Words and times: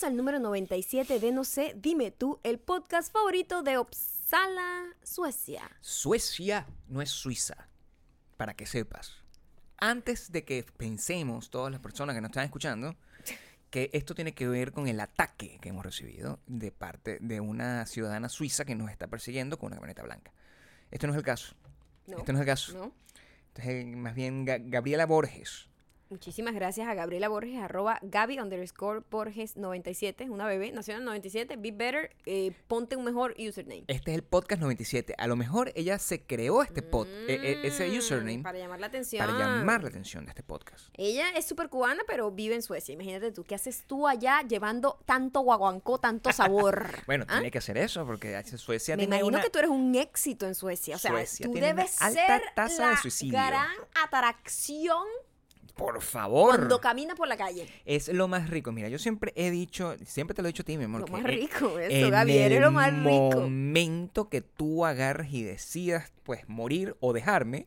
Bienvenidos 0.00 0.04
al 0.04 0.16
número 0.16 0.38
97 0.40 1.20
de 1.20 1.30
No 1.32 1.44
sé, 1.44 1.74
dime 1.76 2.10
tú, 2.10 2.40
el 2.42 2.58
podcast 2.58 3.12
favorito 3.12 3.62
de 3.62 3.78
Uppsala, 3.78 4.84
Suecia. 5.02 5.70
Suecia 5.82 6.66
no 6.88 7.02
es 7.02 7.10
Suiza, 7.10 7.68
para 8.38 8.54
que 8.54 8.64
sepas. 8.64 9.12
Antes 9.76 10.32
de 10.32 10.44
que 10.46 10.64
pensemos, 10.78 11.50
todas 11.50 11.70
las 11.70 11.80
personas 11.80 12.14
que 12.14 12.22
nos 12.22 12.30
están 12.30 12.44
escuchando, 12.44 12.96
que 13.68 13.90
esto 13.92 14.14
tiene 14.14 14.32
que 14.32 14.48
ver 14.48 14.72
con 14.72 14.88
el 14.88 15.00
ataque 15.00 15.58
que 15.60 15.68
hemos 15.68 15.84
recibido 15.84 16.38
de 16.46 16.72
parte 16.72 17.18
de 17.20 17.40
una 17.40 17.84
ciudadana 17.84 18.28
suiza 18.30 18.64
que 18.64 18.74
nos 18.74 18.90
está 18.90 19.06
persiguiendo 19.08 19.58
con 19.58 19.66
una 19.66 19.76
camioneta 19.76 20.02
blanca. 20.02 20.32
Esto 20.90 21.08
no 21.08 21.12
es 21.12 21.18
el 21.18 21.24
caso. 21.24 21.54
No, 22.06 22.18
Este 22.18 22.32
no 22.32 22.38
es 22.38 22.42
el 22.42 22.46
caso. 22.46 22.72
no. 22.72 22.94
Entonces, 23.48 23.96
más 23.96 24.14
bien 24.14 24.46
Ga- 24.46 24.62
Gabriela 24.70 25.04
Borges. 25.04 25.68
Muchísimas 26.10 26.54
gracias 26.54 26.88
a 26.88 26.94
Gabriela 26.94 27.28
Borges, 27.28 27.62
arroba 27.62 28.00
Gaby 28.02 28.40
underscore 28.40 29.02
Borges 29.08 29.56
97, 29.56 30.28
una 30.28 30.44
bebé, 30.44 30.72
nació 30.72 30.94
en 30.94 30.98
el 30.98 31.04
97, 31.04 31.54
be 31.56 31.70
better, 31.70 32.10
eh, 32.26 32.50
ponte 32.66 32.96
un 32.96 33.04
mejor 33.04 33.36
username. 33.38 33.84
Este 33.86 34.10
es 34.10 34.16
el 34.16 34.24
podcast 34.24 34.60
97. 34.60 35.14
A 35.16 35.28
lo 35.28 35.36
mejor 35.36 35.70
ella 35.76 36.00
se 36.00 36.20
creó 36.26 36.64
este 36.64 36.82
pod, 36.82 37.06
e- 37.28 37.34
e- 37.34 37.64
ese 37.68 37.88
Mm, 37.88 37.98
username 37.98 38.42
Para 38.42 38.58
llamar 38.58 38.80
la 38.80 38.88
atención. 38.88 39.24
para 39.24 39.38
llamar 39.38 39.82
la 39.84 39.88
atención 39.88 40.24
de 40.24 40.30
este 40.30 40.42
podcast. 40.42 40.88
Ella 40.94 41.30
es 41.36 41.44
súper 41.46 41.68
cubana, 41.68 42.02
pero 42.08 42.32
vive 42.32 42.56
en 42.56 42.62
Suecia. 42.62 42.92
Imagínate 42.92 43.30
tú, 43.30 43.44
¿qué 43.44 43.54
haces 43.54 43.84
tú 43.86 44.08
allá 44.08 44.42
llevando 44.42 44.98
tanto 45.06 45.42
guaguancó, 45.42 46.00
tanto 46.00 46.32
sabor? 46.32 46.90
Bueno, 47.06 47.24
¿Ah? 47.28 47.34
tiene 47.34 47.52
que 47.52 47.58
hacer 47.58 47.78
eso 47.78 48.04
porque 48.04 48.42
Suecia 48.56 48.96
Me 48.96 49.02
tiene 49.04 49.16
imagino 49.18 49.28
una... 49.36 49.42
que 49.44 49.50
tú 49.50 49.60
eres 49.60 49.70
un 49.70 49.94
éxito 49.94 50.44
en 50.48 50.56
Suecia. 50.56 50.96
O 50.96 50.98
sea, 50.98 51.12
Suecia 51.12 51.46
tú 51.46 51.52
debes 51.52 52.02
alta 52.02 52.26
ser 52.26 52.42
tasa 52.56 52.90
de 52.90 52.96
suicidio. 52.96 53.38
gran 53.38 53.68
atracción 54.02 55.04
Por 55.72 56.00
favor. 56.02 56.56
cuando 56.56 56.80
caminas 56.80 57.16
por 57.16 57.28
la 57.28 57.36
calle. 57.36 57.66
Es 57.84 58.08
lo 58.08 58.28
más 58.28 58.50
rico. 58.50 58.72
Mira, 58.72 58.88
yo 58.88 58.98
siempre 58.98 59.32
he 59.36 59.50
dicho, 59.50 59.96
siempre 60.04 60.34
te 60.34 60.42
lo 60.42 60.48
he 60.48 60.52
dicho 60.52 60.62
a 60.62 60.66
ti, 60.66 60.76
mi 60.76 60.84
amor. 60.84 61.00
Lo 61.00 61.06
que 61.06 61.12
más 61.12 61.20
en- 61.22 61.26
rico, 61.28 61.78
eso, 61.78 62.06
en 62.06 62.10
Gaby, 62.10 62.36
eres 62.38 62.56
el 62.58 62.62
lo 62.62 62.70
más 62.72 62.92
rico. 62.92 63.40
momento 63.40 64.28
que 64.28 64.40
tú 64.40 64.84
agarres 64.86 65.32
y 65.32 65.42
decidas, 65.42 66.12
pues, 66.22 66.48
morir 66.48 66.96
o 67.00 67.12
dejarme, 67.12 67.66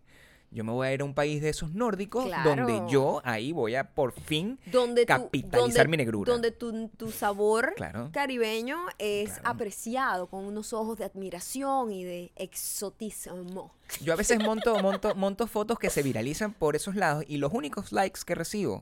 yo 0.53 0.63
me 0.63 0.71
voy 0.71 0.87
a 0.87 0.93
ir 0.93 1.01
a 1.01 1.03
un 1.05 1.13
país 1.13 1.41
de 1.41 1.49
esos 1.49 1.73
nórdicos 1.73 2.25
Claro. 2.25 2.55
donde 2.65 2.81
yo 2.91 3.21
ahí 3.25 3.51
voy 3.51 3.75
a 3.75 3.83
por 3.93 4.11
fin 4.13 4.59
Donde 4.71 5.01
tu- 5.05 5.07
capitalizar 5.07 5.85
donde- 5.85 5.87
mi 5.87 5.97
negrura. 5.97 6.31
Donde 6.31 6.51
tu, 6.51 6.87
tu 6.89 7.11
sabor 7.11 7.73
Claro. 7.75 8.09
caribeño 8.13 8.77
es 8.99 9.31
Claro. 9.33 9.49
apreciado 9.49 10.27
con 10.27 10.45
unos 10.45 10.73
ojos 10.73 10.97
de 10.97 11.05
admiración 11.05 11.91
y 11.91 12.03
de 12.03 12.31
exotismo. 12.35 13.73
Yo 14.01 14.13
a 14.13 14.15
veces 14.15 14.39
monto, 14.39 14.79
monto, 14.81 15.13
monto 15.15 15.47
fotos 15.47 15.77
que 15.77 15.89
se 15.89 16.01
viralizan 16.03 16.53
por 16.53 16.75
esos 16.75 16.95
lados 16.95 17.23
y 17.27 17.37
los 17.37 17.53
únicos 17.53 17.91
likes 17.91 18.21
que 18.25 18.35
recibo. 18.35 18.81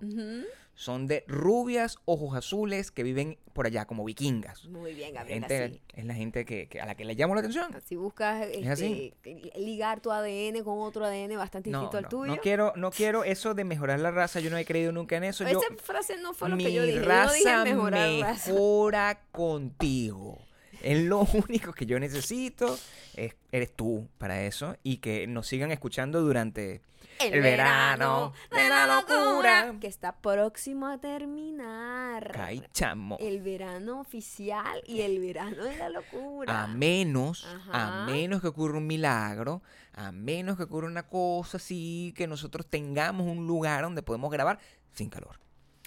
Son 0.82 1.06
de 1.06 1.24
rubias, 1.28 1.98
ojos 2.06 2.36
azules 2.36 2.90
que 2.90 3.04
viven 3.04 3.38
por 3.54 3.68
allá 3.68 3.86
como 3.86 4.04
vikingas. 4.04 4.66
Muy 4.66 4.94
bien, 4.96 5.14
La 5.14 5.20
Gabriela. 5.22 5.48
gente- 5.48 5.70
sí. 5.76 5.82
es 6.00 6.06
la 6.06 6.14
gente 6.16 6.44
que, 6.46 6.68
que- 6.68 6.82
a 6.82 6.86
la 6.88 6.96
que 6.96 7.06
le 7.06 7.14
llamo 7.14 7.36
la 7.36 7.42
atención. 7.42 7.74
Así 7.76 7.96
buscas 7.96 8.48
este, 8.52 9.14
ligar 9.56 10.00
tu 10.02 10.12
ADN 10.12 10.64
con 10.64 10.80
otro 10.80 11.06
ADN 11.06 11.38
bastante 11.38 11.70
No, 11.70 11.82
distinto 11.82 11.98
al 11.98 12.10
tuyo. 12.10 12.26
no 12.36 12.42
quiero, 12.42 12.74
no 12.76 12.90
quiero 12.90 13.24
eso 13.24 13.54
de 13.54 13.64
mejorar 13.64 14.00
la 14.00 14.10
raza. 14.10 14.40
Yo 14.40 14.50
no 14.50 14.58
he 14.58 14.66
creído 14.66 14.92
nunca 14.92 15.18
en 15.18 15.26
eso. 15.26 15.44
Yo, 15.48 15.60
Esa 15.60 15.76
frase 15.84 16.18
no 16.18 16.34
fue 16.34 16.50
lo 16.50 16.56
mi 16.56 16.64
que 16.66 16.74
yo 16.74 16.82
dije. 16.84 16.96
Yo 16.96 17.02
no 17.02 17.08
raza 17.08 17.34
dije 17.64 17.76
mejorar 17.76 18.10
raza. 18.22 18.52
mejora 18.52 19.22
contigo. 19.32 20.40
Es 20.84 21.04
lo 21.04 21.22
único 21.48 21.74
que 21.74 21.86
yo 21.86 22.00
necesito. 22.00 22.78
Es, 23.16 23.36
eres 23.52 23.76
tú 23.76 24.08
para 24.18 24.44
eso. 24.44 24.76
Y 24.84 24.98
que 24.98 25.28
nos 25.28 25.48
sigan 25.48 25.72
escuchando 25.72 26.22
durante 26.22 26.82
El, 27.20 27.34
el 27.36 27.42
verano 27.42 28.34
de 28.52 28.70
la 28.70 28.88
locura. 28.88 29.76
Que 29.80 29.88
está 29.88 30.16
próximo 30.18 30.88
a 30.88 30.98
terminar. 30.98 32.32
Ay, 32.40 32.64
chamo. 32.74 33.18
El 33.20 33.42
verano 33.42 34.00
oficial 34.00 34.82
y 34.86 35.02
el 35.02 35.20
verano 35.20 35.64
de 35.64 35.78
la 35.78 35.90
locura. 35.90 36.64
A 36.64 36.68
menos, 36.68 37.46
Ajá. 37.46 38.04
a 38.04 38.06
menos 38.06 38.42
que 38.42 38.48
ocurra 38.48 38.78
un 38.78 38.88
milagro, 38.88 39.62
a 39.94 40.12
menos 40.12 40.58
que 40.58 40.64
ocurra 40.64 40.88
una 40.88 41.04
cosa 41.04 41.58
así, 41.58 42.14
que 42.16 42.28
nosotros 42.28 42.66
tengamos 42.68 43.28
un 43.28 43.46
lugar 43.48 43.84
donde 43.84 44.02
podemos 44.02 44.32
grabar 44.32 44.60
sin 44.94 45.10
calor. 45.10 45.40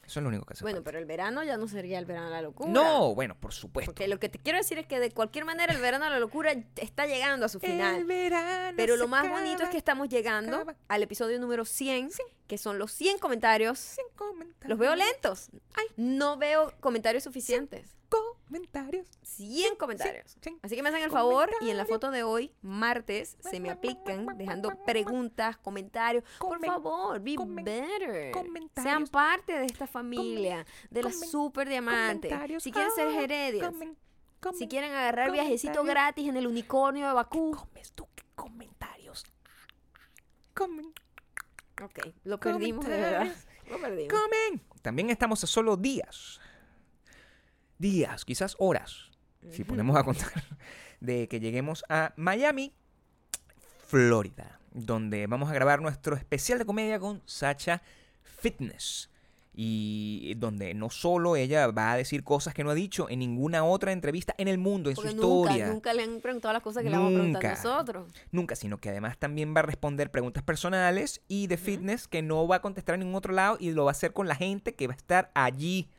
Eso 0.07 0.21
es 0.21 0.23
lo 0.23 0.29
único 0.29 0.45
que 0.45 0.53
hace 0.55 0.63
Bueno, 0.65 0.77
falta. 0.79 0.85
pero 0.91 0.99
el 0.99 1.07
verano 1.07 1.43
ya 1.45 1.57
no 1.57 1.67
sería 1.69 1.99
el 1.99 2.05
verano 2.05 2.27
de 2.27 2.33
la 2.33 2.43
locura. 2.43 2.71
No, 2.71 3.15
bueno, 3.15 3.37
por 3.39 3.53
supuesto. 3.53 3.91
Porque 3.93 4.07
lo 4.09 4.19
que 4.19 4.29
te 4.29 4.39
quiero 4.39 4.59
decir 4.59 4.79
es 4.79 4.87
que 4.87 5.01
de 5.01 5.11
cualquier 5.11 5.45
manera 5.45 5.73
el 5.73 5.81
verano 5.81 6.05
de 6.05 6.11
la 6.11 6.19
locura 6.19 6.53
está 6.77 7.07
llegando 7.07 7.47
a 7.47 7.49
su 7.49 7.59
final. 7.61 7.97
El 7.97 8.05
verano 8.05 8.75
Pero 8.77 8.97
lo 8.97 9.09
más 9.09 9.29
bonito 9.29 9.63
es 9.63 9.71
que 9.71 9.77
estamos 9.79 10.09
llegando 10.09 10.57
acaba. 10.57 10.77
al 10.89 11.03
episodio 11.03 11.39
número 11.41 11.65
100, 11.65 12.11
que 12.47 12.59
son 12.59 12.79
los 12.79 12.93
100 12.93 13.19
comentarios. 13.19 13.79
sin 13.79 14.05
comentarios. 14.17 14.69
Los 14.69 14.79
veo 14.79 14.95
lentos. 14.95 15.49
No 15.97 16.37
veo 16.37 16.73
comentarios 16.81 17.25
suficientes. 17.25 17.97
Comentarios. 18.47 19.07
100 19.23 19.77
comentarios. 19.77 20.37
Así 20.63 20.77
que 20.77 20.83
me 20.83 20.89
hacen 20.91 21.03
el 21.03 21.11
favor 21.11 21.51
y 21.61 21.71
en 21.71 21.77
la 21.77 21.87
foto 21.87 22.11
de 22.11 22.23
hoy, 22.23 22.53
martes, 22.63 23.37
se 23.41 23.59
me 23.59 23.71
aplican 23.71 24.27
dejando 24.37 24.71
preguntas, 24.85 25.57
comentarios. 25.57 26.23
Por 26.39 26.65
favor, 26.65 27.21
be 27.21 27.37
better. 27.39 28.33
Sean 28.81 29.07
parte 29.09 29.59
de 29.59 29.65
esta 29.67 29.87
familia, 29.87 30.65
de 30.91 31.03
las 31.03 31.15
comen- 31.17 31.27
super 31.31 31.69
diamantes. 31.69 32.31
comentarios. 32.31 32.63
Si 32.63 32.71
quieren 32.71 32.93
ser 32.93 33.09
heredias, 33.09 33.73
si 34.53 34.69
quieren 34.69 34.93
agarrar 34.93 35.33
viajecito 35.33 35.83
gratis 35.83 36.29
en 36.29 36.37
el 36.37 36.47
unicornio 36.47 37.07
de 37.09 37.13
Bakú. 37.15 37.53
comes 37.57 37.93
tú? 37.93 38.07
¿Qué 38.15 38.25
comentarios? 38.35 39.25
Comen. 40.55 40.93
Ok, 41.83 41.99
lo 42.25 42.39
perdimos 42.39 42.85
de 42.87 42.97
verdad. 43.01 43.37
Lo 43.69 43.81
perdimos. 43.81 44.13
comen. 44.13 44.63
También 44.83 45.11
estamos 45.11 45.43
a 45.43 45.47
solo 45.47 45.77
días. 45.77 46.41
Días, 47.85 48.25
quizás 48.25 48.57
horas. 48.59 49.11
Si 49.51 49.63
ponemos 49.63 49.95
a 49.95 50.05
contar 50.05 50.33
de 51.01 51.29
que 51.29 51.39
lleguemos 51.39 51.85
a 51.91 52.15
Miami, 52.17 52.73
Florida, 53.87 54.59
donde 54.73 55.27
vamos 55.27 55.51
a 55.51 55.53
grabar 55.53 55.83
nuestro 55.83 56.17
especial 56.17 56.59
de 56.59 56.65
comedia 56.65 56.99
con 56.99 57.21
Sacha 57.27 57.83
Fitness. 58.23 59.11
Y 59.53 60.33
donde 60.39 60.73
no 60.73 60.89
solo 60.89 61.37
ella 61.37 61.67
va 61.73 61.93
a 61.93 61.97
decir 61.99 62.25
cosas 62.25 62.55
que 62.55 62.65
no 62.65 62.71
ha 62.71 62.75
dicho 62.75 63.11
en 63.11 63.19
ninguna 63.19 63.65
otra 63.65 63.93
entrevista 63.93 64.35
en 64.39 64.49
el 64.49 64.57
mundo, 64.57 64.89
en 64.89 64.97
Porque 64.97 65.11
su 65.11 65.17
nunca, 65.17 65.51
historia. 65.51 65.67
nunca 65.67 65.93
le 65.93 66.05
han 66.05 66.21
preguntado 66.23 66.55
las 66.55 66.63
cosas 66.63 66.85
que 66.85 66.89
le 66.89 66.97
vamos 66.97 67.13
a 67.13 67.15
preguntar 67.17 67.59
nosotros. 67.59 68.11
Nunca, 68.33 68.57
sino 68.57 68.79
que 68.79 68.89
además 68.89 69.19
también 69.19 69.55
va 69.55 69.59
a 69.59 69.63
responder 69.65 70.11
preguntas 70.11 70.43
personales 70.43 71.21
y 71.29 71.49
de 71.49 71.59
fitness 71.59 72.09
que 72.09 72.23
no 72.23 72.49
va 72.49 72.57
a 72.57 72.63
contestar 72.63 72.95
en 72.95 73.01
ningún 73.01 73.17
otro 73.17 73.35
lado 73.35 73.59
y 73.61 73.73
lo 73.73 73.85
va 73.85 73.91
a 73.91 73.93
hacer 73.93 74.15
con 74.15 74.27
la 74.27 74.37
gente 74.37 74.75
que 74.75 74.87
va 74.87 74.95
a 74.95 74.97
estar 74.97 75.31
allí. 75.35 75.91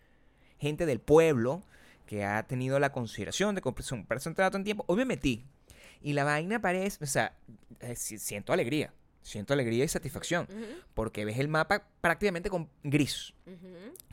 Gente 0.57 0.87
del 0.87 0.99
pueblo 0.99 1.61
que 2.05 2.23
ha 2.23 2.43
tenido 2.47 2.79
la 2.79 2.91
consideración 2.91 3.55
de 3.55 3.61
comprarse 3.61 3.95
un 4.29 4.35
trato 4.35 4.57
en 4.57 4.63
tiempo. 4.63 4.83
Hoy 4.87 4.97
me 4.97 5.05
metí 5.05 5.45
y 6.01 6.13
la 6.13 6.23
vaina 6.23 6.61
parece, 6.61 7.03
o 7.03 7.07
sea, 7.07 7.35
eh, 7.79 7.95
si- 7.95 8.19
siento 8.19 8.53
alegría. 8.53 8.93
Siento 9.21 9.53
alegría 9.53 9.83
y 9.83 9.87
satisfacción. 9.87 10.47
Porque 10.93 11.25
ves 11.25 11.39
el 11.39 11.47
mapa 11.47 11.87
prácticamente 11.99 12.51
con 12.51 12.69
gris. 12.83 13.33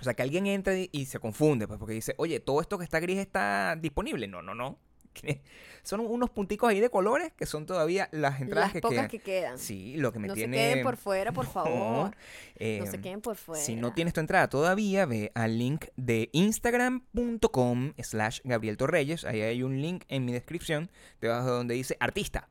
O 0.00 0.02
sea, 0.04 0.14
que 0.14 0.22
alguien 0.22 0.46
entra 0.46 0.74
y, 0.74 0.88
y 0.90 1.04
se 1.04 1.18
confunde, 1.18 1.68
pues, 1.68 1.78
porque 1.78 1.92
dice, 1.94 2.14
oye, 2.16 2.40
todo 2.40 2.62
esto 2.62 2.78
que 2.78 2.84
está 2.84 2.98
gris 2.98 3.18
está 3.18 3.76
disponible. 3.78 4.26
No, 4.26 4.40
no, 4.40 4.54
no. 4.54 4.78
Son 5.84 5.98
unos 6.00 6.30
punticos 6.30 6.70
ahí 6.70 6.78
de 6.78 6.90
colores 6.90 7.32
que 7.32 7.44
son 7.44 7.66
todavía 7.66 8.08
las 8.12 8.40
entradas 8.40 8.66
Las 8.68 8.72
que 8.74 8.80
pocas 8.80 8.96
quedan. 8.98 9.08
que 9.08 9.18
quedan. 9.18 9.58
Sí, 9.58 9.96
lo 9.96 10.12
que 10.12 10.20
me 10.20 10.28
no 10.28 10.34
tiene... 10.34 10.56
se 10.56 10.62
queden 10.70 10.84
por 10.84 10.96
fuera, 10.96 11.32
por 11.32 11.44
No, 11.46 11.50
favor. 11.50 12.16
eh, 12.54 12.78
no 12.80 12.86
se 12.90 13.00
queden 13.00 13.20
por 13.20 13.34
fuera. 13.36 13.60
Si 13.64 13.74
no 13.74 13.92
tienes 13.92 14.14
tu 14.14 14.20
entrada 14.20 14.48
todavía, 14.48 15.06
ve 15.06 15.32
al 15.34 15.58
link 15.58 15.86
de 15.96 16.30
instagram.com 16.32 17.94
slash 17.98 18.40
Gabriel 18.44 18.76
Torreyes. 18.76 19.24
Ahí 19.24 19.40
hay 19.42 19.62
un 19.62 19.80
link 19.82 20.04
en 20.08 20.24
mi 20.24 20.32
descripción, 20.32 20.90
debajo 21.20 21.46
de 21.46 21.52
donde 21.52 21.74
dice 21.74 21.96
artista. 22.00 22.48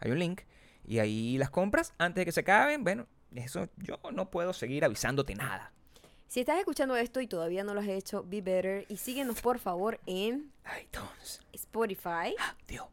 Hay 0.00 0.10
un 0.10 0.18
link 0.18 0.42
y 0.84 0.98
ahí 0.98 1.38
las 1.38 1.50
compras 1.50 1.94
antes 1.98 2.22
de 2.22 2.24
que 2.24 2.32
se 2.32 2.40
acaben. 2.40 2.82
Bueno, 2.82 3.06
eso 3.34 3.68
yo 3.76 3.98
no 4.12 4.30
puedo 4.30 4.52
seguir 4.52 4.84
avisándote 4.84 5.34
nada. 5.34 5.72
Si 6.28 6.40
estás 6.40 6.58
escuchando 6.58 6.94
esto 6.94 7.22
y 7.22 7.26
todavía 7.26 7.64
no 7.64 7.72
lo 7.72 7.80
has 7.80 7.88
hecho, 7.88 8.22
be 8.22 8.42
better. 8.42 8.84
Y 8.90 8.98
síguenos, 8.98 9.40
por 9.40 9.58
favor, 9.58 9.98
en 10.04 10.52
iTunes. 10.78 11.40
Spotify. 11.54 12.34
Dios. 12.66 12.86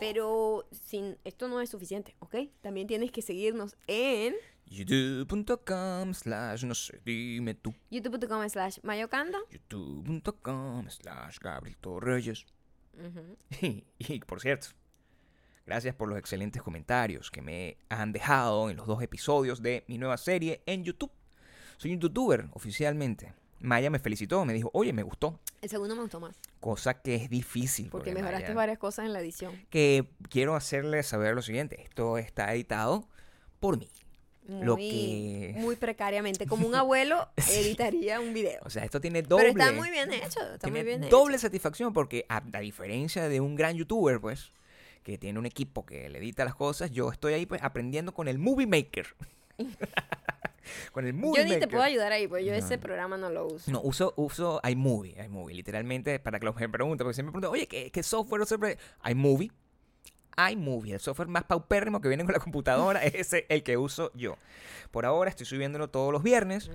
Pero 0.00 0.68
sin, 0.70 1.16
esto 1.24 1.48
no 1.48 1.62
es 1.62 1.70
suficiente, 1.70 2.14
¿ok? 2.18 2.34
También 2.60 2.86
tienes 2.86 3.10
que 3.10 3.22
seguirnos 3.22 3.76
en 3.86 4.34
youtube.com 4.66 6.12
slash 6.12 6.64
no 6.64 6.74
sé, 6.74 7.00
dime 7.04 7.54
tú. 7.54 7.74
youtube.com 7.90 8.46
slash 8.50 8.78
mayocando. 8.82 9.38
youtube.com 9.50 10.90
slash 10.90 11.38
Gabriel 11.38 11.78
Torreyes. 11.78 12.44
Y, 13.98 14.18
por 14.20 14.40
cierto, 14.42 14.68
gracias 15.64 15.94
por 15.94 16.08
los 16.08 16.18
excelentes 16.18 16.60
comentarios 16.60 17.30
que 17.30 17.40
me 17.40 17.78
han 17.88 18.12
dejado 18.12 18.68
en 18.68 18.76
los 18.76 18.86
dos 18.86 19.02
episodios 19.02 19.62
de 19.62 19.84
mi 19.88 19.96
nueva 19.96 20.18
serie 20.18 20.62
en 20.66 20.84
YouTube. 20.84 21.10
Soy 21.76 21.92
un 21.94 22.00
youtuber 22.00 22.46
oficialmente. 22.52 23.32
Maya 23.60 23.88
me 23.90 23.98
felicitó, 23.98 24.44
me 24.44 24.52
dijo, 24.52 24.70
oye, 24.74 24.92
me 24.92 25.02
gustó. 25.02 25.38
El 25.62 25.70
segundo 25.70 25.96
me 25.96 26.02
gustó 26.02 26.20
más. 26.20 26.36
Cosa 26.60 27.00
que 27.00 27.14
es 27.14 27.30
difícil. 27.30 27.88
Porque 27.88 28.10
porque 28.10 28.14
mejoraste 28.22 28.48
Maya- 28.48 28.54
varias 28.56 28.78
cosas 28.78 29.06
en 29.06 29.12
la 29.14 29.20
edición. 29.20 29.52
Que 29.70 30.06
quiero 30.28 30.54
hacerle 30.54 31.02
saber 31.02 31.34
lo 31.34 31.40
siguiente. 31.42 31.82
Esto 31.82 32.18
está 32.18 32.52
editado 32.54 33.08
por 33.60 33.78
mí. 33.78 33.88
Muy, 34.46 34.64
Lo 34.66 34.76
que- 34.76 35.54
muy 35.56 35.76
precariamente. 35.76 36.46
Como 36.46 36.66
un 36.66 36.74
abuelo 36.74 37.26
editaría 37.50 38.20
un 38.20 38.34
video. 38.34 38.60
O 38.64 38.70
sea, 38.70 38.84
esto 38.84 39.00
tiene 39.00 39.22
doble. 39.22 39.52
Pero 39.54 39.58
está 39.60 39.72
muy 39.72 39.90
bien 39.90 40.12
hecho. 40.12 40.40
Está 40.40 40.58
tiene 40.58 40.80
muy 40.80 40.86
bien 40.98 41.08
doble 41.08 41.38
satisfacción 41.38 41.94
porque 41.94 42.26
a, 42.28 42.42
a 42.52 42.60
diferencia 42.60 43.28
de 43.30 43.40
un 43.40 43.56
gran 43.56 43.76
youtuber, 43.76 44.20
pues, 44.20 44.52
que 45.02 45.16
tiene 45.16 45.38
un 45.38 45.46
equipo 45.46 45.86
que 45.86 46.10
le 46.10 46.18
edita 46.18 46.44
las 46.44 46.54
cosas, 46.54 46.90
yo 46.90 47.10
estoy 47.10 47.32
ahí 47.32 47.46
pues 47.46 47.62
aprendiendo 47.62 48.12
con 48.12 48.28
el 48.28 48.38
Movie 48.38 48.66
Maker. 48.66 49.06
con 50.92 51.06
el. 51.06 51.14
Movie 51.14 51.42
Yo 51.42 51.54
ni 51.54 51.60
te 51.60 51.68
puedo 51.68 51.82
ayudar 51.82 52.12
ahí, 52.12 52.26
pues 52.26 52.44
yo 52.44 52.52
No. 52.52 52.58
ese 52.58 52.78
programa 52.78 53.16
no 53.16 53.30
lo 53.30 53.46
uso. 53.46 53.70
No, 53.70 53.80
uso, 53.82 54.14
uso 54.16 54.60
iMovie, 54.68 55.16
iMovie, 55.24 55.54
literalmente, 55.54 56.18
para 56.18 56.38
que 56.38 56.46
los 56.46 56.56
me 56.56 56.68
pregunten, 56.68 57.04
porque 57.04 57.14
siempre 57.14 57.32
me 57.32 57.40
preguntan, 57.40 57.52
oye, 57.52 57.66
¿qué, 57.66 57.90
qué 57.90 58.02
software 58.02 58.42
usa? 58.42 58.56
iMovie, 59.08 59.50
iMovie, 60.50 60.94
el 60.94 61.00
software 61.00 61.28
más 61.28 61.44
paupérrimo 61.44 62.00
que 62.00 62.08
viene 62.08 62.24
con 62.24 62.32
la 62.32 62.40
computadora, 62.40 63.02
es 63.04 63.14
ese 63.14 63.46
el 63.48 63.62
que 63.62 63.76
uso 63.76 64.10
yo. 64.14 64.36
Por 64.90 65.06
ahora 65.06 65.30
estoy 65.30 65.46
subiéndolo 65.46 65.88
todos 65.88 66.12
los 66.12 66.22
viernes, 66.22 66.70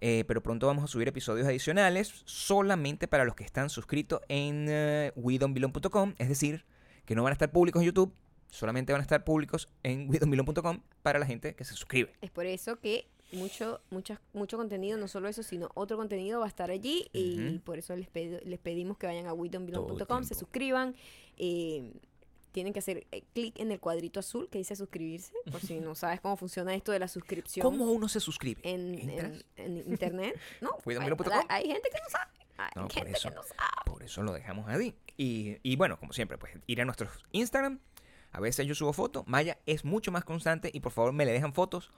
eh, 0.00 0.24
pero 0.28 0.42
pronto 0.42 0.66
vamos 0.66 0.84
a 0.84 0.86
subir 0.86 1.08
episodios 1.08 1.46
adicionales 1.46 2.22
solamente 2.24 3.08
para 3.08 3.24
los 3.24 3.34
que 3.34 3.42
están 3.42 3.68
suscritos 3.68 4.20
en 4.28 4.68
uh, 4.68 6.12
es 6.18 6.28
decir, 6.28 6.64
que 7.04 7.14
no 7.14 7.24
van 7.24 7.32
a 7.32 7.34
estar 7.34 7.50
públicos 7.50 7.82
en 7.82 7.86
YouTube, 7.86 8.14
solamente 8.48 8.92
van 8.92 9.00
a 9.00 9.02
estar 9.02 9.24
públicos 9.24 9.68
en 9.82 10.08
wedonbelong.com 10.08 10.80
para 11.02 11.18
la 11.18 11.26
gente 11.26 11.54
que 11.54 11.64
se 11.64 11.74
suscribe. 11.74 12.12
Es 12.20 12.30
por 12.30 12.46
eso 12.46 12.78
que 12.78 13.08
mucho, 13.32 13.80
mucho, 13.90 14.16
mucho 14.32 14.56
contenido, 14.56 14.96
no 14.98 15.08
solo 15.08 15.28
eso, 15.28 15.42
sino 15.42 15.70
otro 15.74 15.96
contenido 15.96 16.38
va 16.40 16.46
a 16.46 16.48
estar 16.48 16.70
allí 16.70 17.08
y 17.12 17.58
por 17.64 17.78
eso 17.78 17.96
les, 17.96 18.08
pedi- 18.12 18.42
les 18.44 18.58
pedimos 18.60 18.96
que 18.98 19.06
vayan 19.06 19.26
a 19.26 19.32
el 19.32 20.06
se 20.24 20.34
suscriban. 20.34 20.94
eh, 21.36 21.92
tienen 22.52 22.72
que 22.72 22.78
hacer 22.78 23.04
eh, 23.10 23.24
clic 23.34 23.58
en 23.58 23.72
el 23.72 23.80
cuadrito 23.80 24.20
azul 24.20 24.48
que 24.48 24.58
dice 24.58 24.76
suscribirse, 24.76 25.32
por 25.50 25.60
si 25.60 25.80
no 25.80 25.94
sabes 25.96 26.20
cómo 26.20 26.36
funciona 26.36 26.72
esto 26.76 26.92
de 26.92 27.00
la 27.00 27.08
suscripción 27.08 27.64
¿Cómo 27.64 27.86
uno 27.90 28.08
se 28.08 28.20
suscribe? 28.20 28.60
en, 28.62 28.94
¿Entras? 29.10 29.44
en- 29.56 29.78
en 29.78 29.90
internet. 29.90 30.38
No, 30.60 30.70
hay, 31.48 31.66
gente 31.66 31.88
que 31.92 31.98
no 32.00 32.08
sabe. 32.10 32.30
Hay 32.56 32.70
No, 32.76 32.82
por 32.82 32.92
gente 32.92 33.10
eso. 33.10 33.28
que 33.30 33.34
no 33.34 33.42
sabe. 33.42 33.58
Por 33.86 34.02
eso 34.04 34.22
lo 34.22 34.32
dejamos 34.32 34.68
ahí. 34.68 34.94
Y, 35.16 35.56
y 35.64 35.74
bueno, 35.74 35.98
como 35.98 36.12
siempre, 36.12 36.38
pues 36.38 36.52
ir 36.68 36.80
a 36.80 36.84
nuestros 36.84 37.10
Instagram. 37.32 37.80
A 38.30 38.38
veces 38.40 38.66
yo 38.68 38.76
subo 38.76 38.92
fotos. 38.92 39.24
Maya 39.26 39.58
es 39.66 39.84
mucho 39.84 40.12
más 40.12 40.24
constante 40.24 40.70
y 40.72 40.78
por 40.78 40.92
favor 40.92 41.12
me 41.12 41.24
le 41.26 41.32
dejan 41.32 41.54
fotos. 41.54 41.90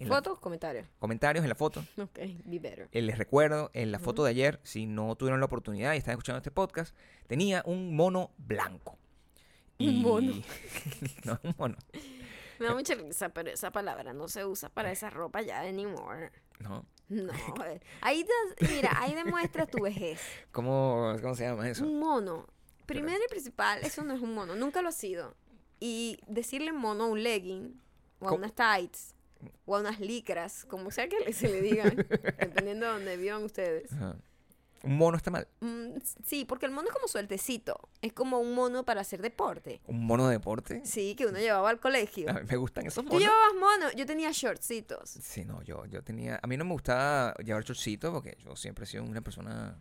En 0.00 0.08
la- 0.08 0.16
Fotos, 0.16 0.38
comentarios. 0.40 0.86
comentarios 0.98 1.44
en 1.44 1.48
la 1.48 1.54
foto. 1.54 1.84
Ok, 1.98 2.18
be 2.44 2.58
better. 2.58 2.88
Eh, 2.92 3.02
Les 3.02 3.16
recuerdo, 3.18 3.70
en 3.74 3.92
la 3.92 3.98
foto 3.98 4.24
de 4.24 4.30
ayer, 4.30 4.58
si 4.64 4.86
no 4.86 5.14
tuvieron 5.16 5.40
la 5.40 5.46
oportunidad 5.46 5.94
y 5.94 5.98
están 5.98 6.12
escuchando 6.12 6.38
este 6.38 6.50
podcast, 6.50 6.94
tenía 7.26 7.62
un 7.66 7.94
mono 7.94 8.32
blanco. 8.38 8.98
Un 9.78 10.02
mono. 10.02 10.32
no, 11.24 11.38
un 11.42 11.54
mono. 11.58 11.76
Me 12.58 12.66
da 12.66 12.74
mucha 12.74 12.94
risa, 12.94 13.30
pero 13.30 13.50
esa 13.50 13.70
palabra 13.70 14.12
no 14.12 14.28
se 14.28 14.44
usa 14.44 14.68
para 14.68 14.90
esa 14.92 15.08
ropa 15.08 15.40
ya 15.42 15.60
anymore. 15.60 16.30
No. 16.58 16.84
No, 17.08 17.32
eh, 17.66 17.80
ahí 18.02 18.24
te- 18.56 18.66
mira, 18.68 18.90
ahí 19.00 19.14
demuestras 19.14 19.68
tu 19.68 19.82
vejez. 19.82 20.20
¿Cómo, 20.52 21.16
cómo 21.22 21.34
se 21.34 21.44
llama 21.44 21.68
eso? 21.68 21.84
Un 21.84 21.98
mono. 21.98 22.46
Primero 22.86 23.18
y 23.24 23.28
principal, 23.28 23.80
eso 23.82 24.02
no 24.04 24.14
es 24.14 24.20
un 24.20 24.34
mono, 24.34 24.54
nunca 24.56 24.80
lo 24.82 24.88
ha 24.88 24.92
sido. 24.92 25.34
Y 25.80 26.18
decirle 26.28 26.72
mono 26.72 27.04
a 27.04 27.06
un 27.08 27.22
legging, 27.22 27.80
o 28.20 28.28
a 28.28 28.32
unas 28.32 28.52
tights, 28.54 29.14
o 29.66 29.76
a 29.76 29.80
unas 29.80 30.00
licras, 30.00 30.64
como 30.66 30.90
sea 30.90 31.08
que 31.08 31.32
se 31.32 31.48
le 31.48 31.60
digan, 31.60 31.94
dependiendo 32.38 32.86
de 32.86 32.92
donde 32.92 33.16
vivan 33.16 33.44
ustedes. 33.44 33.92
Ajá. 33.92 34.16
Un 34.82 34.96
mono 34.96 35.16
está 35.16 35.30
mal. 35.30 35.46
Mm, 35.60 35.98
sí, 36.24 36.46
porque 36.46 36.64
el 36.64 36.72
mono 36.72 36.88
es 36.88 36.94
como 36.94 37.06
sueltecito, 37.06 37.88
es 38.00 38.14
como 38.14 38.38
un 38.38 38.54
mono 38.54 38.84
para 38.84 39.02
hacer 39.02 39.20
deporte. 39.20 39.82
Un 39.86 40.06
mono 40.06 40.26
de 40.26 40.32
deporte. 40.32 40.80
Sí, 40.84 41.14
que 41.16 41.26
uno 41.26 41.38
llevaba 41.38 41.68
al 41.68 41.80
colegio. 41.80 42.30
A 42.30 42.34
mí 42.34 42.40
me 42.48 42.56
gustan 42.56 42.86
esos 42.86 43.04
¿Tú 43.04 43.10
monos. 43.10 43.20
llevabas 43.22 43.54
mono? 43.54 43.92
Yo 43.94 44.06
tenía 44.06 44.30
shortcitos. 44.32 45.10
Sí, 45.10 45.44
no, 45.44 45.62
yo, 45.62 45.84
yo 45.84 46.02
tenía... 46.02 46.40
A 46.42 46.46
mí 46.46 46.56
no 46.56 46.64
me 46.64 46.72
gustaba 46.72 47.34
llevar 47.44 47.62
chorcito 47.64 48.10
porque 48.10 48.38
yo 48.42 48.56
siempre 48.56 48.84
he 48.84 48.86
sido 48.86 49.04
una 49.04 49.20
persona... 49.20 49.78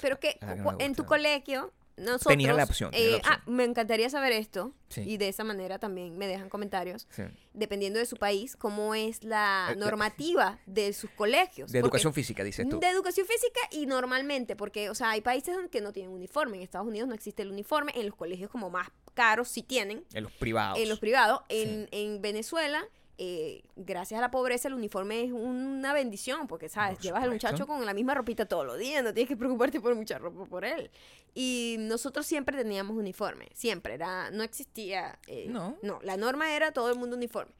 Pero 0.00 0.18
que 0.20 0.38
que 0.38 0.84
en 0.84 0.94
tu 0.94 1.04
colegio, 1.04 1.72
nosotros... 2.00 2.32
Tenía 2.32 2.52
la 2.52 2.64
opción, 2.64 2.90
tenía 2.90 3.10
la 3.10 3.16
eh, 3.16 3.22
Ah, 3.24 3.34
opción. 3.38 3.56
me 3.56 3.64
encantaría 3.64 4.10
saber 4.10 4.32
esto. 4.32 4.72
Sí. 4.88 5.02
Y 5.02 5.16
de 5.18 5.28
esa 5.28 5.44
manera 5.44 5.78
también 5.78 6.18
me 6.18 6.26
dejan 6.26 6.48
comentarios. 6.48 7.06
sí, 7.10 7.22
Dependiendo 7.52 7.98
de 8.00 8.06
su 8.06 8.16
país, 8.16 8.56
cómo 8.56 8.94
es 8.94 9.22
la 9.22 9.68
Eh, 9.70 9.76
la- 9.76 9.84
normativa 9.86 10.58
de 10.66 10.92
sus 10.92 11.10
colegios. 11.10 11.70
De 11.70 11.80
Porque- 11.80 11.86
educación 11.96 12.12
física, 12.14 12.42
dices 12.42 12.68
tú. 12.68 12.80
De 12.80 12.88
educación 12.88 13.26
física 13.26 13.60
y 13.70 13.86
normalmente, 13.86 14.56
porque, 14.56 14.90
o 14.90 14.94
sea, 14.94 15.10
hay 15.10 15.20
países 15.20 15.56
que 15.70 15.80
no 15.80 15.92
tienen 15.92 16.10
uniforme. 16.12 16.56
En 16.56 16.62
Estados 16.62 16.86
Unidos 16.88 17.08
no 17.08 17.14
existe 17.14 17.42
el 17.42 17.50
uniforme. 17.52 17.92
En 17.94 18.06
los 18.06 18.16
colegios 18.16 18.50
como 18.50 18.70
más 18.70 18.88
caros 19.14 19.48
sí 19.48 19.62
tienen. 19.62 20.04
En 20.12 20.22
los 20.24 20.32
privados. 20.32 20.78
En 20.78 20.88
los 20.88 20.98
privados. 20.98 21.40
Sí. 21.50 21.62
En, 21.62 21.88
en 21.92 22.22
Venezuela, 22.22 22.84
eh, 23.22 23.62
gracias 23.76 24.16
a 24.16 24.22
la 24.22 24.30
pobreza, 24.30 24.68
el 24.68 24.72
uniforme 24.72 25.22
es 25.24 25.30
una 25.30 25.92
bendición, 25.92 26.46
porque, 26.46 26.70
¿sabes? 26.70 26.94
Por 26.96 27.02
Llevas 27.04 27.22
al 27.24 27.30
muchacho 27.32 27.66
con 27.66 27.84
la 27.84 27.92
misma 27.92 28.14
ropita 28.14 28.46
todos 28.46 28.64
los 28.64 28.78
días, 28.78 29.04
no 29.04 29.12
tienes 29.12 29.28
que 29.28 29.36
preocuparte 29.36 29.78
por 29.78 29.94
mucha 29.94 30.18
ropa 30.18 30.46
por 30.46 30.64
él. 30.64 30.90
Y 31.34 31.76
nosotros 31.80 32.24
siempre 32.24 32.56
teníamos 32.56 32.96
uniforme, 32.96 33.48
siempre, 33.52 33.92
era, 33.92 34.30
no 34.30 34.42
existía... 34.42 35.18
eh, 35.26 35.44
No. 35.50 35.76
No, 35.82 36.00
la 36.02 36.16
norma 36.16 36.54
era 36.56 36.72
todo 36.72 36.88
el 36.90 36.98
mundo 36.98 37.14
uniforme. 37.14 37.52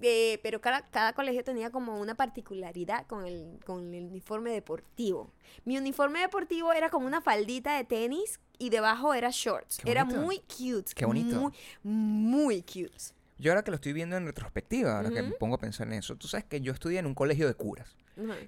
Eh, 0.00 0.38
pero 0.44 0.60
cada, 0.60 0.82
cada 0.88 1.12
colegio 1.12 1.42
tenía 1.42 1.70
como 1.70 1.98
una 1.98 2.14
particularidad 2.14 3.04
con 3.08 3.26
el, 3.26 3.58
con 3.66 3.92
el 3.94 4.04
uniforme 4.04 4.52
deportivo. 4.52 5.32
Mi 5.64 5.76
uniforme 5.78 6.20
deportivo 6.20 6.72
era 6.72 6.90
como 6.90 7.08
una 7.08 7.20
faldita 7.20 7.76
de 7.76 7.82
tenis 7.82 8.38
y 8.58 8.70
debajo 8.70 9.14
era 9.14 9.30
shorts. 9.32 9.78
Qué 9.78 9.90
Era 9.90 10.04
muy 10.04 10.38
cute. 10.40 10.92
Qué 10.94 11.06
bonito. 11.06 11.40
Muy, 11.40 11.52
muy 11.82 12.62
cute. 12.62 13.17
Yo 13.38 13.52
ahora 13.52 13.62
que 13.62 13.70
lo 13.70 13.76
estoy 13.76 13.92
viendo 13.92 14.16
en 14.16 14.26
retrospectiva, 14.26 14.96
ahora 14.96 15.10
que 15.10 15.22
me 15.22 15.30
pongo 15.32 15.54
a 15.54 15.58
pensar 15.58 15.86
en 15.86 15.94
eso, 15.94 16.16
tú 16.16 16.26
sabes 16.26 16.44
que 16.44 16.60
yo 16.60 16.72
estudié 16.72 16.98
en 16.98 17.06
un 17.06 17.14
colegio 17.14 17.46
de 17.46 17.54
curas, 17.54 17.96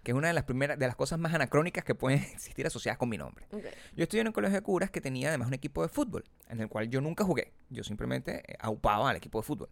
que 0.03 0.11
es 0.11 0.15
una 0.17 0.29
de 0.29 0.35
las 0.35 0.45
primeras, 0.45 0.79
de 0.79 0.87
las 0.87 0.97
cosas 0.97 1.19
más 1.19 1.33
anacrónicas 1.33 1.85
que 1.85 1.95
pueden 1.95 2.19
existir 2.33 2.67
asociadas 2.67 2.99
con 2.99 3.09
mi 3.09 3.17
nombre. 3.17 3.47
Yo 3.95 4.03
estudié 4.03 4.23
en 4.23 4.27
un 4.29 4.33
colegio 4.33 4.57
de 4.57 4.63
curas 4.63 4.91
que 4.91 5.01
tenía 5.01 5.29
además 5.29 5.49
un 5.49 5.55
equipo 5.55 5.83
de 5.83 5.89
fútbol, 5.89 6.25
en 6.49 6.61
el 6.61 6.69
cual 6.69 6.89
yo 6.89 7.01
nunca 7.01 7.25
jugué, 7.25 7.53
yo 7.69 7.85
simplemente 7.85 8.43
eh, 8.47 8.57
aupaba 8.59 9.11
al 9.11 9.17
equipo 9.17 9.41
de 9.41 9.47
fútbol. 9.47 9.69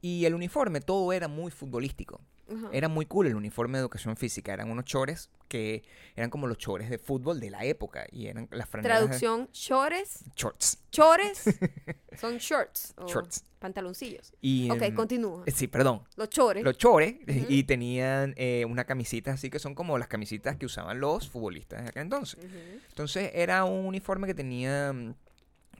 Y 0.00 0.24
el 0.24 0.34
uniforme, 0.34 0.80
todo 0.80 1.12
era 1.12 1.28
muy 1.28 1.50
futbolístico. 1.50 2.20
Era 2.72 2.88
muy 2.88 3.04
cool 3.04 3.26
el 3.26 3.34
uniforme 3.34 3.76
de 3.76 3.82
educación 3.82 4.16
física. 4.16 4.54
Eran 4.54 4.70
unos 4.70 4.86
chores 4.86 5.28
que 5.48 5.82
eran 6.16 6.30
como 6.30 6.46
los 6.46 6.56
chores 6.56 6.88
de 6.88 6.96
fútbol 6.96 7.40
de 7.40 7.50
la 7.50 7.62
época. 7.66 8.06
Y 8.10 8.26
eran 8.26 8.48
las 8.50 8.66
franelas. 8.66 9.00
de- 9.00 9.04
Traducción, 9.06 9.50
chores, 9.52 10.24
Shorts. 10.34 10.78
chores 10.90 11.42
son 12.18 12.38
shorts. 12.38 12.94
o 12.96 13.06
Shorts. 13.06 13.44
Pantaloncillos. 13.58 14.32
Y, 14.40 14.70
Ok, 14.70 14.80
em, 14.80 14.94
continúa. 14.94 15.42
eh, 15.44 15.50
Sí, 15.50 15.66
perdón. 15.66 16.04
Los 16.16 16.30
chores. 16.30 16.64
Los 16.64 16.78
chores. 16.78 17.16
Ujú. 17.28 17.46
Y 17.50 17.64
tenían 17.64 18.32
eh, 18.38 18.64
unas 18.66 18.86
camisitas 18.86 19.34
así 19.34 19.50
que 19.50 19.58
son 19.58 19.74
como 19.74 19.98
las 19.98 20.08
camisitas 20.08 20.56
que 20.56 20.64
usaban 20.64 21.00
los 21.00 21.28
futbolistas 21.28 21.82
de 21.82 21.88
aquel 21.90 22.02
entonces. 22.04 22.38
Entonces 22.88 23.30
era 23.34 23.64
un 23.64 23.84
uniforme 23.84 24.26
que 24.26 24.32
tenía 24.34 24.92
mm, 24.94 25.14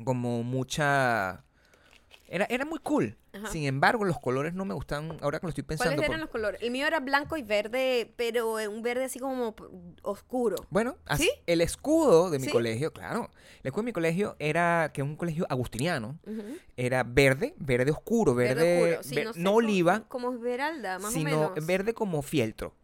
como 0.04 0.42
mucha... 0.42 1.44
Era, 2.26 2.44
era 2.50 2.66
muy 2.66 2.78
cool. 2.80 3.16
Ajá. 3.38 3.50
Sin 3.52 3.64
embargo, 3.64 4.04
los 4.04 4.18
colores 4.20 4.54
no 4.54 4.64
me 4.64 4.74
gustan. 4.74 5.16
Ahora 5.20 5.40
que 5.40 5.46
lo 5.46 5.50
estoy 5.50 5.64
pensando. 5.64 5.90
¿Cuáles 5.92 6.06
por- 6.06 6.14
eran 6.14 6.20
los 6.20 6.30
colores? 6.30 6.62
El 6.62 6.70
mío 6.70 6.86
era 6.86 7.00
blanco 7.00 7.36
y 7.36 7.42
verde, 7.42 8.12
pero 8.16 8.58
eh, 8.58 8.68
un 8.68 8.82
verde 8.82 9.04
así 9.04 9.18
como 9.18 9.54
oscuro. 10.02 10.56
Bueno, 10.70 10.96
así- 11.06 11.24
¿Sí? 11.24 11.30
el 11.46 11.60
escudo 11.60 12.30
de 12.30 12.38
mi 12.38 12.46
¿Sí? 12.46 12.50
colegio, 12.52 12.92
claro. 12.92 13.30
El 13.62 13.68
escudo 13.68 13.82
de 13.82 13.86
mi 13.86 13.92
colegio 13.92 14.36
era, 14.38 14.90
que 14.92 15.00
es 15.00 15.06
un 15.06 15.16
colegio 15.16 15.46
agustiniano, 15.48 16.18
era 16.76 17.02
verde, 17.04 17.54
verde 17.58 17.90
oscuro, 17.90 18.34
verde, 18.34 18.82
oscuro. 18.96 19.02
Sí, 19.02 19.14
ver- 19.16 19.24
no, 19.26 19.32
sé, 19.34 19.40
no 19.40 19.50
como- 19.50 19.56
oliva, 19.58 20.04
Como, 20.08 20.32
esmeralda, 20.32 20.98
más 20.98 21.12
sino 21.12 21.30
o 21.36 21.50
menos. 21.50 21.66
verde 21.66 21.94
como 21.94 22.22
fieltro. 22.22 22.74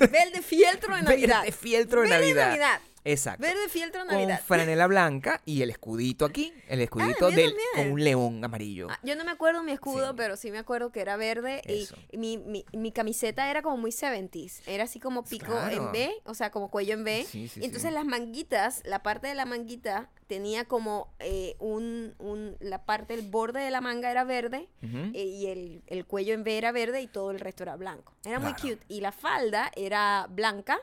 Verde 0.00 0.42
fieltro 0.42 0.94
de 0.96 1.02
Navidad. 1.02 1.40
Verde 1.42 1.52
fieltro 1.52 2.02
de 2.02 2.08
Verde 2.10 2.34
Navidad. 2.34 2.80
Navidad. 3.04 3.12
Exacto. 3.12 3.42
Verde 3.42 3.68
fieltro 3.68 4.02
de 4.02 4.06
con 4.08 4.14
Navidad. 4.16 4.40
franela 4.44 4.86
blanca 4.86 5.40
y 5.44 5.62
el 5.62 5.70
escudito 5.70 6.24
aquí, 6.24 6.52
el 6.68 6.80
escudito 6.80 7.28
mío 7.28 7.36
del, 7.36 7.50
también. 7.50 7.68
con 7.76 7.92
un 7.92 8.04
león 8.04 8.44
amarillo. 8.44 8.88
Ah, 8.90 8.98
yo 9.02 9.16
no 9.16 9.24
me 9.24 9.30
acuerdo 9.32 9.62
mi 9.62 9.72
escudo, 9.72 10.08
Sí. 10.10 10.14
pero 10.16 10.36
sí 10.36 10.50
me 10.50 10.58
acuerdo 10.58 10.92
que 10.92 11.00
era 11.00 11.16
verde 11.16 11.62
Eso. 11.64 11.96
y 12.10 12.16
mi, 12.18 12.38
mi, 12.38 12.64
mi 12.72 12.92
camiseta 12.92 13.50
era 13.50 13.62
como 13.62 13.76
muy 13.76 13.90
70s. 13.90 14.62
Era 14.66 14.84
así 14.84 15.00
como 15.00 15.24
pico 15.24 15.46
Claro. 15.46 15.86
en 15.86 15.92
B, 15.92 16.12
o 16.24 16.34
sea, 16.34 16.50
como 16.50 16.70
cuello 16.70 16.94
en 16.94 17.04
B. 17.04 17.26
Sí, 17.28 17.48
sí, 17.48 17.60
y 17.60 17.64
entonces 17.64 17.92
las 17.92 18.04
manguitas, 18.04 18.82
la 18.84 19.02
parte 19.02 19.26
de 19.26 19.34
la 19.34 19.44
manguita 19.46 20.08
tenía 20.28 20.64
como 20.64 21.12
eh, 21.18 21.56
un, 21.58 22.14
un, 22.18 22.56
la 22.60 22.84
parte, 22.86 23.12
el 23.14 23.22
borde 23.22 23.60
de 23.60 23.70
la 23.70 23.80
manga 23.82 24.10
era 24.10 24.24
verde 24.24 24.68
eh, 24.82 25.24
y 25.24 25.46
el, 25.48 25.82
el 25.88 26.06
cuello 26.06 26.32
en 26.32 26.42
B 26.42 26.56
era 26.56 26.72
verde 26.72 27.02
y 27.02 27.06
todo 27.06 27.30
el 27.32 27.40
resto 27.40 27.64
era 27.64 27.76
blanco. 27.76 28.14
Era 28.24 28.38
muy 28.38 28.54
cute. 28.54 28.78
Y 28.88 29.00
la 29.02 29.12
falda 29.12 29.70
era 29.76 30.26
blanca, 30.30 30.80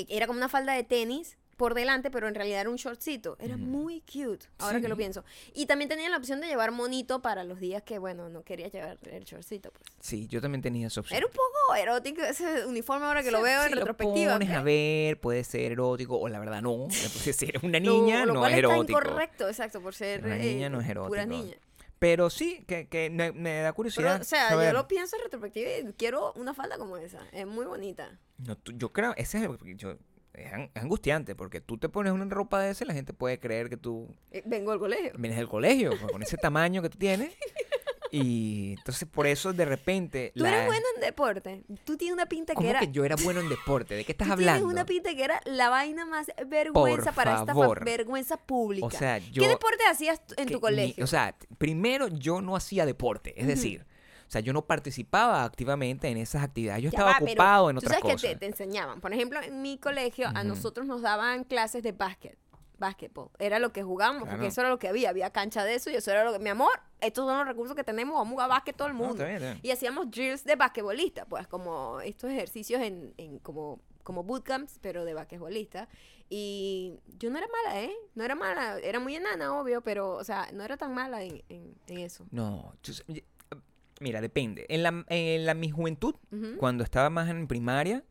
eh, 0.00 0.06
era 0.08 0.26
como 0.26 0.38
una 0.38 0.48
falda 0.48 0.72
de 0.74 0.84
tenis 0.84 1.36
por 1.56 1.72
delante, 1.72 2.10
pero 2.10 2.28
en 2.28 2.34
realidad 2.34 2.60
era 2.60 2.68
un 2.70 2.76
shortcito. 2.76 3.36
Era 3.40 3.56
muy 3.56 4.02
cute, 4.02 4.46
ahora 4.58 4.78
que 4.78 4.88
lo 4.88 4.96
pienso. 4.96 5.24
Y 5.54 5.64
también 5.64 5.88
tenía 5.88 6.08
la 6.10 6.18
opción 6.18 6.38
de 6.42 6.48
llevar 6.48 6.70
monito 6.70 7.22
para 7.22 7.44
los 7.44 7.60
días 7.60 7.82
que, 7.82 7.98
bueno, 7.98 8.28
no 8.28 8.42
quería 8.42 8.68
llevar 8.68 8.98
el 9.10 9.24
shortcito. 9.24 9.70
Pues. 9.70 9.84
Sí, 10.00 10.28
yo 10.28 10.42
también 10.42 10.60
tenía 10.60 10.88
esa 10.88 11.00
opción. 11.00 11.16
Era 11.16 11.26
un 11.26 11.32
poco 11.32 11.74
erótico 11.74 12.20
ese 12.22 12.66
uniforme 12.66 13.06
ahora 13.06 13.22
que 13.22 13.30
lo 13.30 13.40
veo 13.40 13.64
en 13.64 13.72
retrospectiva. 13.72 14.32
Lo 14.32 14.38
pones 14.38 14.50
¿ok? 14.50 14.54
a 14.56 14.62
ver, 14.62 15.18
puede 15.18 15.44
ser 15.44 15.72
erótico, 15.72 16.18
o 16.18 16.28
la 16.28 16.38
verdad 16.40 16.60
no. 16.60 16.88
Pues, 16.88 17.34
si 17.36 17.46
eres 17.46 17.62
una 17.62 17.80
niña, 17.80 18.26
no 18.26 18.34
cual 18.34 18.52
es 18.52 18.58
erótico. 18.58 19.00
exacto, 19.48 19.80
por 19.80 19.94
ser 19.94 20.24
Una 20.26 20.36
eh, 20.36 20.40
niña 20.40 20.68
no 20.68 20.80
es 20.80 20.86
pura 20.86 21.22
erótico. 21.22 21.26
niña. 21.26 21.56
Pero 21.98 22.28
sí, 22.28 22.62
que, 22.68 22.88
que 22.88 23.08
me, 23.08 23.32
me 23.32 23.54
da 23.60 23.68
Pero, 23.68 23.74
curiosidad. 23.74 24.20
o 24.20 24.24
sea, 24.24 24.50
saber. 24.50 24.66
yo 24.66 24.72
lo 24.74 24.86
pienso 24.86 25.16
en 25.16 25.22
retrospectiva 25.22 25.70
y 25.70 25.92
quiero 25.94 26.34
una 26.34 26.52
falda 26.52 26.76
como 26.76 26.98
esa. 26.98 27.20
Es 27.32 27.46
muy 27.46 27.64
bonita. 27.64 28.18
No, 28.38 28.56
tú- 28.56 28.72
yo 28.72 28.92
creo, 28.92 29.14
ese 29.16 29.38
es, 29.38 29.44
el- 29.44 29.76
yo- 29.76 29.96
es 30.34 30.52
an- 30.52 30.70
es 30.74 30.82
angustiante, 30.82 31.34
porque 31.34 31.60
tú 31.60 31.78
te 31.78 31.88
pones 31.88 32.12
una 32.12 32.26
ropa 32.26 32.60
de 32.60 32.70
esa 32.70 32.84
y 32.84 32.86
la 32.88 32.94
gente 32.94 33.12
puede 33.12 33.38
creer 33.38 33.68
que 33.70 33.76
tú 33.76 34.14
Eh, 34.30 34.42
Vengo 34.44 34.72
al 34.72 34.78
colegio. 34.78 35.12
vienes 35.18 35.38
del 35.38 35.48
colegio, 35.48 35.90
pues, 35.98 36.12
con 36.12 36.22
ese 36.22 36.36
tamaño 36.36 36.82
que 36.82 36.90
tú 36.90 36.98
tienes. 36.98 37.32
Y 38.12 38.74
entonces 38.78 39.08
por 39.08 39.26
eso 39.26 39.52
de 39.52 39.64
repente... 39.64 40.32
Tú 40.34 40.44
la- 40.44 40.50
eres 40.54 40.66
bueno 40.66 40.86
en 40.94 41.00
deporte. 41.00 41.64
Tú 41.84 41.96
tienes 41.96 42.14
una 42.14 42.26
pinta 42.26 42.52
que 42.52 42.56
¿Cómo 42.56 42.68
era... 42.68 42.80
que 42.80 42.88
yo 42.92 43.04
era 43.04 43.16
bueno 43.16 43.40
en 43.40 43.48
deporte? 43.48 43.94
¿De 43.94 44.04
qué 44.04 44.12
estás 44.12 44.28
tú 44.28 44.32
hablando? 44.34 44.60
tienes 44.60 44.72
una 44.72 44.86
pinta 44.86 45.14
que 45.14 45.24
era 45.24 45.40
la 45.44 45.70
vaina 45.70 46.06
más 46.06 46.28
vergüenza 46.46 47.12
para 47.12 47.40
esta 47.40 47.52
vergüenza 47.84 48.36
pública. 48.36 48.86
O 48.86 48.90
sea, 48.90 49.18
yo... 49.18 49.42
¿Qué 49.42 49.48
deporte 49.48 49.82
hacías 49.90 50.20
en 50.36 50.48
tu 50.48 50.60
colegio? 50.60 51.02
o 51.02 51.06
sea, 51.06 51.36
primero 51.58 52.06
yo 52.08 52.40
no 52.40 52.54
hacía 52.54 52.86
deporte, 52.86 53.38
es 53.40 53.46
decir, 53.48 53.84
o 54.26 54.30
sea, 54.30 54.40
yo 54.40 54.52
no 54.52 54.66
participaba 54.66 55.44
activamente 55.44 56.08
en 56.08 56.16
esas 56.18 56.42
actividades, 56.42 56.82
yo 56.82 56.90
Ya 56.90 56.98
estaba 56.98 57.12
va, 57.12 57.18
ocupado 57.24 57.70
en 57.70 57.76
tú 57.76 57.78
otras 57.86 58.00
sabes 58.00 58.02
cosas. 58.14 58.20
que 58.22 58.34
te, 58.34 58.40
te 58.40 58.46
enseñaban. 58.46 59.00
Por 59.00 59.12
ejemplo, 59.12 59.40
en 59.40 59.62
mi 59.62 59.78
colegio 59.78 60.28
a 60.34 60.42
nosotros 60.44 60.86
nos 60.86 61.02
daban 61.02 61.44
clases 61.44 61.82
de 61.82 61.92
básquet. 61.92 62.36
Básquetbol. 62.78 63.30
Era 63.38 63.58
lo 63.58 63.72
que 63.72 63.82
jugábamos, 63.82 64.24
Claro. 64.24 64.36
porque 64.36 64.48
eso 64.48 64.60
era 64.60 64.68
lo 64.68 64.78
que 64.78 64.88
había. 64.88 65.08
Había 65.08 65.30
cancha 65.30 65.64
de 65.64 65.74
eso 65.76 65.88
y 65.90 65.94
eso 65.94 66.10
era 66.10 66.24
lo 66.24 66.32
que... 66.34 66.38
Mi 66.40 66.50
amor, 66.50 66.72
estos 67.00 67.26
son 67.26 67.38
los 67.38 67.46
recursos 67.46 67.74
que 67.74 67.84
tenemos. 67.84 68.14
Vamos 68.16 68.32
a 68.32 68.34
jugar 68.34 68.48
básquet 68.50 68.76
todo 68.76 68.88
el 68.88 68.92
No, 68.94 68.98
mundo. 68.98 69.14
está 69.14 69.24
bien, 69.24 69.36
está 69.36 69.52
bien. 69.54 69.60
Y 69.62 69.70
hacíamos 69.70 70.10
drills 70.10 70.44
de 70.44 70.56
basquetbolista, 70.56 71.24
pues 71.24 71.46
como 71.48 72.00
estos 72.02 72.30
ejercicios 72.30 72.82
en, 72.82 73.14
en 73.16 73.38
como, 73.38 73.80
como 74.02 74.24
bootcamps, 74.24 74.78
pero 74.82 75.06
de 75.06 75.14
basquetbolista. 75.14 75.88
Y 76.28 76.98
yo 77.18 77.30
no 77.30 77.38
era 77.38 77.46
mala, 77.64 77.80
¿eh? 77.80 77.94
No 78.14 78.24
era 78.24 78.34
mala. 78.34 78.78
Era 78.80 79.00
muy 79.00 79.16
enana, 79.16 79.58
obvio, 79.58 79.80
pero, 79.80 80.10
o 80.16 80.24
sea, 80.24 80.48
no 80.52 80.62
era 80.62 80.76
tan 80.76 80.92
mala 80.92 81.22
en, 81.22 81.42
en, 81.48 81.74
en 81.86 81.98
eso. 82.00 82.26
No, 82.30 82.74
tú 82.82 82.92
mira, 84.00 84.20
depende. 84.20 84.66
En 84.68 84.82
la, 84.82 85.04
en 85.08 85.46
la 85.46 85.54
mi 85.54 85.70
juventud, 85.70 86.14
cuando 86.58 86.84
estaba 86.84 87.10
más 87.10 87.28
en 87.30 87.46
primaria, 87.46 88.04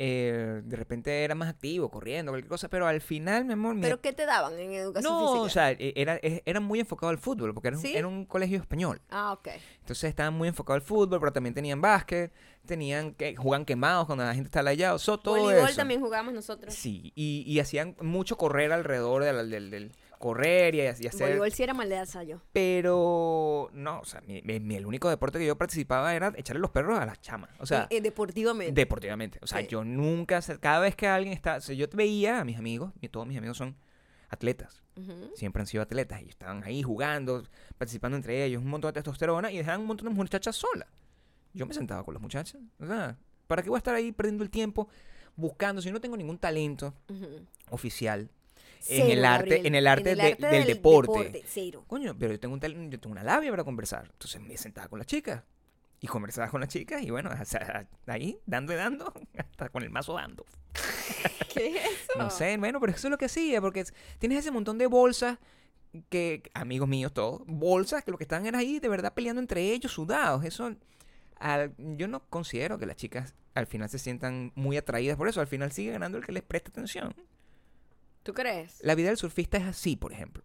eh, 0.00 0.60
de 0.64 0.76
repente 0.76 1.24
era 1.24 1.34
más 1.34 1.48
activo, 1.48 1.90
corriendo, 1.90 2.30
cualquier 2.30 2.48
cosa, 2.48 2.68
pero 2.68 2.86
al 2.86 3.00
final, 3.00 3.44
mi 3.44 3.54
amor, 3.54 3.76
¿Pero 3.80 4.00
qué 4.00 4.12
te 4.12 4.26
daban 4.26 4.56
en 4.56 4.72
educación 4.72 5.12
no, 5.12 5.18
física? 5.26 5.42
o 5.42 5.48
sea, 5.48 5.72
e- 5.72 5.92
era, 5.96 6.20
era 6.22 6.60
muy 6.60 6.78
enfocado 6.78 7.10
al 7.10 7.18
fútbol, 7.18 7.52
porque 7.52 7.68
era 7.68 7.76
un, 7.76 7.82
¿Sí? 7.82 7.96
era 7.96 8.06
un 8.06 8.24
colegio 8.24 8.58
español. 8.58 9.00
Ah, 9.10 9.32
ok. 9.32 9.48
Entonces 9.80 10.04
estaban 10.08 10.34
muy 10.34 10.46
enfocados 10.46 10.82
al 10.82 10.86
fútbol, 10.86 11.18
pero 11.18 11.32
también 11.32 11.52
tenían 11.52 11.80
básquet, 11.80 12.32
tenían 12.64 13.12
que 13.12 13.34
jugaban 13.34 13.64
quemados 13.64 14.06
cuando 14.06 14.24
la 14.24 14.34
gente 14.34 14.46
está 14.46 14.60
allá, 14.60 14.96
so, 14.98 15.18
todo 15.18 15.34
Voleibol 15.36 15.66
eso. 15.68 15.76
también 15.78 16.00
jugamos 16.00 16.32
nosotros. 16.32 16.72
Sí, 16.72 17.12
y, 17.16 17.42
y 17.44 17.58
hacían 17.58 17.96
mucho 18.00 18.36
correr 18.36 18.70
alrededor 18.70 19.24
del, 19.24 19.50
del, 19.50 19.70
del- 19.72 19.92
correr 20.18 20.74
y, 20.74 20.80
y 20.80 20.86
hacer... 20.86 21.20
Voleibol 21.20 21.52
sí 21.52 21.62
era 21.62 21.74
maldaza 21.74 22.22
yo. 22.24 22.40
Pero 22.52 23.70
no, 23.72 24.00
o 24.00 24.04
sea, 24.04 24.20
mi- 24.22 24.42
el 24.76 24.86
único 24.86 25.08
deporte 25.08 25.38
que 25.38 25.46
yo 25.46 25.56
participaba 25.56 26.14
era 26.14 26.32
echarle 26.36 26.60
los 26.60 26.70
perros 26.70 26.98
a 26.98 27.06
las 27.06 27.20
chamas. 27.20 27.50
O 27.58 27.66
sea, 27.66 27.84
Eh, 27.90 27.96
eh, 27.96 28.00
deportivamente. 28.00 28.72
deportivamente. 28.72 29.38
O 29.42 29.46
sea, 29.46 29.60
yo 29.60 29.84
nunca, 29.84 30.40
cada 30.60 30.80
vez 30.80 30.94
que 30.96 31.06
alguien 31.06 31.32
está, 31.32 31.56
o 31.56 31.60
sea, 31.60 31.74
yo 31.74 31.88
te 31.88 31.96
veía 31.96 32.40
a 32.40 32.44
mis 32.44 32.58
amigos, 32.58 32.92
y 33.00 33.08
todos 33.08 33.26
mis 33.26 33.38
amigos 33.38 33.56
son 33.56 33.76
atletas, 34.28 34.82
siempre 35.34 35.62
han 35.62 35.66
sido 35.66 35.82
atletas, 35.82 36.20
y 36.22 36.28
estaban 36.28 36.62
ahí 36.64 36.82
jugando, 36.82 37.44
participando 37.78 38.16
entre 38.16 38.44
ellos, 38.44 38.62
un 38.62 38.68
montón 38.68 38.88
de 38.90 38.94
testosterona, 38.94 39.50
y 39.52 39.56
dejaban 39.58 39.80
un 39.80 39.86
montón 39.86 40.08
de 40.08 40.14
muchachas 40.14 40.56
solas. 40.56 40.88
Yo 41.54 41.64
me 41.66 41.72
sentaba 41.74 42.04
con 42.04 42.12
las 42.14 42.20
muchachas, 42.22 42.60
o 42.78 42.86
sea, 42.86 43.16
¿para 43.46 43.62
qué 43.62 43.70
voy 43.70 43.76
a 43.76 43.78
estar 43.78 43.94
ahí 43.94 44.12
perdiendo 44.12 44.44
el 44.44 44.50
tiempo 44.50 44.88
buscando 45.36 45.80
si 45.80 45.90
no 45.90 46.00
tengo 46.00 46.16
ningún 46.16 46.36
talento 46.38 46.92
oficial? 47.70 48.28
Cero, 48.80 49.04
en 49.06 49.10
el 49.18 49.24
arte, 49.24 49.44
Gabriel. 49.48 49.66
en 49.66 49.74
el 49.74 49.86
arte, 49.86 50.14
de- 50.16 50.34
del, 50.48 50.66
deporte. 50.66 51.42
Cero. 51.46 51.84
Coño, 51.86 52.16
pero 52.18 52.32
yo 52.32 52.40
tengo, 52.40 52.54
un 52.54 52.90
yo 52.90 53.00
tengo 53.00 53.12
una 53.12 53.22
labia 53.22 53.50
para 53.50 53.64
conversar. 53.64 54.08
Entonces 54.12 54.40
me 54.40 54.56
sentaba 54.56 54.88
con 54.88 54.98
las 54.98 55.06
chicas. 55.06 55.42
Y 56.00 56.06
conversaba 56.06 56.48
con 56.48 56.60
las 56.60 56.70
chicas. 56.70 57.02
Y 57.02 57.10
bueno, 57.10 57.30
ahí, 58.06 58.38
dando 58.46 58.72
y 58.72 58.76
dando, 58.76 59.12
hasta 59.38 59.68
con 59.68 59.82
el 59.82 59.90
mazo 59.90 60.14
dando. 60.14 60.44
¿Qué 61.52 61.76
es 61.76 61.84
eso? 61.84 62.18
No 62.18 62.30
sé, 62.30 62.56
bueno, 62.56 62.78
pero 62.80 62.92
eso 62.92 63.08
es 63.08 63.10
lo 63.10 63.18
que 63.18 63.24
hacía. 63.26 63.60
Porque 63.60 63.80
es- 63.80 63.94
tienes 64.18 64.38
ese 64.38 64.50
montón 64.50 64.78
de 64.78 64.86
bolsas 64.86 65.38
que, 66.08 66.42
amigos 66.54 66.88
míos 66.88 67.12
todos, 67.12 67.42
bolsas 67.46 68.04
que 68.04 68.10
lo 68.10 68.18
que 68.18 68.24
están 68.24 68.46
era 68.46 68.58
ahí 68.58 68.78
de 68.78 68.88
verdad 68.88 69.12
peleando 69.14 69.40
entre 69.40 69.72
ellos, 69.72 69.90
sudados. 69.92 70.44
Eso, 70.44 70.72
al- 71.36 71.74
yo 71.96 72.06
no 72.08 72.20
considero 72.28 72.78
que 72.78 72.86
las 72.86 72.96
chicas 72.96 73.34
al 73.54 73.66
final 73.66 73.88
se 73.88 73.98
sientan 73.98 74.52
muy 74.54 74.76
atraídas 74.76 75.16
por 75.16 75.26
eso. 75.26 75.40
Al 75.40 75.48
final 75.48 75.72
sigue 75.72 75.90
ganando 75.92 76.18
el 76.18 76.24
que 76.24 76.30
les 76.32 76.44
presta 76.44 76.70
atención. 76.70 77.12
¿Tú 78.22 78.34
crees? 78.34 78.78
La 78.82 78.94
vida 78.94 79.08
del 79.08 79.16
surfista 79.16 79.56
es 79.58 79.64
así, 79.64 79.96
por 79.96 80.12
ejemplo. 80.12 80.42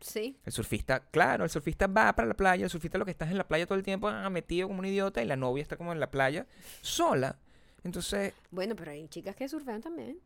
Sí. 0.00 0.38
El 0.44 0.52
surfista, 0.52 1.00
claro, 1.10 1.44
el 1.44 1.50
surfista 1.50 1.86
va 1.86 2.14
para 2.14 2.28
la 2.28 2.34
playa, 2.34 2.64
el 2.64 2.70
surfista 2.70 2.98
lo 2.98 3.04
que 3.04 3.10
está 3.10 3.24
es 3.24 3.30
en 3.32 3.38
la 3.38 3.48
playa 3.48 3.66
todo 3.66 3.76
el 3.78 3.84
tiempo, 3.84 4.08
ah, 4.08 4.28
metido 4.30 4.68
como 4.68 4.80
un 4.80 4.86
idiota, 4.86 5.22
y 5.22 5.26
la 5.26 5.36
novia 5.36 5.62
está 5.62 5.76
como 5.76 5.92
en 5.92 6.00
la 6.00 6.10
playa, 6.10 6.46
sola. 6.82 7.38
Entonces, 7.84 8.32
Bueno, 8.50 8.74
pero 8.76 8.90
hay 8.90 9.08
chicas 9.08 9.34
que 9.36 9.48
surfean 9.48 9.80
también. 9.80 10.18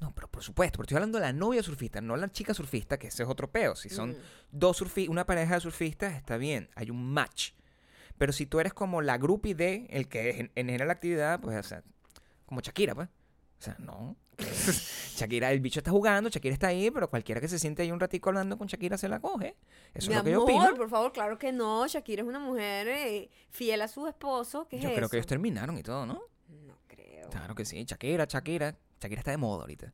no, 0.00 0.12
pero 0.14 0.28
por 0.28 0.42
supuesto, 0.44 0.76
pero 0.76 0.84
estoy 0.84 0.96
hablando 0.96 1.18
de 1.18 1.24
la 1.24 1.32
novia 1.32 1.62
surfista, 1.62 2.00
no 2.00 2.16
la 2.16 2.30
chica 2.30 2.54
surfista, 2.54 2.98
que 2.98 3.08
ese 3.08 3.24
es 3.24 3.28
otro 3.28 3.50
peo. 3.50 3.74
Si 3.74 3.88
son 3.88 4.10
Mm. 4.10 4.16
dos 4.52 4.76
surfistas, 4.76 5.10
una 5.10 5.26
pareja 5.26 5.54
de 5.54 5.60
surfistas, 5.60 6.14
está 6.14 6.36
bien, 6.36 6.70
hay 6.76 6.90
un 6.90 7.12
match. 7.12 7.50
Pero 8.16 8.32
si 8.32 8.46
tú 8.46 8.60
eres 8.60 8.72
como 8.74 9.02
la 9.02 9.18
groupie 9.18 9.54
de 9.54 9.86
el 9.90 10.08
que 10.08 10.32
gen- 10.34 10.52
genera 10.54 10.84
la 10.86 10.92
actividad, 10.92 11.40
pues, 11.40 11.56
o 11.58 11.62
sea, 11.68 11.82
como 12.46 12.60
Shakira, 12.60 12.94
pues. 12.94 13.08
O 13.08 13.62
sea, 13.62 13.76
no. 13.80 14.16
Shakira, 15.16 15.50
el 15.50 15.60
bicho 15.60 15.80
está 15.80 15.90
jugando, 15.90 16.30
Shakira 16.30 16.52
está 16.54 16.68
ahí, 16.68 16.90
pero 16.90 17.10
cualquiera 17.10 17.40
que 17.40 17.48
se 17.48 17.58
siente 17.58 17.82
ahí 17.82 17.90
un 17.90 17.98
ratico 17.98 18.30
hablando 18.30 18.56
con 18.56 18.68
Shakira 18.68 18.96
se 18.96 19.08
la 19.08 19.20
coge. 19.20 19.56
Eso 19.92 20.08
Mi 20.10 20.14
es 20.14 20.18
lo 20.18 20.24
que 20.24 20.30
yo 20.30 20.42
amor, 20.42 20.50
opino. 20.62 20.76
por 20.76 20.88
favor, 20.88 21.12
claro 21.12 21.38
que 21.38 21.52
no. 21.52 21.86
Shakira 21.86 22.22
es 22.22 22.28
una 22.28 22.38
mujer 22.38 22.86
eh, 22.88 23.30
fiel 23.50 23.82
a 23.82 23.88
su 23.88 24.06
esposo. 24.06 24.68
¿Qué 24.68 24.76
es 24.76 24.82
Yo 24.82 24.94
creo 24.94 25.08
que 25.08 25.16
ellos 25.16 25.26
terminaron 25.26 25.76
y 25.76 25.82
todo, 25.82 26.06
¿no? 26.06 26.22
No 26.48 26.78
creo. 26.86 27.28
Claro 27.30 27.54
que 27.54 27.64
sí. 27.64 27.84
Shakira, 27.84 28.26
Shakira. 28.26 28.76
Shakira 29.00 29.20
está 29.20 29.30
de 29.32 29.38
moda 29.38 29.62
ahorita. 29.62 29.92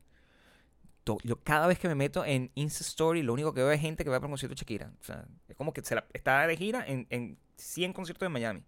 Yo 1.23 1.39
cada 1.43 1.67
vez 1.67 1.77
que 1.77 1.87
me 1.87 1.93
meto 1.95 2.25
en 2.25 2.51
Insta 2.55 2.83
Story, 2.83 3.21
lo 3.21 3.33
único 3.33 3.53
que 3.53 3.61
veo 3.61 3.71
es 3.71 3.79
gente 3.79 4.03
que 4.03 4.09
va 4.09 4.17
a 4.17 4.19
un 4.19 4.29
concierto 4.29 4.55
de 4.55 4.59
Shakira. 4.59 4.91
O 4.99 5.03
sea, 5.03 5.25
es 5.47 5.55
como 5.55 5.71
que 5.71 5.83
se 5.83 5.95
la, 5.95 6.05
está 6.13 6.45
de 6.47 6.57
gira 6.57 6.83
en, 6.87 7.05
en 7.11 7.37
100 7.57 7.93
conciertos 7.93 8.25
de 8.25 8.29
Miami. 8.29 8.63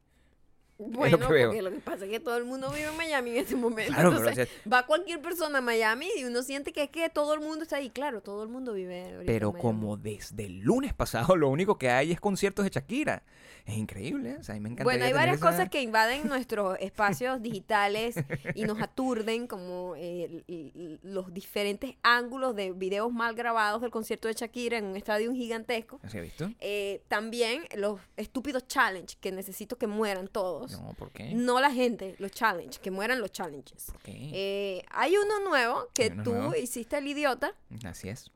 Bueno, 0.79 1.17
porque 1.17 1.61
lo 1.61 1.71
que 1.71 1.79
pasa 1.79 2.05
es 2.05 2.11
que 2.11 2.19
todo 2.19 2.37
el 2.37 2.45
mundo 2.45 2.69
vive 2.69 2.87
en 2.87 2.97
Miami 2.97 3.31
en 3.31 3.37
este 3.37 3.55
momento. 3.55 3.93
Claro, 3.93 4.11
pero, 4.11 4.29
Entonces, 4.29 4.47
o 4.47 4.51
sea, 4.51 4.71
va 4.71 4.85
cualquier 4.85 5.21
persona 5.21 5.57
a 5.57 5.61
Miami 5.61 6.07
y 6.17 6.23
uno 6.23 6.43
siente 6.43 6.71
que 6.71 6.83
es 6.83 6.89
que 6.89 7.09
todo 7.09 7.33
el 7.33 7.39
mundo 7.39 7.63
está 7.63 7.77
ahí. 7.77 7.89
Claro, 7.89 8.21
todo 8.21 8.43
el 8.43 8.49
mundo 8.49 8.73
vive 8.73 9.01
ahorita 9.03 9.19
en 9.21 9.25
pero 9.25 9.51
Miami. 9.53 9.61
como 9.61 9.97
desde 9.97 10.45
el 10.45 10.59
lunes 10.59 10.93
pasado 10.93 11.35
lo 11.35 11.49
único 11.49 11.77
que 11.77 11.89
hay 11.89 12.11
es 12.11 12.19
conciertos 12.19 12.63
de 12.63 12.69
Shakira. 12.71 13.23
Es 13.67 13.75
increíble. 13.75 14.31
¿eh? 14.31 14.37
O 14.39 14.43
sea, 14.43 14.55
a 14.55 14.57
mí 14.57 14.61
me 14.61 14.69
encanta. 14.69 14.85
Bueno, 14.85 15.03
hay 15.03 15.11
varias 15.11 15.39
cosas 15.39 15.69
que 15.69 15.81
invaden 15.81 16.25
nuestros 16.25 16.77
espacios 16.79 17.41
digitales 17.41 18.15
y 18.55 18.63
nos 18.63 18.81
aturden, 18.81 19.45
como 19.45 19.93
eh, 19.97 20.97
los 21.03 21.33
diferentes 21.33 21.95
ángulos 22.01 22.55
de 22.55 22.71
videos 22.71 23.11
mal 23.11 23.35
grabados 23.35 23.81
del 23.81 23.91
concierto 23.91 24.29
de 24.29 24.35
Shakira 24.35 24.77
en 24.77 24.85
un 24.85 24.95
estadio 24.95 25.33
gigantesco. 25.33 25.99
¿Has 26.01 26.13
visto? 26.13 26.49
Eh, 26.61 27.01
también 27.09 27.63
los 27.75 27.99
estúpidos 28.15 28.65
challenge 28.67 29.17
que 29.19 29.33
necesito 29.33 29.77
que 29.77 29.87
mueran 29.87 30.29
todos. 30.29 30.71
No, 30.71 30.93
¿por 30.93 31.11
qué? 31.11 31.33
No 31.35 31.59
la 31.59 31.71
gente, 31.71 32.15
los 32.19 32.31
challenge, 32.31 32.79
que 32.79 32.89
mueran 32.89 33.19
los 33.19 33.33
challenges. 33.33 33.87
¿Por 33.91 34.01
qué? 34.01 34.29
Eh, 34.31 34.83
hay 34.91 35.17
uno 35.17 35.41
nuevo 35.41 35.89
que 35.93 36.07
uno 36.13 36.23
tú 36.23 36.33
nuevo. 36.33 36.55
hiciste 36.55 36.97
el 36.99 37.07
idiota 37.07 37.53
Así 37.83 38.07
es. 38.07 38.31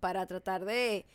para 0.00 0.26
tratar 0.26 0.66
de 0.66 1.06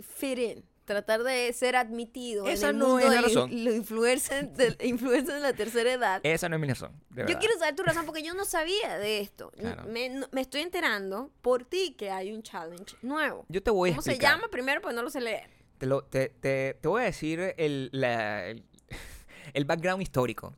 fit 0.00 0.38
in, 0.38 0.64
tratar 0.84 1.22
de 1.22 1.52
ser 1.52 1.76
admitido 1.76 2.46
Esa 2.46 2.68
en 2.70 2.74
el 2.76 2.78
no 2.80 2.86
mundo 2.88 2.98
es 3.00 3.04
la 3.06 3.14
de 3.16 3.22
razón. 3.22 3.64
los 3.64 3.74
influencers 3.74 4.56
de, 4.56 4.76
influencers 4.86 5.34
de 5.34 5.40
la 5.40 5.52
tercera 5.52 5.92
edad. 5.92 6.20
Esa 6.24 6.48
no 6.48 6.56
es 6.56 6.60
mi 6.62 6.68
razón. 6.68 6.92
de 7.10 7.26
Yo 7.28 7.38
quiero 7.38 7.58
saber 7.58 7.74
tu 7.76 7.82
razón 7.82 8.04
porque 8.06 8.22
yo 8.22 8.34
no 8.34 8.44
sabía 8.44 8.98
de 8.98 9.20
esto. 9.20 9.50
Claro. 9.52 9.84
Me, 9.84 10.08
no- 10.08 10.28
me 10.32 10.40
estoy 10.40 10.60
enterando 10.62 11.30
por 11.40 11.64
ti 11.64 11.94
que 11.96 12.10
hay 12.10 12.32
un 12.32 12.42
challenge 12.42 12.96
nuevo. 13.02 13.44
Yo 13.48 13.62
te 13.62 13.70
voy 13.70 13.90
a 13.90 13.92
¿Cómo 13.92 14.02
se 14.02 14.10
explicar. 14.10 14.36
llama 14.36 14.48
primero? 14.48 14.80
Pues 14.80 14.94
no 14.94 15.02
lo 15.02 15.10
sé 15.10 15.20
leer. 15.20 15.48
Te, 15.78 15.86
lo- 15.86 16.02
te, 16.04 16.28
te- 16.28 16.74
te 16.80 16.88
voy 16.88 17.02
a 17.02 17.04
decir 17.06 17.54
el, 17.56 17.88
la- 17.92 18.46
el, 18.46 18.64
el 19.54 19.64
background 19.64 20.02
histórico. 20.02 20.54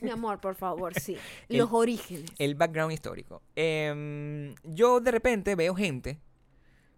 Mi 0.00 0.10
amor, 0.10 0.40
por 0.40 0.54
favor, 0.54 0.94
sí. 0.98 1.16
El- 1.48 1.58
Los 1.58 1.70
orígenes. 1.72 2.30
El 2.38 2.54
background 2.54 2.92
histórico. 2.92 3.42
Em, 3.56 4.54
yo 4.64 5.00
de 5.00 5.10
repente 5.10 5.54
veo 5.56 5.74
gente 5.74 6.18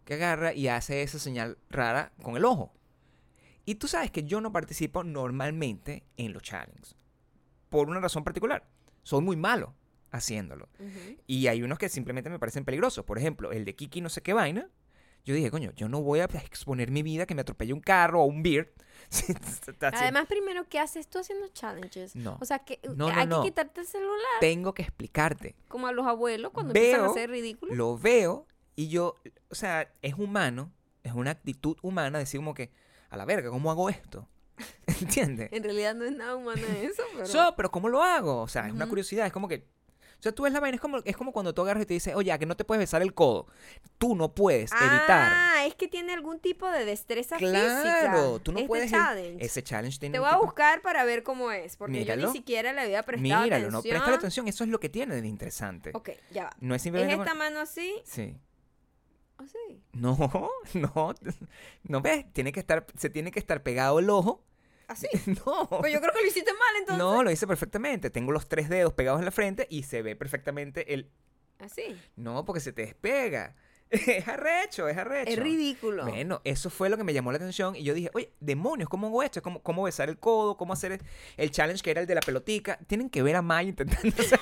que 0.04 0.14
agarra 0.14 0.52
y 0.54 0.68
hace 0.68 1.02
esa 1.02 1.18
señal 1.18 1.58
rara 1.70 2.12
con 2.22 2.36
el 2.36 2.44
ojo. 2.44 2.72
Y 3.64 3.76
tú 3.76 3.86
sabes 3.88 4.10
que 4.10 4.24
yo 4.24 4.40
no 4.40 4.50
participo 4.52 5.04
normalmente 5.04 6.04
en 6.16 6.32
los 6.32 6.42
challenges. 6.42 6.96
Por 7.68 7.88
una 7.88 8.00
razón 8.00 8.24
particular. 8.24 8.66
Soy 9.02 9.20
muy 9.22 9.36
malo 9.36 9.74
haciéndolo. 10.10 10.68
Ujú. 10.78 11.16
Y 11.26 11.46
hay 11.46 11.62
unos 11.62 11.78
que 11.78 11.88
simplemente 11.88 12.28
me 12.28 12.38
parecen 12.38 12.64
peligrosos. 12.64 13.04
Por 13.04 13.18
ejemplo, 13.18 13.52
el 13.52 13.64
de 13.64 13.74
Kiki 13.74 14.00
no 14.00 14.08
sé 14.08 14.20
qué 14.22 14.32
vaina. 14.32 14.68
Yo 15.24 15.34
dije, 15.36 15.52
coño, 15.52 15.70
yo 15.76 15.88
no 15.88 16.02
voy 16.02 16.18
a 16.18 16.24
exponer 16.24 16.90
mi 16.90 17.04
vida 17.04 17.26
que 17.26 17.34
me 17.36 17.42
atropelle 17.42 17.72
un 17.72 17.80
carro 17.80 18.22
o 18.22 18.24
un 18.24 18.42
beer. 18.42 18.74
Además, 19.80 20.26
primero, 20.26 20.68
¿qué 20.68 20.78
haces 20.80 21.08
tú 21.08 21.18
haciendo 21.20 21.46
challenges? 21.48 22.16
No. 22.16 22.38
O 22.40 22.44
sea, 22.44 22.58
que 22.60 22.80
No, 22.84 23.08
no, 23.08 23.08
hay 23.08 23.26
no. 23.26 23.42
que 23.42 23.48
quitarte 23.48 23.80
el 23.82 23.86
celular, 23.86 24.18
tengo 24.40 24.74
que 24.74 24.82
explicarte. 24.82 25.54
como 25.68 25.86
a 25.86 25.92
los 25.92 26.06
abuelos 26.06 26.50
cuando 26.52 26.70
empiezan 26.74 27.00
a 27.00 27.02
Veo, 27.04 27.10
hacer 27.12 27.30
ridículo. 27.30 27.74
lo 27.74 27.96
veo 27.96 28.46
y 28.76 28.88
yo, 28.88 29.16
o 29.50 29.54
sea, 29.54 29.92
es 30.02 30.14
humano, 30.14 30.72
es 31.02 31.12
una 31.12 31.30
actitud 31.32 31.76
humana 31.82 32.18
decir 32.18 32.38
como 32.40 32.54
que, 32.54 32.70
a 33.10 33.16
la 33.16 33.24
verga, 33.24 33.50
¿cómo 33.50 33.70
hago 33.70 33.88
esto? 33.90 34.28
¿Entiendes? 35.00 35.48
En 35.52 35.62
realidad 35.62 35.94
no 35.94 36.04
es 36.04 36.12
nada 36.12 36.36
humano 36.36 36.62
eso, 36.80 37.02
pero... 37.14 37.26
So, 37.26 37.54
pero 37.56 37.70
¿cómo 37.70 37.88
lo 37.88 38.02
hago? 38.02 38.42
O 38.42 38.48
sea, 38.48 38.66
es 38.66 38.72
una 38.72 38.84
Ujú. 38.84 38.90
curiosidad, 38.90 39.26
es 39.26 39.32
como 39.32 39.48
que... 39.48 39.66
O 40.18 40.22
sea, 40.22 40.30
tú 40.30 40.44
ves 40.44 40.52
la 40.52 40.60
vaina, 40.60 40.76
es 40.76 40.80
como, 40.80 40.98
es 40.98 41.16
como 41.16 41.32
cuando 41.32 41.52
tú 41.52 41.62
agarras 41.62 41.82
y 41.82 41.86
te 41.86 41.94
dices, 41.94 42.14
oye, 42.14 42.38
que 42.38 42.46
no 42.46 42.56
te 42.56 42.64
puedes 42.64 42.78
besar 42.78 43.02
el 43.02 43.12
codo. 43.12 43.48
Tú 43.98 44.14
no 44.14 44.32
puedes 44.32 44.70
evitar. 44.70 45.32
Ah, 45.34 45.64
es 45.66 45.74
que 45.74 45.88
tiene 45.88 46.12
algún 46.12 46.38
tipo 46.38 46.70
de 46.70 46.84
destreza 46.84 47.38
física. 47.40 47.58
Claro, 48.00 48.38
tú 48.38 48.52
no 48.52 48.58
este 48.58 48.68
puedes... 48.68 48.90
challenge. 48.92 49.44
Ese 49.44 49.64
challenge 49.64 49.98
tiene 49.98 50.12
Te 50.12 50.20
voy 50.20 50.28
a 50.28 50.34
tipo- 50.34 50.44
buscar 50.44 50.80
para 50.80 51.02
ver 51.04 51.24
cómo 51.24 51.50
es, 51.50 51.76
porque 51.76 51.94
yo 51.94 52.00
Míralo. 52.14 52.28
ni 52.28 52.32
siquiera 52.34 52.72
le 52.72 52.82
había 52.82 53.02
prestado 53.02 53.20
Míralo, 53.42 53.46
atención. 53.66 53.72
no, 53.72 53.82
préstale 53.82 54.16
atención, 54.16 54.46
eso 54.46 54.62
es 54.62 54.70
lo 54.70 54.78
que 54.78 54.88
tiene 54.88 55.20
de 55.20 55.26
interesante. 55.26 55.90
Ok, 55.92 56.10
ya 56.30 56.44
va. 56.44 56.56
No 56.60 56.76
es 56.76 56.78
¿Es 56.78 56.82
simplemente... 56.84 57.14
esta 57.14 57.30
con- 57.30 57.38
mano 57.38 57.58
así? 57.58 57.92
Sí. 58.04 58.36
Así. 59.42 59.82
No, 59.92 60.16
no, 60.74 61.14
no 61.84 62.00
ves, 62.00 62.32
tiene 62.32 62.52
que 62.52 62.60
estar, 62.60 62.86
se 62.96 63.10
tiene 63.10 63.30
que 63.30 63.38
estar 63.38 63.62
pegado 63.62 63.98
el 63.98 64.10
ojo. 64.10 64.44
Así. 64.88 65.08
No. 65.46 65.68
Pues 65.68 65.92
yo 65.92 66.00
creo 66.00 66.12
que 66.12 66.20
lo 66.20 66.26
hiciste 66.26 66.52
mal 66.52 66.80
entonces. 66.80 66.98
No, 66.98 67.22
lo 67.22 67.30
hice 67.30 67.46
perfectamente. 67.46 68.10
Tengo 68.10 68.32
los 68.32 68.48
tres 68.48 68.68
dedos 68.68 68.92
pegados 68.92 69.20
en 69.20 69.24
la 69.24 69.30
frente 69.30 69.66
y 69.70 69.84
se 69.84 70.02
ve 70.02 70.16
perfectamente 70.16 70.92
el. 70.94 71.10
Así. 71.58 71.96
No, 72.16 72.44
porque 72.44 72.60
se 72.60 72.72
te 72.72 72.82
despega. 72.82 73.54
Es 73.92 74.26
arrecho, 74.26 74.88
es 74.88 74.96
arrecho. 74.96 75.30
Es 75.30 75.38
ridículo. 75.38 76.06
Bueno, 76.06 76.40
eso 76.44 76.70
fue 76.70 76.88
lo 76.88 76.96
que 76.96 77.04
me 77.04 77.12
llamó 77.12 77.30
la 77.30 77.36
atención 77.36 77.76
y 77.76 77.82
yo 77.82 77.92
dije, 77.92 78.10
oye, 78.14 78.32
demonios, 78.40 78.88
¿cómo 78.88 79.08
hago 79.08 79.22
esto? 79.22 79.42
¿Cómo, 79.42 79.62
cómo 79.62 79.82
besar 79.82 80.08
el 80.08 80.18
codo? 80.18 80.56
¿Cómo 80.56 80.72
hacer 80.72 80.92
el, 80.92 81.02
el 81.36 81.50
challenge 81.50 81.82
que 81.82 81.90
era 81.90 82.00
el 82.00 82.06
de 82.06 82.14
la 82.14 82.22
pelotica? 82.22 82.78
Tienen 82.86 83.10
que 83.10 83.22
ver 83.22 83.36
a 83.36 83.42
Maya 83.42 83.68
intentando 83.68 84.08
hacer... 84.18 84.40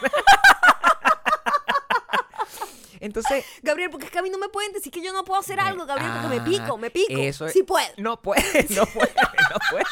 Entonces, 3.01 3.45
Gabriel, 3.63 3.91
porque 3.91 4.07
es 4.07 4.13
que 4.13 4.19
a 4.19 4.23
mí 4.23 4.31
no 4.31 4.39
me 4.39 4.49
pueden 4.49 4.73
decir 4.73 4.93
que 4.93 5.03
yo 5.03 5.13
no 5.13 5.25
puedo 5.25 5.41
hacer 5.41 5.59
algo, 5.59 5.87
Gabriel, 5.87 6.11
porque 6.13 6.29
me 6.29 6.41
Ah, 6.41 6.45
pico, 6.45 6.79
me 6.79 6.91
pico. 6.91 7.07
eso 7.11 7.47
es- 7.47 7.53
Sí 7.53 7.63
puedo. 7.63 7.89
no 7.97 8.21
puede, 8.23 8.43
no 8.71 8.87
puede, 8.87 9.13
no 9.51 9.59
puede. 9.71 9.85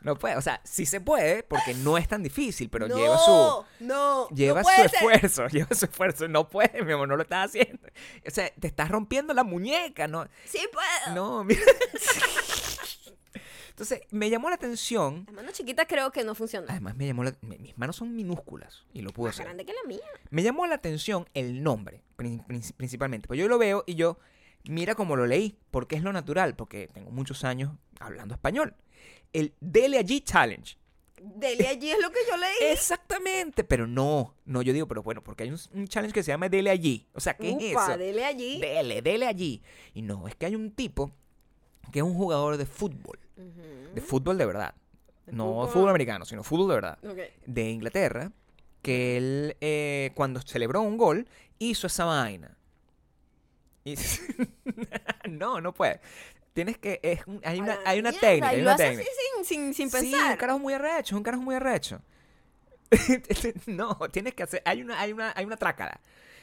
No 0.00 0.16
puede, 0.16 0.36
o 0.36 0.40
sea, 0.42 0.60
sí 0.64 0.86
se 0.86 1.00
puede 1.00 1.42
porque 1.42 1.74
no 1.74 1.98
es 1.98 2.08
tan 2.08 2.22
difícil, 2.22 2.70
pero 2.70 2.88
no, 2.88 2.96
lleva 2.96 3.18
su... 3.18 3.64
No, 3.84 4.28
Lleva 4.30 4.62
no 4.62 4.68
su 4.68 4.74
puede 4.74 4.86
esfuerzo, 4.86 5.46
lleva 5.52 5.74
su 5.74 5.84
esfuerzo. 5.84 6.28
No 6.28 6.48
puedes, 6.48 6.84
mi 6.84 6.92
amor, 6.92 7.08
no 7.08 7.16
lo 7.16 7.22
estás 7.22 7.46
haciendo. 7.50 7.86
O 8.26 8.30
sea, 8.30 8.48
te 8.58 8.68
estás 8.68 8.88
rompiendo 8.88 9.34
la 9.34 9.44
muñeca, 9.44 10.06
¿no? 10.08 10.26
Sí 10.46 10.60
puedo. 10.72 11.14
No, 11.14 11.44
mira. 11.44 11.60
Entonces, 13.78 14.00
me 14.10 14.28
llamó 14.28 14.48
la 14.48 14.56
atención. 14.56 15.22
Las 15.26 15.34
manos 15.36 15.52
chiquitas 15.52 15.86
creo 15.88 16.10
que 16.10 16.24
no 16.24 16.34
funcionan. 16.34 16.68
Además, 16.68 16.96
me 16.96 17.06
llamó 17.06 17.22
la- 17.22 17.36
mi- 17.42 17.58
Mis 17.58 17.78
manos 17.78 17.94
son 17.94 18.12
minúsculas 18.16 18.84
y 18.92 19.02
lo 19.02 19.10
pude 19.12 19.28
Más 19.28 19.36
hacer. 19.36 19.44
grande 19.46 19.64
que 19.64 19.72
la 19.72 19.86
mía. 19.86 20.00
Me 20.30 20.42
llamó 20.42 20.66
la 20.66 20.74
atención 20.74 21.28
el 21.32 21.62
nombre, 21.62 22.02
prin- 22.16 22.42
prin- 22.44 22.72
principalmente. 22.76 23.28
Pues 23.28 23.38
yo 23.38 23.46
lo 23.46 23.56
veo 23.56 23.84
y 23.86 23.94
yo, 23.94 24.18
mira 24.64 24.96
cómo 24.96 25.14
lo 25.14 25.26
leí, 25.26 25.56
porque 25.70 25.94
es 25.94 26.02
lo 26.02 26.12
natural, 26.12 26.56
porque 26.56 26.88
tengo 26.92 27.12
muchos 27.12 27.44
años 27.44 27.70
hablando 28.00 28.34
español. 28.34 28.74
El 29.32 29.54
Dele 29.60 29.98
Allí 29.98 30.22
Challenge. 30.22 30.76
Dele 31.22 31.66
allí 31.68 31.90
es 31.90 31.98
lo 32.00 32.10
que 32.10 32.18
yo 32.28 32.36
leí. 32.36 32.50
Exactamente, 32.72 33.62
pero 33.62 33.86
no, 33.86 34.34
no, 34.44 34.60
yo 34.62 34.72
digo, 34.72 34.88
pero 34.88 35.04
bueno, 35.04 35.22
porque 35.22 35.44
hay 35.44 35.50
un, 35.50 35.58
un 35.72 35.86
challenge 35.86 36.12
que 36.14 36.22
se 36.24 36.32
llama 36.32 36.48
Dele 36.48 36.70
Allí. 36.70 37.06
O 37.12 37.20
sea, 37.20 37.34
¿qué 37.36 37.50
es 37.50 37.62
eso? 37.76 37.96
dele 37.96 38.24
allí. 38.24 38.60
Dele, 38.60 39.02
dele 39.02 39.26
allí. 39.26 39.62
Y 39.94 40.02
no, 40.02 40.26
es 40.26 40.34
que 40.34 40.46
hay 40.46 40.54
un 40.56 40.70
tipo 40.72 41.12
que 41.92 41.98
es 42.00 42.02
un 42.04 42.14
jugador 42.14 42.56
de 42.56 42.66
fútbol, 42.66 43.18
de 43.94 44.00
fútbol 44.00 44.36
de 44.38 44.46
verdad. 44.46 44.74
De 45.26 45.32
no 45.32 45.44
fútbol. 45.46 45.68
fútbol 45.68 45.88
americano, 45.90 46.24
sino 46.24 46.42
fútbol 46.42 46.68
de 46.68 46.74
verdad. 46.74 46.98
Ok. 47.04 47.18
De 47.46 47.70
Inglaterra, 47.70 48.32
que 48.82 49.16
él, 49.16 49.56
eh, 49.60 50.10
cuando 50.14 50.40
celebró 50.40 50.80
un 50.82 50.96
gol, 50.96 51.26
hizo 51.58 51.86
esa 51.86 52.04
vaina. 52.04 52.56
Y- 53.84 53.94
no, 55.28 55.60
no 55.60 55.72
puede. 55.74 56.00
Tienes 56.52 56.78
que. 56.78 56.98
Es 57.02 57.26
un- 57.26 57.40
hay, 57.44 57.60
una, 57.60 57.78
hay 57.84 57.98
una 58.00 58.10
mierda, 58.10 58.26
técnica. 58.28 58.48
Hay 58.48 58.60
una 58.60 58.76
técnica. 58.76 59.10
sin, 59.36 59.44
sin, 59.44 59.74
sin 59.74 59.90
Sí, 59.90 59.96
pensar. 60.10 60.32
un 60.32 60.36
carajo 60.36 60.58
muy 60.58 60.74
arrecho, 60.74 61.16
un 61.16 61.22
carajo 61.22 61.42
muy 61.42 61.54
arrecho. 61.54 62.00
no, 63.66 63.96
tienes 64.10 64.34
que 64.34 64.42
hacer. 64.42 64.62
Hay 64.64 64.82
una, 64.82 64.98
hay 65.00 65.12
una, 65.12 65.32
hay 65.36 65.44
una 65.44 65.56
trácala. 65.56 66.00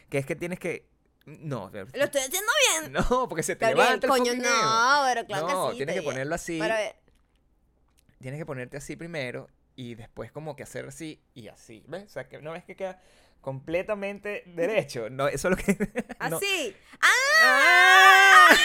Que 0.10 0.20
es 0.20 0.26
que 0.26 0.36
tienes 0.36 0.60
que. 0.60 0.86
No, 1.26 1.70
Lo 1.74 1.82
estoy 2.04 2.22
haciendo 2.22 2.52
bien. 2.82 2.92
no, 3.10 3.28
porque 3.28 3.42
se 3.44 3.56
te 3.56 3.66
Gabriel, 3.66 3.86
levanta 3.88 4.08
el 4.08 4.12
coño, 4.12 4.34
no, 4.36 5.04
pero 5.06 5.26
claro 5.26 5.48
No, 5.48 5.66
que 5.68 5.72
sí. 5.72 5.78
tienes 5.78 5.96
que 5.96 6.02
ponerlo 6.04 6.36
así. 6.36 6.60
Pero 6.60 6.76
Tienes 8.20 8.40
que 8.40 8.46
ponerte 8.46 8.78
así 8.78 8.96
primero 8.96 9.48
y 9.76 9.96
después 9.96 10.32
como 10.32 10.56
que 10.56 10.64
hacer 10.64 10.88
así 10.88 11.22
y 11.34 11.48
así. 11.48 11.84
¿Ves? 11.88 12.04
O 12.06 12.10
sea, 12.10 12.28
que 12.30 12.40
no 12.42 12.52
ves 12.54 12.64
que 12.64 12.76
queda 12.76 13.02
completamente 13.42 14.44
derecho. 14.48 15.10
No, 15.10 15.28
eso 15.28 15.50
es 15.50 15.58
lo 15.58 15.64
que. 15.64 15.92
no. 16.30 16.38
así. 16.38 16.76
¡Ah! 17.02 17.10
¡Ah! 17.44 18.56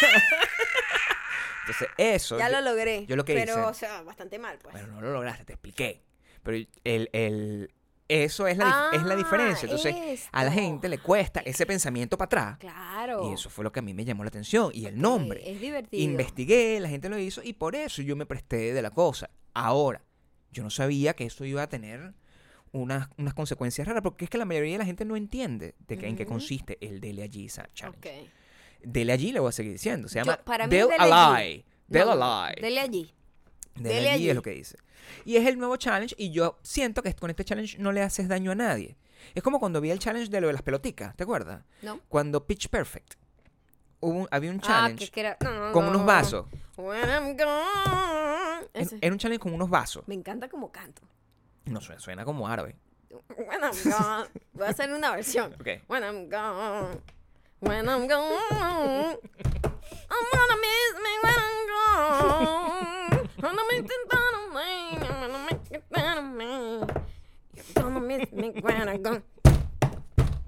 Entonces, 1.63 1.89
eso. 1.99 2.39
Ya 2.39 2.49
yo- 2.49 2.61
lo 2.61 2.71
logré. 2.71 3.07
yo 3.07 3.17
lo 3.17 3.25
que 3.25 3.35
pero, 3.35 3.53
hice- 3.55 3.61
o 3.63 3.75
sea, 3.75 4.03
bastante 4.03 4.39
mal, 4.39 4.59
pues. 4.63 4.73
Bueno, 4.73 4.89
no 4.95 5.01
lo 5.01 5.13
lograste, 5.13 5.45
te 5.45 5.53
expliqué. 5.53 6.03
Pero 6.43 6.57
el, 6.85 7.11
el, 7.13 7.73
eso 8.11 8.47
es 8.47 8.57
la, 8.59 8.91
es 8.93 9.03
la 9.03 9.15
Ah, 9.15 9.17
diferencia. 9.17 9.67
Entonces, 9.67 10.29
a 10.33 10.43
la 10.45 10.51
esto. 10.51 10.61
gente 10.63 10.89
le 10.89 10.99
cuesta 10.99 11.41
ese 11.41 11.65
pensamiento 11.67 12.19
para 12.19 12.27
atrás. 12.27 12.59
Claro. 12.59 13.31
Y 13.31 13.35
eso 13.35 13.49
fue 13.51 13.65
lo 13.65 13.73
que 13.73 13.79
a 13.81 13.83
mí 13.83 13.95
me 13.95 14.05
llamó 14.05 14.25
la 14.25 14.29
atención. 14.29 14.71
Y 14.75 14.87
el 14.87 15.01
nombre. 15.01 15.49
Es 15.51 15.61
divertido. 15.61 16.03
Investigué, 16.03 16.81
la 16.81 16.89
gente 16.89 17.09
lo 17.09 17.19
hizo 17.19 17.41
y 17.43 17.53
por 17.53 17.75
eso 17.77 18.03
yo 18.03 18.17
me 18.17 18.27
presté 18.27 18.73
de 18.75 18.83
la 18.83 18.91
cosa. 18.91 19.31
Ahora, 19.55 20.03
yo 20.53 20.63
no 20.63 20.71
sabía 20.71 21.15
que 21.15 21.25
eso 21.25 21.45
iba 21.45 21.63
a 21.63 21.69
tener 21.69 22.15
unas, 22.73 23.09
unas 23.19 23.35
consecuencias 23.35 23.87
raras, 23.87 24.03
porque 24.03 24.25
es 24.25 24.31
que 24.31 24.39
la 24.39 24.45
mayoría 24.45 24.73
de 24.73 24.79
la 24.79 24.85
gente 24.85 25.05
no 25.05 25.17
entiende 25.17 25.75
de 25.87 25.99
que, 25.99 26.07
en 26.09 26.17
qué 26.17 26.27
consiste 26.27 26.79
el 26.81 27.01
Dele 27.01 27.23
Allí 27.23 27.47
Challenge. 27.49 27.87
Ok. 27.89 28.07
Dele 28.83 29.13
Allí 29.13 29.33
le 29.33 29.41
voy 29.41 29.49
a 29.49 29.53
seguir 29.53 29.73
diciendo. 29.73 30.09
Se 30.09 30.19
Yo- 30.19 30.25
llama 30.25 30.39
para 30.45 30.67
mí 30.67 30.77
Del 30.77 30.89
Dele 30.89 30.97
Allí. 30.99 31.65
No. 31.89 32.47
Dele 32.61 32.81
allí. 32.81 33.13
Dele 33.77 33.95
Dele 33.95 34.09
allí 34.11 34.17
allí. 34.25 34.31
es 34.31 34.35
lo 34.37 34.43
que 34.43 34.51
dice. 34.51 34.77
Y 35.25 35.37
es 35.37 35.47
el 35.47 35.59
nuevo 35.59 35.77
challenge 35.77 36.15
y 36.19 36.31
yo 36.31 36.59
siento 36.63 37.03
que 37.03 37.15
con 37.15 37.31
este 37.31 37.45
challenge 37.45 37.79
no 37.79 37.93
le 37.93 38.03
haces 38.03 38.29
daño 38.29 38.51
a 38.53 38.55
nadie. 38.55 38.97
Es 39.35 39.43
como 39.43 39.59
cuando 39.61 39.81
vi 39.81 39.91
el 39.91 39.99
challenge 39.99 40.31
de 40.31 40.41
lo 40.41 40.47
de 40.49 40.53
las 40.55 40.63
peloticas, 40.63 41.15
¿te 41.17 41.25
acuerdas? 41.25 41.63
¿No? 41.83 42.01
Cuando 42.09 42.47
Pitch 42.47 42.69
Perfect. 42.69 43.15
Hubo 44.01 44.21
un- 44.21 44.29
había 44.31 44.51
un 44.51 44.61
Ah, 44.63 44.67
challenge 44.67 45.05
que, 45.07 45.11
que 45.11 45.21
era... 45.21 45.37
no, 45.41 45.73
con 45.73 45.85
no. 45.85 45.91
unos 45.91 46.07
vasos. 46.07 46.47
When 46.77 47.09
I'm 47.09 47.37
gone. 47.37 48.69
Era 49.01 49.13
un 49.13 49.19
challenge 49.19 49.41
con 49.41 49.53
unos 49.53 49.69
vasos. 49.69 50.07
Me 50.09 50.15
encanta 50.15 50.49
como 50.49 50.71
canto. 50.73 51.03
No 51.67 51.81
suena, 51.81 52.01
suena 52.01 52.25
como 52.25 52.49
árabe. 52.49 52.77
When 53.37 53.61
I'm 53.63 53.75
gone. 53.85 54.29
Voy 54.55 54.67
a 54.67 54.71
hacer 54.71 54.91
una 54.93 55.11
versión. 55.15 55.55
Ok. 55.61 55.69
When 55.89 56.03
I'm 56.03 56.29
gone. 56.31 57.01
When 57.61 57.87
I'm 57.89 58.07
gone. 58.09 59.19
I'm 60.13 60.27
gonna 60.33 60.57
miss 60.57 60.95
me 61.03 61.13
when 61.23 61.35
I'm 61.35 61.67
gone. 61.69 62.90
On 63.43 63.53
me. 63.53 64.99
I'm 64.99 65.21
gonna 65.21 65.47
make 65.51 65.71
it 65.71 65.83
down 65.91 66.19
on 66.19 66.37
me. 66.37 66.87
You're 67.55 67.75
gonna 67.75 68.01
miss 68.01 68.33
me 68.33 68.51
when 68.61 68.89
I'm 68.89 69.03
gone. 69.03 69.23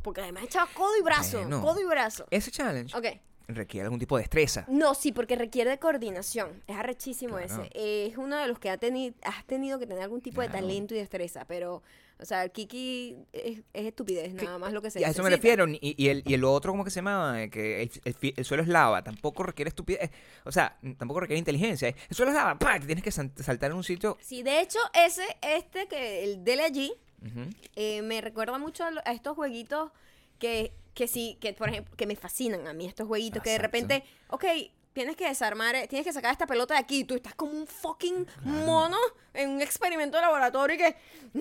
Porque 0.02 0.20
además 0.20 0.44
echaba 0.44 0.68
codo 0.74 0.96
y 0.98 1.02
brazo. 1.02 1.38
Bueno. 1.40 1.62
Codo 1.62 1.80
y 1.80 1.84
brazo. 1.84 2.26
Ese 2.30 2.50
challenge 2.50 2.94
Ok. 2.96 3.06
requiere 3.48 3.84
algún 3.84 3.98
tipo 4.00 4.16
de 4.16 4.22
destreza. 4.22 4.64
No, 4.68 4.94
sí, 4.94 5.12
porque 5.12 5.36
requiere 5.36 5.70
de 5.70 5.78
coordinación. 5.78 6.62
Es 6.66 6.76
arrechísimo 6.76 7.36
Claro. 7.36 7.62
ese. 7.62 7.70
Eh, 7.74 8.08
es 8.10 8.18
uno 8.18 8.36
de 8.36 8.48
los 8.48 8.58
que 8.58 8.68
ha 8.70 8.78
tenido, 8.78 9.14
has 9.22 9.44
tenido 9.46 9.78
que 9.78 9.86
tener 9.86 10.02
algún 10.02 10.20
tipo 10.20 10.40
de 10.40 10.48
Claro. 10.48 10.66
talento 10.66 10.94
y 10.94 10.98
destreza. 10.98 11.44
Pero, 11.46 11.82
o 12.22 12.24
sea, 12.24 12.44
el 12.44 12.50
Kiki 12.52 13.16
es, 13.32 13.58
es 13.72 13.86
estupidez, 13.86 14.32
nada 14.34 14.56
más 14.58 14.72
lo 14.72 14.80
que 14.80 14.90
se 14.90 15.00
Y 15.00 15.04
a 15.04 15.08
eso 15.08 15.22
me 15.22 15.28
refiero. 15.30 15.66
Y, 15.68 15.78
y 15.98 16.08
el, 16.08 16.22
y 16.24 16.34
el 16.34 16.44
otro, 16.44 16.72
¿cómo 16.72 16.84
que 16.84 16.90
se 16.90 16.96
llama? 17.00 17.42
Eh, 17.42 17.50
Que 17.50 17.82
el, 17.82 17.90
el 18.04 18.34
el 18.36 18.44
suelo 18.44 18.62
es 18.62 18.68
lava. 18.68 19.02
Tampoco 19.04 19.42
requiere 19.42 19.68
estupidez. 19.68 20.10
O 20.44 20.52
sea, 20.52 20.78
tampoco 20.98 21.20
requiere 21.20 21.38
inteligencia. 21.38 21.88
eh. 21.88 21.96
El 22.08 22.16
suelo 22.16 22.30
es 22.32 22.36
lava. 22.36 22.58
¡pah! 22.58 22.78
Tienes 22.80 23.04
que 23.04 23.10
saltar 23.10 23.70
en 23.70 23.76
un 23.76 23.84
sitio. 23.84 24.16
Sí, 24.20 24.42
de 24.42 24.60
hecho, 24.60 24.78
ese, 24.94 25.24
este, 25.42 25.86
que 25.88 26.24
el 26.24 26.44
Dele 26.44 26.62
allí, 26.62 26.92
Ujú. 27.26 27.50
eh, 27.76 28.02
me 28.02 28.20
recuerda 28.20 28.56
mucho 28.58 28.84
a, 28.84 28.90
lo- 28.90 29.02
a 29.04 29.12
estos 29.12 29.34
jueguitos 29.36 29.90
que, 30.38 30.72
que 30.94 31.06
sí, 31.08 31.36
que 31.40 31.52
por 31.52 31.68
ejemplo, 31.68 31.94
que 31.96 32.06
me 32.06 32.16
fascinan 32.16 32.66
a 32.66 32.72
mí 32.72 32.86
estos 32.86 33.06
jueguitos, 33.06 33.42
que 33.42 33.50
de 33.50 33.58
repente, 33.58 34.04
ok, 34.28 34.44
tienes 34.92 35.16
que 35.16 35.26
desarmar, 35.28 35.74
eh, 35.74 35.86
tienes 35.88 36.06
que 36.06 36.12
sacar 36.12 36.32
esta 36.32 36.46
pelota 36.46 36.74
de 36.74 36.80
aquí, 36.80 37.04
tú 37.04 37.14
estás 37.14 37.34
como 37.34 37.52
un 37.52 37.66
fucking 37.66 38.26
mono 38.44 38.96
en 39.34 39.50
un 39.50 39.62
experimento 39.62 40.16
de 40.18 40.22
laboratorio 40.22 40.74
y 40.76 40.78
que, 40.78 40.96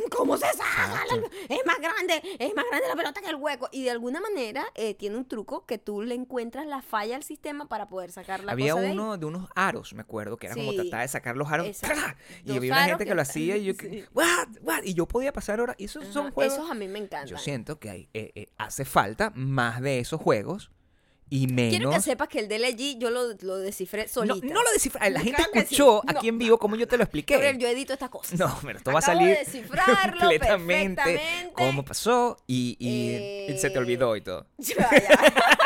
¿cómo 0.10 0.38
se 0.38 0.46
saca? 0.48 1.04
Es 1.50 1.60
más 1.66 1.80
grande, 1.80 2.22
es 2.40 2.56
más 2.56 2.66
grande 2.70 2.88
la 2.88 2.96
pelota 2.96 3.20
que 3.22 3.28
el 3.30 3.36
hueco. 3.36 3.68
Y 3.72 3.84
de 3.84 3.92
alguna 3.92 4.22
manera 4.22 4.66
eh, 4.76 4.94
tiene 4.94 5.18
un 5.18 5.28
truco 5.28 5.66
que 5.66 5.78
tú 5.78 6.02
le 6.02 6.16
encuentras 6.16 6.66
la 6.66 6.82
falla 6.82 7.16
al 7.18 7.24
sistema 7.24 7.68
para 7.68 7.88
poder 7.88 8.12
sacar 8.12 8.44
la 8.44 8.54
Había 8.54 8.72
cosa 8.74 8.82
de 8.84 8.88
ahí. 8.90 8.94
uno 8.94 9.18
de 9.18 9.26
unos 9.26 9.50
aros, 9.56 9.94
me 9.94 10.02
acuerdo, 10.02 10.38
que 10.38 10.48
era 10.48 10.56
como 10.56 10.74
tratar 10.74 11.02
de 11.02 11.08
sacar 11.10 11.36
los 11.36 11.52
aros. 11.52 11.68
Y 11.68 11.72
Dos 12.46 12.58
había 12.58 12.72
una 12.74 12.84
gente 12.86 13.04
que, 13.04 13.10
que- 13.10 13.16
lo 13.16 13.22
hacía 13.22 13.58
y 13.58 13.66
yo, 13.66 13.74
Sí. 13.74 14.06
"What? 14.14 14.48
What?", 14.62 14.84
y 14.84 14.94
yo 14.94 15.06
podía 15.08 15.34
pasar 15.34 15.60
horas. 15.60 15.76
Y 15.78 15.86
esos 15.86 16.08
son 16.08 16.32
juegos. 16.32 16.54
Esos 16.54 16.70
a 16.72 16.74
mí 16.74 16.88
me 16.88 17.00
encantan. 17.00 17.28
Yo 17.28 17.38
siento 17.38 17.80
que 17.80 17.90
hay, 17.90 18.10
eh, 18.14 18.32
eh, 18.36 18.48
hace 18.58 18.86
falta 18.86 19.32
más 19.36 19.82
de 19.82 20.00
esos 20.00 20.22
juegos 20.22 20.72
y 21.32 21.48
menos. 21.48 21.70
Quiero 21.78 21.90
que 21.92 22.02
sepas 22.02 22.28
que 22.28 22.40
el 22.42 22.64
allí 22.64 22.98
yo 23.00 23.10
lo, 23.10 23.34
lo 23.42 23.58
descifré 23.58 24.08
solita. 24.08 24.46
no 24.54 24.62
lo 24.62 24.72
descifra. 24.74 25.10
La 25.10 25.22
gente 25.22 25.38
Claro 25.38 25.52
que 25.54 25.60
sí. 25.62 25.64
escuchó 25.76 26.02
No. 26.06 26.18
aquí 26.20 26.28
en 26.28 26.38
vivo 26.38 26.60
como 26.60 26.76
yo 26.76 26.88
te 26.88 26.98
lo 26.98 27.04
expliqué. 27.04 27.34
Gabriel, 27.36 27.58
yo 27.58 27.68
edito 27.70 27.94
estas 27.94 28.10
cosas. 28.10 28.38
No, 28.38 28.56
pero 28.62 28.78
esto 28.78 28.92
va 28.92 29.00
a 29.00 29.02
Acabo 29.02 29.18
salir 29.20 29.34
de 29.38 29.40
descifrarlo 29.46 30.20
completamente 30.20 31.02
perfectamente. 31.02 31.54
cómo 31.56 31.86
pasó 31.86 32.38
y, 32.46 32.76
y- 32.80 33.52
y 33.54 33.58
se 33.58 33.70
te 33.70 33.76
Eh, 33.76 33.80
olvidó 33.80 34.16
y 34.18 34.22
todo. 34.22 34.46
Ya, 34.58 34.76
ya. 34.92 35.34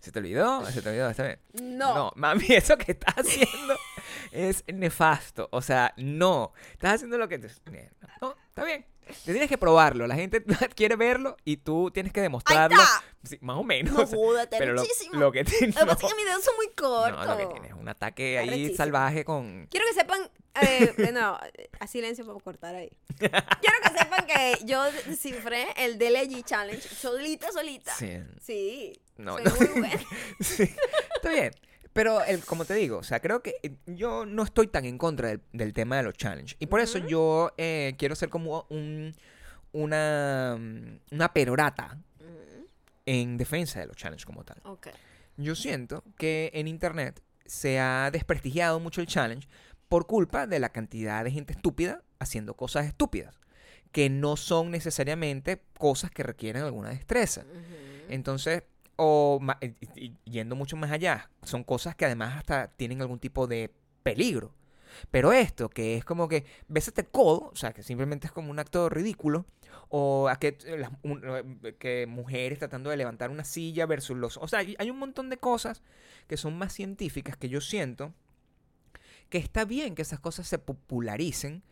¿Se 0.00 0.12
te 0.12 0.18
olvidó? 0.18 0.64
¿Se 0.70 0.82
te 0.82 0.88
olvidó? 0.90 1.08
Está 1.10 1.22
bien. 1.24 1.38
No. 1.62 1.94
No, 1.94 2.12
mami, 2.16 2.44
eso 2.50 2.76
que 2.76 2.92
estás 2.92 3.14
haciendo 3.16 3.74
es 4.32 4.62
nefasto. 4.72 5.48
O 5.50 5.62
sea, 5.62 5.94
no. 5.96 6.52
Estás 6.72 6.94
haciendo 6.96 7.16
lo 7.18 7.26
que 7.28 7.38
te... 7.38 7.48
No, 8.20 8.34
está 8.48 8.64
bien. 8.64 8.84
Tienes 9.24 9.48
que 9.48 9.58
probarlo. 9.58 10.06
La 10.06 10.14
gente 10.14 10.42
quiere 10.74 10.96
verlo 10.96 11.36
y 11.44 11.56
tú 11.58 11.90
tienes 11.92 12.12
que 12.12 12.20
¡Ahí 12.20 12.24
demostrarlo. 12.24 12.82
Sí, 13.22 13.38
más 13.40 13.56
o 13.56 13.64
menos. 13.64 13.94
No 13.94 14.06
joda, 14.06 14.46
te 14.46 14.58
pero 14.58 14.74
lo, 14.74 14.82
lo 15.12 15.32
que 15.32 15.44
tienes... 15.44 15.74
Lo 15.74 15.80
que 15.82 15.86
pasa 15.86 16.06
es 16.06 16.12
que 16.12 16.16
mis 16.18 16.26
dedos 16.26 16.44
son 16.44 16.56
muy 16.56 16.68
cortos. 16.74 17.26
no, 17.26 17.32
lo 17.32 17.38
que 17.38 17.46
tienes 17.54 17.70
es 17.70 17.76
un 17.76 17.88
ataque 17.88 18.38
ahí 18.38 18.48
Arrechísimo. 18.48 18.76
salvaje 18.76 19.24
con... 19.24 19.66
Quiero 19.70 19.86
que 19.86 19.94
sepan, 19.94 20.30
eh, 20.60 21.10
no, 21.12 21.38
a 21.80 21.86
silencio 21.86 22.26
para 22.26 22.38
cortar 22.40 22.74
ahí. 22.74 22.90
Quiero 23.18 23.76
que 23.82 23.98
sepan 23.98 24.26
que 24.26 24.64
yo 24.66 24.82
descifré 25.06 25.68
el 25.76 25.98
DLG 25.98 26.44
Challenge 26.44 26.82
solita, 26.86 27.50
solita. 27.52 27.94
Sí. 27.94 28.18
Sí. 28.42 29.00
No, 29.16 29.36
soy 29.38 29.44
no. 29.44 29.54
muy 29.56 29.80
buena. 29.80 30.00
Sí, 30.40 30.64
está 31.14 31.30
bien. 31.30 31.52
Pero 31.94 32.22
el- 32.24 32.44
como 32.44 32.64
te 32.66 32.74
digo, 32.74 32.98
o 32.98 33.02
sea, 33.02 33.20
creo 33.20 33.42
que 33.42 33.54
eh, 33.62 33.76
yo 33.86 34.26
no 34.26 34.42
estoy 34.42 34.66
tan 34.66 34.84
en 34.84 34.98
contra 34.98 35.28
del, 35.28 35.40
del 35.52 35.72
tema 35.72 35.96
de 35.96 36.02
los 36.02 36.14
challenges. 36.14 36.56
Y 36.58 36.66
por 36.66 36.80
eso 36.80 36.98
yo 36.98 37.52
eh, 37.56 37.94
quiero 37.96 38.14
ser 38.16 38.28
como 38.28 38.66
un, 38.68 39.14
una, 39.72 40.56
mm, 40.58 40.98
una 41.14 41.32
perorata 41.32 41.98
en 43.06 43.36
defensa 43.36 43.80
de 43.80 43.86
los 43.86 43.96
challenges 43.96 44.24
como 44.26 44.44
tal. 44.44 44.60
Ok. 44.64 44.88
Yo 45.36 45.54
siento 45.54 46.04
que 46.16 46.50
en 46.54 46.68
internet 46.68 47.20
se 47.44 47.78
ha 47.78 48.10
desprestigiado 48.10 48.80
mucho 48.80 49.00
el 49.00 49.06
challenge 49.06 49.48
por 49.88 50.06
culpa 50.06 50.46
de 50.46 50.58
la 50.58 50.70
cantidad 50.70 51.22
de 51.24 51.30
gente 51.30 51.52
estúpida 51.52 52.02
haciendo 52.18 52.54
cosas 52.54 52.86
estúpidas, 52.86 53.38
que 53.92 54.08
no 54.08 54.36
son 54.36 54.70
necesariamente 54.70 55.60
cosas 55.78 56.10
que 56.10 56.22
requieren 56.22 56.62
alguna 56.62 56.88
destreza. 56.90 57.44
Entonces, 58.08 58.62
o 58.96 59.40
y- 59.96 60.12
yendo 60.24 60.56
mucho 60.56 60.76
más 60.76 60.90
allá, 60.90 61.30
son 61.42 61.64
cosas 61.64 61.94
que 61.96 62.04
además 62.04 62.36
hasta 62.36 62.68
tienen 62.68 63.00
algún 63.02 63.18
tipo 63.18 63.46
de 63.46 63.70
peligro. 64.02 64.54
Pero 65.10 65.32
esto, 65.32 65.68
que 65.70 65.96
es 65.96 66.04
como 66.04 66.28
que 66.28 66.44
ves 66.68 66.88
este 66.88 67.04
codo, 67.04 67.50
o 67.52 67.56
sea, 67.56 67.72
que 67.72 67.82
simplemente 67.82 68.26
es 68.28 68.32
como 68.32 68.50
un 68.50 68.58
acto 68.60 68.88
ridículo, 68.88 69.44
o 69.88 70.28
a 70.28 70.36
que, 70.38 70.56
eh, 70.64 70.86
eh, 71.02 71.74
que 71.78 72.06
mujeres 72.06 72.60
tratando 72.60 72.90
de 72.90 72.96
levantar 72.96 73.30
una 73.30 73.44
silla 73.44 73.86
versus 73.86 74.16
los... 74.16 74.36
O 74.36 74.46
sea, 74.48 74.60
hay 74.60 74.90
un 74.90 74.98
montón 74.98 75.30
de 75.30 75.38
cosas 75.38 75.82
que 76.28 76.36
son 76.36 76.56
más 76.56 76.72
científicas 76.72 77.36
que 77.36 77.48
yo 77.48 77.60
siento 77.60 78.12
que 79.28 79.38
está 79.38 79.64
bien 79.64 79.94
que 79.94 80.02
esas 80.02 80.20
cosas 80.20 80.46
se 80.46 80.58
popularicen 80.58 81.62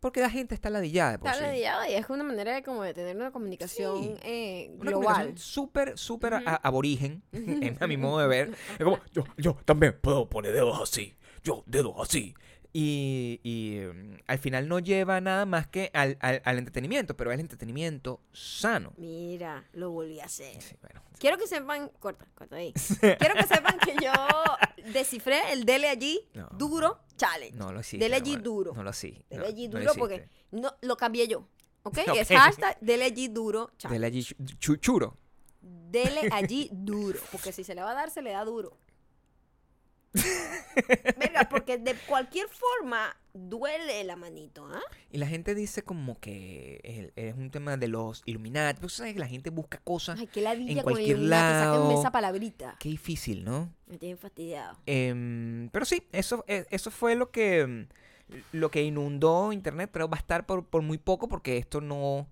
porque 0.00 0.20
la 0.20 0.30
gente 0.30 0.54
está 0.54 0.70
ladillada 0.70 1.12
de 1.12 1.18
por 1.18 1.28
Está 1.28 1.38
sí. 1.40 1.46
ladillada 1.46 1.88
y 1.88 1.94
es 1.94 2.08
una 2.08 2.24
manera 2.24 2.54
de 2.54 2.62
como 2.62 2.82
de 2.82 2.94
tener 2.94 3.16
una 3.16 3.30
comunicación 3.32 4.02
Sí. 4.02 4.14
eh, 4.22 4.70
global. 4.78 5.36
súper, 5.38 5.98
súper 5.98 6.34
a- 6.34 6.38
Ujú. 6.38 6.48
aborigen, 6.62 7.22
en- 7.32 7.76
a 7.82 7.86
mi 7.86 7.96
modo 7.96 8.18
de 8.20 8.26
ver. 8.28 8.54
Es 8.78 8.84
como, 8.84 8.98
yo, 9.12 9.24
yo 9.36 9.54
también 9.64 9.98
puedo 10.00 10.28
poner 10.28 10.52
dedos 10.52 10.80
así, 10.80 11.16
yo 11.42 11.62
dedos 11.66 11.94
así. 12.00 12.34
Y, 12.70 13.40
y, 13.42 13.80
mm, 13.80 14.18
al 14.26 14.38
final 14.38 14.68
no 14.68 14.78
lleva 14.78 15.20
nada 15.22 15.46
más 15.46 15.66
que 15.66 15.90
al, 15.94 16.18
al- 16.20 16.42
al 16.44 16.58
entretenimiento, 16.58 17.16
pero 17.16 17.30
es 17.30 17.34
el 17.36 17.40
entretenimiento 17.40 18.20
sano. 18.32 18.92
Mira, 18.98 19.64
lo 19.72 19.90
volví 19.90 20.20
a 20.20 20.26
hacer. 20.26 20.60
Sí, 20.60 20.76
bueno. 20.82 21.02
Quiero 21.18 21.38
que 21.38 21.46
sepan, 21.46 21.90
corta, 21.98 22.26
corta 22.34 22.56
ahí. 22.56 22.72
Quiero 23.00 23.34
que 23.34 23.44
sepan 23.46 23.78
que 23.78 23.94
yo 24.00 24.12
descifré 24.92 25.52
el 25.52 25.64
Dele 25.64 25.88
allí 25.88 26.20
No. 26.34 26.46
duro 26.52 27.00
challenge. 27.18 27.58
No 27.58 27.70
lo 27.72 27.80
hiciste. 27.80 28.02
Dele 28.02 28.16
allí 28.16 28.36
no, 28.36 28.42
duro. 28.42 28.72
No 28.74 28.82
lo 28.82 28.92
sí. 28.94 29.22
Dele 29.28 29.42
no, 29.42 29.48
allí 29.48 29.68
no 29.68 29.78
duro 29.80 29.92
porque 29.98 30.28
no, 30.52 30.74
lo 30.80 30.96
cambié 30.96 31.28
yo. 31.28 31.46
¿Ok? 31.82 31.98
Es 32.16 32.28
hashtag 32.28 32.78
Dele 32.80 33.04
allí 33.04 33.28
duro 33.28 33.70
challenge. 33.76 33.94
Dele 33.94 34.06
allí 34.06 34.24
chu- 34.58 34.76
churo. 34.76 35.18
Dele 35.60 36.28
allí 36.32 36.70
duro. 36.72 37.20
Porque 37.30 37.52
si 37.52 37.64
se 37.64 37.74
le 37.74 37.82
va 37.82 37.90
a 37.90 37.94
dar, 37.94 38.10
se 38.10 38.22
le 38.22 38.30
da 38.30 38.44
duro. 38.44 38.78
Verga, 41.18 41.48
porque 41.50 41.76
de 41.78 41.94
cualquier 42.06 42.48
forma 42.48 43.14
duele 43.38 44.04
la 44.04 44.16
manito, 44.16 44.66
¿ah? 44.66 44.80
Y 45.10 45.18
la 45.18 45.26
gente 45.26 45.54
dice 45.54 45.82
como 45.82 46.18
que 46.18 47.12
es, 47.16 47.34
un 47.36 47.50
tema 47.50 47.76
de 47.76 47.88
los 47.88 48.22
Illuminati. 48.26 48.78
Pero 48.80 48.88
sabes 48.88 49.14
que 49.14 49.20
la 49.20 49.28
gente 49.28 49.50
busca 49.50 49.78
cosas. 49.78 50.18
Ay, 50.18 50.26
qué 50.26 50.40
ladilla 50.40 50.72
En 50.72 50.78
con 50.78 50.90
el 50.90 50.94
cualquier 50.94 51.16
Illuminati, 51.16 51.64
sáquenme 51.64 51.88
lado. 51.88 52.00
esa 52.00 52.12
palabrita. 52.12 52.76
Qué 52.78 52.88
difícil, 52.88 53.44
¿no? 53.44 53.72
Me 53.86 53.98
tienen 53.98 54.18
fastidiado. 54.18 54.78
Em, 54.86 55.68
pero 55.70 55.84
sí, 55.84 56.02
eso, 56.12 56.44
eh, 56.48 56.66
eso 56.70 56.90
fue 56.90 57.14
lo 57.14 57.30
que, 57.30 57.86
lo 58.52 58.70
que 58.70 58.82
inundó 58.82 59.52
Internet, 59.52 59.90
pero 59.92 60.08
va 60.08 60.16
a 60.16 60.20
estar 60.20 60.46
por, 60.46 60.66
por 60.66 60.82
muy 60.82 60.98
poco 60.98 61.28
porque 61.28 61.56
esto 61.56 61.80
no, 61.80 62.28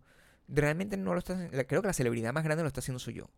realmente 0.49 0.97
no 0.97 1.13
lo 1.13 1.19
está 1.19 1.35
haciendo, 1.35 1.67
creo 1.67 1.83
que 1.83 1.89
la 1.89 1.95
celebridad 1.95 2.33
más 2.33 2.45
grande 2.45 2.63
lo 2.63 2.69
está 2.69 2.81
haciendo 2.81 2.99
soy 2.99 3.15
yo. 3.15 3.31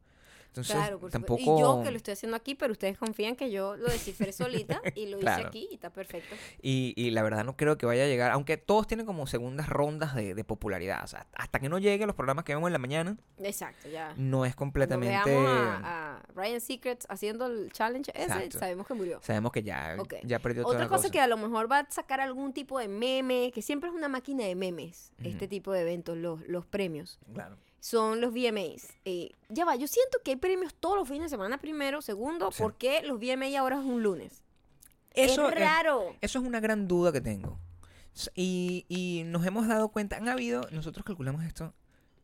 Entonces, 0.49 0.75
Claro, 0.75 0.99
por 0.99 1.11
tampoco... 1.11 1.41
Y 1.41 1.45
yo 1.61 1.83
que 1.85 1.91
lo 1.91 1.97
estoy 1.97 2.13
haciendo 2.13 2.37
aquí, 2.37 2.55
pero 2.55 2.73
ustedes 2.73 2.99
confían 2.99 3.37
que 3.37 3.51
yo 3.51 3.77
lo 3.77 3.87
descifré 3.89 4.33
solita 4.33 4.81
y 4.97 5.07
lo 5.07 5.19
hice 5.19 5.29
aquí 5.31 5.69
y 5.71 5.75
está 5.75 5.91
perfecto. 5.91 6.35
Y, 6.63 6.95
y 6.97 7.11
la 7.11 7.23
verdad 7.23 7.45
no 7.45 7.57
creo 7.57 7.79
que 7.79 7.87
vaya 7.87 8.05
a 8.05 8.07
llegar, 8.07 8.31
aunque 8.33 8.57
todos 8.57 8.87
tienen 8.87 9.07
como 9.07 9.27
segundas 9.27 9.69
rondas 9.69 10.15
de, 10.15 10.35
de 10.35 10.45
popularidad. 10.45 11.05
O 11.05 11.07
sea, 11.07 11.27
hasta 11.35 11.61
que 11.61 11.69
no 11.69 11.79
llegue 11.79 12.07
los 12.07 12.17
programas 12.17 12.45
que 12.45 12.55
vemos 12.55 12.69
en 12.69 12.73
la 12.73 12.79
mañana, 12.79 13.17
Exacto, 13.39 13.89
ya. 13.89 14.15
no 14.17 14.45
es 14.45 14.57
completamente... 14.57 15.37
a, 15.37 16.17
a 16.17 16.23
Ryan 16.35 16.61
Secrets 16.61 17.07
haciendo 17.09 17.47
el 17.47 17.71
challenge 17.73 18.11
ese, 18.15 18.25
Exacto. 18.25 18.59
sabemos 18.59 18.87
que 18.87 18.95
murió. 18.95 19.21
Sabemos 19.23 19.53
que 19.53 19.63
ya, 19.63 19.97
Ok. 19.99 20.15
ya 20.25 20.39
perdió 20.39 20.67
Otra 20.67 20.89
cosa, 20.89 21.03
cosa. 21.03 21.11
que 21.11 21.21
a 21.21 21.27
lo 21.27 21.37
mejor 21.37 21.71
va 21.71 21.81
a 21.81 21.91
sacar 21.91 22.21
algún 22.21 22.53
tipo 22.53 22.79
de 22.79 22.89
meme, 22.89 23.53
que 23.55 23.63
siempre 23.63 23.89
es 23.91 23.95
una 23.95 24.09
máquina 24.09 24.45
de 24.45 24.55
memes, 24.55 25.13
este 25.23 25.47
tipo 25.47 25.73
de 25.73 25.83
eventos, 25.83 26.17
los, 26.17 26.41
los 26.49 26.67
premios, 26.67 27.19
Claro. 27.33 27.57
Son 27.81 28.21
los 28.21 28.33
VMAs. 28.33 28.89
Eh, 29.05 29.31
ya 29.49 29.65
va, 29.65 29.77
yo 29.77 29.87
siento 29.87 30.19
que 30.25 30.33
hay 30.33 30.37
premios 30.37 30.75
todos 30.75 30.97
los 30.97 31.09
fines 31.09 31.25
de 31.25 31.29
semana, 31.31 31.59
primero. 31.59 32.03
Segundo, 32.03 32.51
Sí. 32.53 32.63
¿por 32.63 32.75
qué 32.77 33.03
los 33.03 33.19
VMA 33.19 33.59
ahora 33.59 33.79
es 33.79 33.85
un 33.85 34.03
lunes? 34.03 34.43
Eso 35.13 35.49
es 35.49 35.55
raro. 35.55 36.15
Eso 36.21 36.39
es 36.39 36.45
una 36.45 36.61
gran 36.61 36.87
duda 36.89 37.13
que 37.13 37.21
tengo. 37.21 37.59
Y, 38.35 38.85
y 38.89 39.23
nos 39.27 39.47
hemos 39.47 39.67
dado 39.69 39.89
cuenta, 39.91 40.17
han 40.17 40.29
habido, 40.29 40.69
nosotros 40.73 41.05
calculamos 41.05 41.45
esto, 41.45 41.73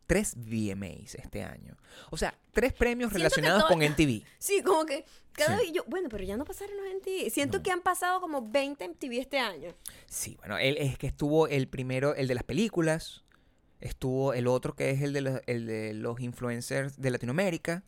tres 0.07 0.35
VMAs 0.35 1.15
este 1.15 1.41
año. 1.43 1.77
O 2.11 2.17
sea, 2.17 2.37
tres 2.53 2.73
premios 2.73 3.09
Siento 3.09 3.17
relacionados 3.17 3.61
todo- 3.63 3.69
con 3.69 3.81
MTV. 3.81 4.23
Sí, 4.37 4.61
como 4.61 4.85
que 4.85 5.05
cada 5.31 5.57
Sí. 5.57 5.63
vez 5.65 5.73
yo, 5.73 5.83
bueno, 5.87 6.09
pero 6.09 6.23
ya 6.23 6.37
no 6.37 6.45
pasaron 6.45 6.75
los 6.77 6.85
MTV. 6.85 7.29
Siento 7.31 7.57
No. 7.57 7.63
que 7.63 7.71
han 7.71 7.81
pasado 7.81 8.21
como 8.21 8.41
20 8.41 8.85
MTV 8.87 9.19
este 9.19 9.39
año. 9.39 9.73
Sí, 10.07 10.35
bueno, 10.37 10.57
él 10.57 10.77
es 10.77 10.97
que 10.97 11.07
estuvo 11.07 11.47
el 11.47 11.67
primero, 11.67 12.13
el 12.15 12.27
de 12.27 12.35
las 12.35 12.43
películas, 12.43 13.23
estuvo 13.85 14.33
el 14.33 14.47
otro 14.47 14.75
que 14.75 14.89
es 14.91 15.01
el 15.01 15.13
de 15.13 15.21
los, 15.21 15.41
el 15.45 15.65
de 15.65 15.93
los 15.93 16.19
influencers 16.19 16.99
de 16.99 17.09
Latinoamérica, 17.11 17.83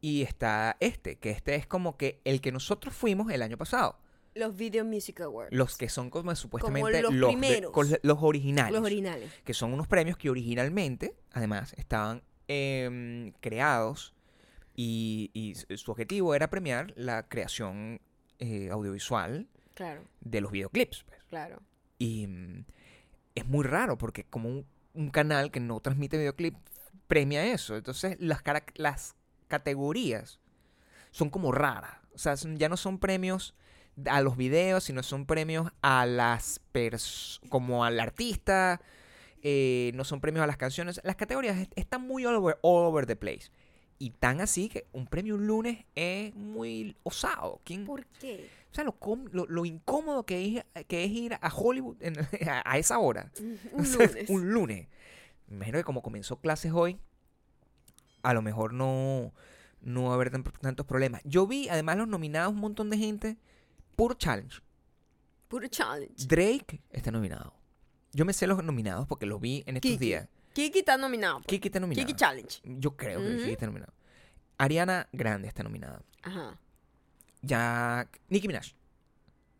y 0.00 0.22
está 0.22 0.76
este, 0.80 1.16
que 1.16 1.30
este 1.30 1.54
es 1.54 1.66
como 1.66 1.96
que 1.96 2.20
el 2.24 2.40
que 2.40 2.52
nosotros 2.52 2.94
fuimos 2.94 3.30
el 3.32 3.42
año 3.42 3.56
pasado. 3.56 3.98
Los 4.34 4.56
Video 4.56 4.84
Music 4.84 5.20
Awards. 5.20 5.52
Los 5.54 5.76
que 5.76 5.88
son 5.88 6.10
como 6.10 6.34
supuestamente 6.34 7.00
los 7.02 7.14
los, 7.14 7.30
primeros. 7.30 7.72
los 8.02 8.18
originales. 8.20 8.72
Los 8.72 8.84
originales. 8.84 9.30
que 9.44 9.54
son 9.54 9.72
unos 9.72 9.86
premios 9.86 10.16
que 10.18 10.28
originalmente, 10.28 11.14
además, 11.32 11.72
estaban 11.78 12.22
em, 12.48 13.32
creados 13.40 14.12
y, 14.74 15.30
y 15.32 15.54
su 15.76 15.90
objetivo 15.92 16.34
era 16.34 16.50
premiar 16.50 16.92
la 16.96 17.28
creación 17.28 18.00
eh, 18.40 18.68
audiovisual 18.70 19.48
Claro, 19.74 20.02
de 20.20 20.40
los 20.40 20.52
videoclips. 20.52 21.04
pues. 21.04 21.22
claro. 21.28 21.62
Y 21.98 22.26
mm, 22.26 22.64
es 23.34 23.46
muy 23.46 23.64
raro 23.64 23.96
porque 23.96 24.24
como 24.24 24.64
un, 24.94 25.10
canal 25.10 25.50
que 25.50 25.60
no 25.60 25.80
transmite 25.80 26.18
videoclip 26.18 26.56
premia 27.06 27.44
eso. 27.46 27.76
Entonces 27.76 28.16
las, 28.20 28.42
las 28.74 29.16
categorías 29.48 30.40
son 31.10 31.30
como 31.30 31.52
raras. 31.52 31.98
O 32.14 32.18
sea, 32.18 32.34
ya 32.34 32.68
no 32.68 32.76
son 32.76 32.98
premios 32.98 33.54
a 34.06 34.20
los 34.20 34.36
videos, 34.36 34.84
sino 34.84 35.02
son 35.02 35.26
premios 35.26 35.70
a 35.82 36.06
las 36.06 36.60
personas, 36.72 37.40
como 37.48 37.84
al 37.84 38.00
artista, 38.00 38.80
eh, 39.42 39.92
no 39.94 40.04
son 40.04 40.20
premios 40.20 40.42
a 40.42 40.46
las 40.46 40.56
canciones. 40.56 41.00
Las 41.04 41.16
categorías 41.16 41.58
est- 41.58 41.72
están 41.76 42.02
muy 42.02 42.24
all 42.24 42.54
over 42.62 43.06
the 43.06 43.16
place. 43.16 43.50
Y 44.04 44.10
tan 44.10 44.40
así 44.42 44.68
que 44.68 44.86
un 44.92 45.06
premio 45.06 45.36
un 45.36 45.46
lunes 45.46 45.84
es 45.94 46.34
muy 46.34 46.94
osado. 47.04 47.60
¿Quién, 47.64 47.86
¿Por 47.86 48.04
qué? 48.06 48.50
o 48.70 48.74
sea, 48.74 48.84
lo, 48.84 48.96
lo, 49.32 49.46
lo 49.46 49.64
incómodo 49.64 50.24
que 50.26 50.58
es, 50.76 50.84
que 50.86 51.04
es 51.04 51.10
ir 51.10 51.34
a 51.40 51.48
Hollywood 51.54 51.96
en- 52.00 52.18
a, 52.48 52.62
a 52.70 52.76
esa 52.76 52.98
hora. 52.98 53.30
Un 53.40 53.58
O 53.80 53.84
sea, 53.84 54.06
lunes. 54.06 54.28
un 54.28 54.50
lunes. 54.52 54.88
Me 55.48 55.56
imagino 55.56 55.78
que 55.78 55.84
como 55.84 56.02
comenzó 56.02 56.36
clases 56.40 56.72
hoy, 56.72 56.98
a 58.22 58.34
lo 58.34 58.42
mejor 58.42 58.74
no, 58.74 59.32
no 59.80 60.04
va 60.04 60.10
a 60.10 60.14
haber 60.14 60.30
tan- 60.30 60.42
tantos 60.44 60.84
problemas. 60.84 61.22
Yo 61.24 61.46
vi 61.46 61.68
además 61.70 61.96
los 61.96 62.08
nominados 62.08 62.52
un 62.52 62.60
montón 62.60 62.90
de 62.90 62.98
gente. 62.98 63.36
Puro 63.96 64.14
challenge. 64.14 64.60
Puro 65.48 65.66
challenge. 65.68 66.26
Drake 66.26 66.80
está 66.90 67.10
nominado. 67.10 67.54
Yo 68.12 68.24
me 68.26 68.32
sé 68.34 68.46
los 68.46 68.62
nominados 68.62 69.06
porque 69.06 69.24
los 69.24 69.40
vi 69.40 69.62
en 69.66 69.76
estos 69.76 69.98
días. 69.98 70.28
Kiki 70.54 70.78
está 70.78 70.96
nominado. 70.96 71.36
pues. 71.40 71.46
Kiki 71.48 71.68
está 71.68 71.80
nominado. 71.80 72.06
Kiki 72.06 72.16
Challenge. 72.18 72.60
Yo 72.64 72.96
creo 72.96 73.20
que 73.20 73.26
Ujú. 73.28 73.38
Kiki 73.40 73.50
está 73.52 73.66
nominado. 73.66 73.92
Ariana 74.56 75.06
Grande 75.12 75.48
está 75.48 75.62
nominada. 75.62 76.00
Ajá. 76.22 76.58
Ya. 77.42 78.08
Nicki 78.28 78.46
Minaj. 78.48 78.72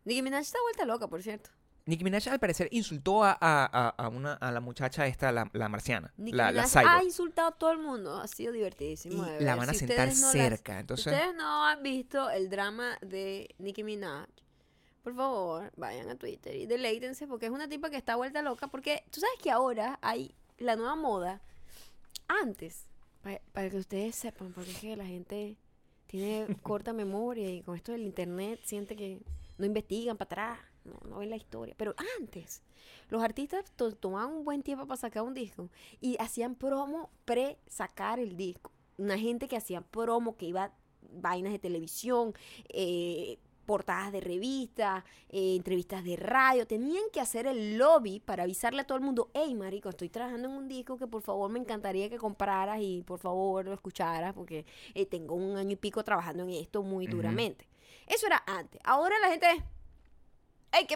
Nicki 0.05 0.21
Minaj 0.21 0.41
está 0.41 0.59
vuelta 0.63 0.85
loca, 0.85 1.07
por 1.07 1.21
cierto. 1.21 1.49
Nicki 1.85 2.03
Minaj 2.03 2.27
al 2.29 2.39
parecer 2.39 2.67
insultó 2.71 3.23
a, 3.23 3.37
a- 3.39 3.89
a- 3.95 4.07
una, 4.09 4.33
a 4.33 4.51
la 4.51 4.59
muchacha 4.59 5.05
esta, 5.05 5.31
la, 5.31 5.49
la 5.53 5.69
marciana, 5.69 6.11
Nicki 6.17 6.35
la, 6.35 6.45
la 6.45 6.63
Minaj 6.63 6.69
cyborg. 6.71 6.87
ha 6.87 7.03
insultado 7.03 7.47
a 7.49 7.51
todo 7.51 7.71
el 7.73 7.77
mundo. 7.77 8.19
Ha 8.19 8.27
sido 8.27 8.51
divertidísimo. 8.53 9.23
de 9.23 9.41
y 9.41 9.43
la 9.43 9.55
van 9.55 9.69
a 9.69 9.73
Si 9.73 9.79
sentar 9.79 10.07
no 10.07 10.13
las- 10.13 10.31
cerca. 10.31 10.73
si 10.73 10.79
Entonces, 10.79 11.13
ustedes 11.13 11.35
no 11.35 11.65
han 11.65 11.83
visto 11.83 12.29
el 12.31 12.49
drama 12.49 12.97
de 13.01 13.53
Nicki 13.59 13.83
Minaj, 13.83 14.27
por 15.03 15.15
favor, 15.15 15.71
vayan 15.77 16.09
a 16.09 16.15
Twitter 16.15 16.55
y 16.55 16.65
deleítense 16.65 17.27
porque 17.27 17.45
es 17.45 17.51
una 17.51 17.67
tipa 17.67 17.91
que 17.91 17.97
está 17.97 18.15
vuelta 18.15 18.41
loca. 18.41 18.67
Porque 18.67 19.03
tú 19.11 19.19
sabes 19.19 19.35
que 19.43 19.51
ahora 19.51 19.99
hay 20.01 20.33
la 20.57 20.75
nueva 20.75 20.95
moda. 20.95 21.41
Antes, 22.27 22.85
pa- 23.21 23.41
para, 23.53 23.69
que 23.69 23.77
ustedes 23.77 24.15
sepan, 24.15 24.51
porque 24.53 24.71
es 24.71 24.79
que 24.79 24.95
la 24.95 25.05
gente 25.05 25.57
tiene 26.07 26.47
corta 26.63 26.93
memoria 26.93 27.49
y 27.51 27.61
con 27.61 27.75
esto 27.75 27.91
del 27.91 28.03
internet 28.03 28.59
siente 28.63 28.95
que 28.95 29.21
no 29.57 29.65
investigan 29.65 30.17
para 30.17 30.25
atrás, 30.53 30.59
no, 30.83 30.93
no 31.09 31.17
ven 31.19 31.29
la 31.29 31.35
historia. 31.35 31.75
Pero 31.77 31.95
antes, 32.19 32.61
los 33.09 33.21
artistas 33.23 33.71
to- 33.75 33.95
tomaban 33.95 34.33
un 34.33 34.45
buen 34.45 34.63
tiempo 34.63 34.85
para 34.87 34.97
sacar 34.99 35.23
un 35.23 35.33
disco 35.33 35.69
y 36.01 36.17
hacían 36.19 36.55
promo 36.55 37.09
pre-sacar 37.25 38.19
el 38.19 38.35
disco. 38.37 38.71
Una 38.97 39.17
gente 39.17 39.47
que 39.47 39.57
hacía 39.57 39.81
promo, 39.81 40.37
que 40.37 40.45
iba 40.47 40.63
a 40.65 40.71
vainas 41.17 41.51
de 41.53 41.59
televisión, 41.59 42.33
eh, 42.69 43.37
portadas 43.65 44.11
de 44.11 44.21
revistas, 44.21 45.03
eh, 45.29 45.55
entrevistas 45.55 46.03
de 46.03 46.15
radio. 46.15 46.67
Tenían 46.67 47.03
que 47.11 47.19
hacer 47.19 47.47
el 47.47 47.77
lobby 47.77 48.19
para 48.19 48.43
avisarle 48.43 48.81
a 48.81 48.83
todo 48.85 48.97
el 48.97 49.03
mundo, 49.03 49.29
hey, 49.33 49.53
marico, 49.55 49.89
estoy 49.89 50.09
trabajando 50.09 50.47
en 50.47 50.53
un 50.55 50.67
disco 50.67 50.97
que 50.97 51.07
por 51.07 51.21
favor 51.21 51.49
me 51.49 51.59
encantaría 51.59 52.09
que 52.09 52.17
compraras 52.17 52.79
y 52.81 53.01
por 53.03 53.19
favor 53.19 53.65
lo 53.65 53.73
escucharas 53.73 54.33
porque 54.33 54.65
eh, 54.93 55.05
tengo 55.05 55.35
un 55.35 55.57
año 55.57 55.71
y 55.71 55.75
pico 55.75 56.03
trabajando 56.03 56.43
en 56.43 56.51
esto 56.51 56.83
muy 56.83 57.07
duramente. 57.07 57.67
Eso 58.07 58.27
era 58.27 58.43
antes. 58.45 58.79
Ahora 58.83 59.17
la 59.19 59.29
gente, 59.29 59.47
hey, 60.71 60.85
¿qué? 60.87 60.95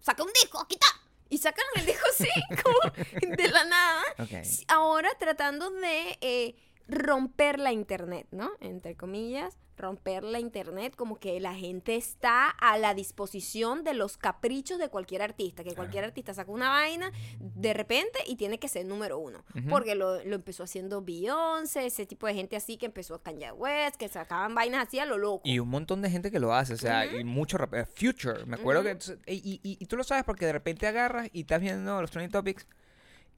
Saca 0.00 0.22
un 0.22 0.32
disco, 0.32 0.58
aquí 0.60 0.74
está. 0.74 0.86
Y 1.30 1.38
sacan 1.38 1.64
el 1.74 1.84
disco 1.84 2.06
así, 2.10 2.28
como 2.62 3.36
de 3.36 3.48
la 3.48 3.64
nada. 3.64 4.02
Sí, 4.44 4.64
Ahora 4.68 5.10
tratando 5.18 5.70
de 5.70 6.18
eh, 6.20 6.56
romper 6.88 7.58
la 7.58 7.72
internet, 7.72 8.26
¿no? 8.30 8.50
Entre 8.60 8.96
comillas, 8.96 9.58
romper 9.76 10.24
la 10.24 10.40
internet, 10.40 10.96
como 10.96 11.20
que 11.20 11.38
la 11.38 11.54
gente 11.54 11.94
está 11.94 12.48
a 12.48 12.78
la 12.78 12.94
disposición 12.94 13.84
de 13.84 13.94
los 13.94 14.16
caprichos 14.16 14.78
de 14.78 14.88
cualquier 14.88 15.22
artista, 15.22 15.62
que 15.62 15.74
cualquier 15.76 16.02
artista 16.04 16.34
saca 16.34 16.50
una 16.50 16.70
vaina 16.70 17.12
de 17.38 17.74
repente 17.74 18.18
y 18.26 18.34
tiene 18.34 18.58
que 18.58 18.66
ser 18.68 18.86
número 18.86 19.18
uno, 19.20 19.44
porque 19.68 19.94
lo, 19.94 20.24
lo 20.24 20.34
empezó 20.34 20.64
haciendo 20.64 21.02
Beyoncé, 21.02 21.86
ese 21.86 22.06
tipo 22.06 22.26
de 22.26 22.34
gente 22.34 22.56
así 22.56 22.76
que 22.76 22.86
empezó 22.86 23.14
a 23.14 23.22
Kanye 23.22 23.52
West, 23.52 23.94
que 23.96 24.08
sacaban 24.08 24.52
vainas 24.54 24.88
así 24.88 24.98
a 24.98 25.06
lo 25.06 25.16
loco. 25.16 25.42
Y 25.44 25.60
un 25.60 25.68
montón 25.68 26.02
de 26.02 26.10
gente 26.10 26.32
que 26.32 26.40
lo 26.40 26.52
hace, 26.54 26.74
o 26.74 26.78
sea, 26.78 27.04
y 27.20 27.22
mucho 27.22 27.56
eh, 27.72 27.84
Future, 27.84 28.46
me 28.46 28.56
acuerdo 28.56 28.82
que... 28.82 28.98
Y, 29.32 29.60
y- 29.62 29.76
y 29.80 29.86
tú 29.86 29.96
lo 29.96 30.02
sabes 30.02 30.24
porque 30.24 30.46
de 30.46 30.52
repente 30.52 30.86
agarras 30.88 31.28
y 31.32 31.42
estás 31.42 31.60
viendo 31.60 32.00
los 32.00 32.10
trending 32.10 32.32
topics 32.32 32.66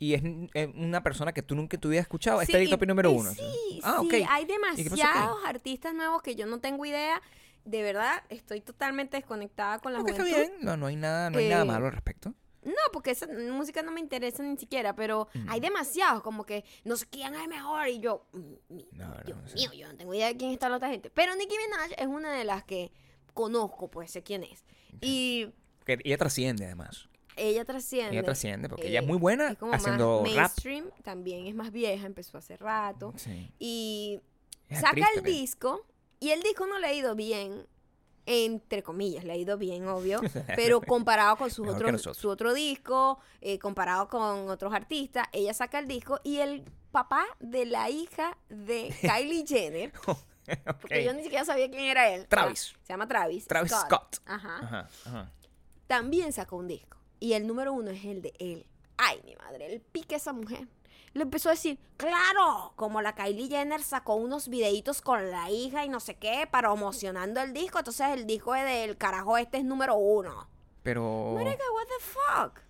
y 0.00 0.14
es 0.14 0.22
eh, 0.54 0.72
una 0.74 1.02
persona 1.04 1.32
que 1.32 1.42
tú 1.42 1.54
nunca 1.54 1.78
te 1.78 1.86
hubieras 1.86 2.06
escuchado, 2.06 2.40
Sí, 2.40 2.46
está 2.46 2.58
el 2.58 2.66
y- 2.66 2.70
topic 2.70 2.88
número 2.88 3.12
y 3.12 3.14
uno. 3.16 3.30
Sí, 3.32 3.80
Ah, 3.84 3.98
sí, 4.00 4.06
ok. 4.06 4.12
hay 4.28 4.46
qué 4.46 4.54
pasó 4.58 4.72
aquí? 4.72 4.82
demasiados 4.84 5.38
artistas 5.44 5.94
nuevos 5.94 6.22
que 6.22 6.34
yo 6.34 6.46
no 6.46 6.58
tengo 6.58 6.84
idea. 6.84 7.22
De 7.64 7.82
verdad, 7.82 8.22
estoy 8.30 8.60
totalmente 8.62 9.16
desconectada 9.18 9.78
con 9.78 9.92
la 9.92 9.98
está 10.00 10.12
juventud. 10.12 10.34
bien, 10.34 10.52
no, 10.62 10.76
no 10.76 10.86
hay 10.86 10.96
nada, 10.96 11.30
no 11.30 11.38
hay 11.38 11.48
nada 11.48 11.62
Eh, 11.62 11.66
malo 11.66 11.86
al 11.86 11.92
respecto. 11.92 12.34
No, 12.62 12.72
porque 12.92 13.10
esa 13.12 13.26
música 13.26 13.82
no 13.82 13.90
me 13.92 14.00
interesa 14.00 14.42
ni 14.42 14.56
siquiera, 14.58 14.94
pero 14.94 15.28
Mm. 15.34 15.48
hay 15.48 15.60
demasiados, 15.60 16.22
como 16.22 16.44
que 16.44 16.64
no 16.84 16.96
sé 16.96 17.06
quién 17.10 17.34
es 17.34 17.46
mejor 17.48 17.88
y 17.88 18.00
yo, 18.00 18.26
mm, 18.32 18.76
No, 18.98 19.08
no, 19.08 19.14
Dios 19.24 19.38
no 19.42 19.48
sé. 19.48 19.54
mío, 19.56 19.72
yo 19.74 19.88
no 19.88 19.96
tengo 19.96 20.14
idea 20.14 20.28
de 20.28 20.36
quién 20.36 20.50
está 20.50 20.68
la 20.68 20.76
otra 20.76 20.88
gente. 20.90 21.10
Pero 21.10 21.34
Nicki 21.36 21.54
Minaj 21.56 21.92
es 21.98 22.06
una 22.06 22.32
de 22.32 22.44
las 22.44 22.64
que 22.64 22.92
conozco, 23.34 23.90
pues 23.90 24.10
sé 24.10 24.22
quién 24.22 24.42
es. 24.44 24.64
Y 25.02 25.52
Que 25.84 25.98
ella 26.04 26.16
trasciende 26.18 26.64
además. 26.66 27.08
Ella 27.36 27.64
trasciende. 27.64 28.12
Ella 28.16 28.22
trasciende 28.24 28.68
porque 28.68 28.88
ella 28.88 29.00
es 29.00 29.04
eh, 29.04 29.08
muy 29.08 29.18
buena 29.18 29.50
es 29.52 29.58
como 29.58 29.72
haciendo 29.72 30.22
más 30.22 30.34
rap. 30.34 30.36
mainstream, 30.36 30.90
también 31.02 31.46
es 31.46 31.54
más 31.54 31.70
vieja, 31.72 32.06
empezó 32.06 32.38
hace 32.38 32.56
rato. 32.56 33.12
Sí. 33.16 33.52
Y 33.58 34.20
Es 34.68 34.80
saca 34.80 34.96
el 35.10 35.16
también. 35.16 35.24
disco 35.36 35.86
y 36.20 36.30
el 36.30 36.42
disco 36.42 36.66
no 36.66 36.78
le 36.78 36.86
ha 36.88 36.92
ido 36.94 37.14
bien 37.14 37.66
entre 38.26 38.82
comillas 38.82 39.24
le 39.24 39.32
ha 39.32 39.36
ido 39.36 39.56
bien 39.56 39.88
obvio 39.88 40.20
pero 40.54 40.80
comparado 40.82 41.36
con 41.36 41.50
sus 41.50 41.66
otros 41.66 42.02
su 42.16 42.28
otro 42.28 42.52
disco 42.52 43.18
eh, 43.40 43.58
comparado 43.58 44.08
con 44.08 44.50
otros 44.50 44.74
artistas 44.74 45.26
ella 45.32 45.54
saca 45.54 45.78
el 45.78 45.88
disco 45.88 46.20
y 46.22 46.36
el 46.38 46.62
papá 46.92 47.24
de 47.40 47.64
la 47.64 47.88
hija 47.88 48.36
de 48.50 48.94
Kylie 49.00 49.46
Jenner 49.46 49.92
porque 50.80 51.02
yo 51.02 51.14
ni 51.14 51.22
siquiera 51.22 51.44
sabía 51.46 51.70
quién 51.70 51.84
era 51.84 52.10
él 52.10 52.26
Travis. 52.28 52.74
se 52.82 52.92
llama 52.92 53.08
Travis 53.08 53.46
Travis 53.46 53.72
Scott. 53.72 54.18
Ajá. 54.26 54.58
Ajá, 54.62 54.88
ajá. 55.06 55.32
también 55.86 56.32
sacó 56.32 56.56
un 56.56 56.68
disco 56.68 56.98
y 57.20 57.34
el 57.34 57.46
número 57.46 57.72
uno 57.72 57.90
es 57.90 58.04
el 58.04 58.22
de 58.22 58.32
él 58.38 58.66
ay 58.96 59.20
mi 59.24 59.36
madre 59.36 59.72
el 59.72 59.80
pique 59.80 60.16
esa 60.16 60.32
mujer 60.32 60.66
le 61.12 61.22
empezó 61.22 61.48
a 61.48 61.52
decir, 61.52 61.76
claro, 61.96 62.72
como 62.76 63.02
la 63.02 63.16
Kylie 63.16 63.48
Jenner 63.48 63.82
sacó 63.82 64.14
unos 64.14 64.46
videitos 64.48 65.02
con 65.02 65.32
la 65.32 65.50
hija 65.50 65.84
y 65.84 65.88
no 65.88 65.98
sé 65.98 66.14
qué, 66.14 66.46
promocionando 66.48 67.40
el 67.40 67.52
disco, 67.52 67.78
entonces 67.80 68.06
el 68.10 68.28
disco 68.28 68.54
es 68.54 68.64
del 68.64 68.96
carajo 68.96 69.36
este 69.36 69.58
es 69.58 69.64
número 69.64 69.96
uno. 69.96 70.48
Pero... 70.84 71.32
Marica, 71.34 71.64
what 71.74 71.86
the 71.88 72.04
fuck? 72.04 72.60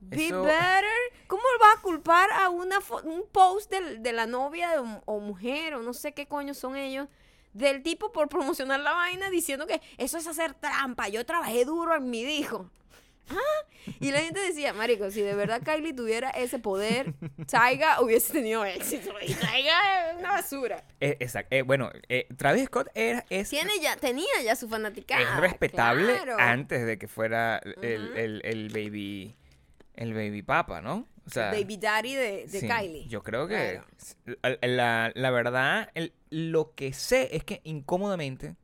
Be 0.00 0.26
Eso- 0.28 0.42
better. 0.44 0.84
¿Cómo 1.26 1.42
va 1.62 1.72
a 1.78 1.82
culpar 1.82 2.30
a 2.32 2.48
una 2.48 2.78
un 3.04 3.24
post 3.30 3.70
del- 3.70 4.02
de, 4.02 4.12
la 4.14 4.24
novia 4.26 4.70
de 4.70 4.80
un- 4.80 5.02
o 5.04 5.20
mujer 5.20 5.74
o 5.74 5.82
no 5.82 5.92
sé 5.92 6.14
qué 6.14 6.26
coño 6.26 6.54
son 6.54 6.76
ellos? 6.76 7.06
Del 7.52 7.82
tipo 7.82 8.12
por 8.12 8.30
promocionar 8.30 8.80
la 8.80 8.94
vaina 8.94 9.28
diciendo 9.28 9.66
que 9.66 9.82
eso 9.98 10.16
es 10.16 10.26
hacer 10.26 10.54
trampa. 10.54 11.08
Yo 11.08 11.26
trabajé 11.26 11.66
duro 11.66 11.94
en 11.96 12.08
mi 12.08 12.24
disco. 12.24 12.70
Ah, 13.30 13.92
Y 14.00 14.10
la 14.12 14.20
gente 14.20 14.40
decía, 14.40 14.72
marico, 14.72 15.10
si 15.10 15.20
de 15.20 15.34
verdad 15.34 15.62
Kylie 15.62 15.92
tuviera 15.94 16.30
ese 16.30 16.58
poder, 16.58 17.14
Taiga 17.50 18.00
hubiese 18.00 18.32
tenido 18.32 18.64
éxito. 18.64 19.12
Y 19.26 19.34
Taiga 19.34 20.10
es 20.10 20.18
una 20.18 20.32
basura. 20.32 20.84
Eh, 21.00 21.16
exacto. 21.20 21.54
Eh, 21.54 21.62
bueno, 21.62 21.90
eh, 22.08 22.26
Travis 22.36 22.64
Scott 22.66 22.88
era, 22.94 23.24
es, 23.30 23.50
Tiene 23.50 23.72
ya, 23.80 23.96
tenía 23.96 24.26
ya 24.44 24.56
su 24.56 24.68
fanaticada. 24.68 25.20
es 25.22 25.36
respetable 25.40 26.14
claro. 26.14 26.36
antes 26.38 26.86
de 26.86 26.98
que 26.98 27.08
fuera 27.08 27.58
el, 27.82 28.16
el, 28.16 28.40
el 28.44 28.68
baby 28.70 29.36
el 29.96 30.12
baby 30.12 30.42
papa, 30.42 30.80
¿no? 30.80 31.06
O 31.26 31.30
sea, 31.30 31.50
Baby 31.52 31.76
daddy 31.78 32.14
de, 32.14 32.46
de 32.48 32.60
sí, 32.60 32.68
Kylie. 32.68 33.06
Yo 33.06 33.22
creo 33.22 33.46
que 33.46 33.80
Claro. 34.24 34.58
la, 34.62 35.12
la- 35.14 35.30
verdad, 35.30 35.88
el- 35.94 36.12
lo 36.30 36.74
que 36.74 36.92
sé 36.92 37.34
es 37.34 37.44
que 37.44 37.60
incómodamente. 37.64 38.56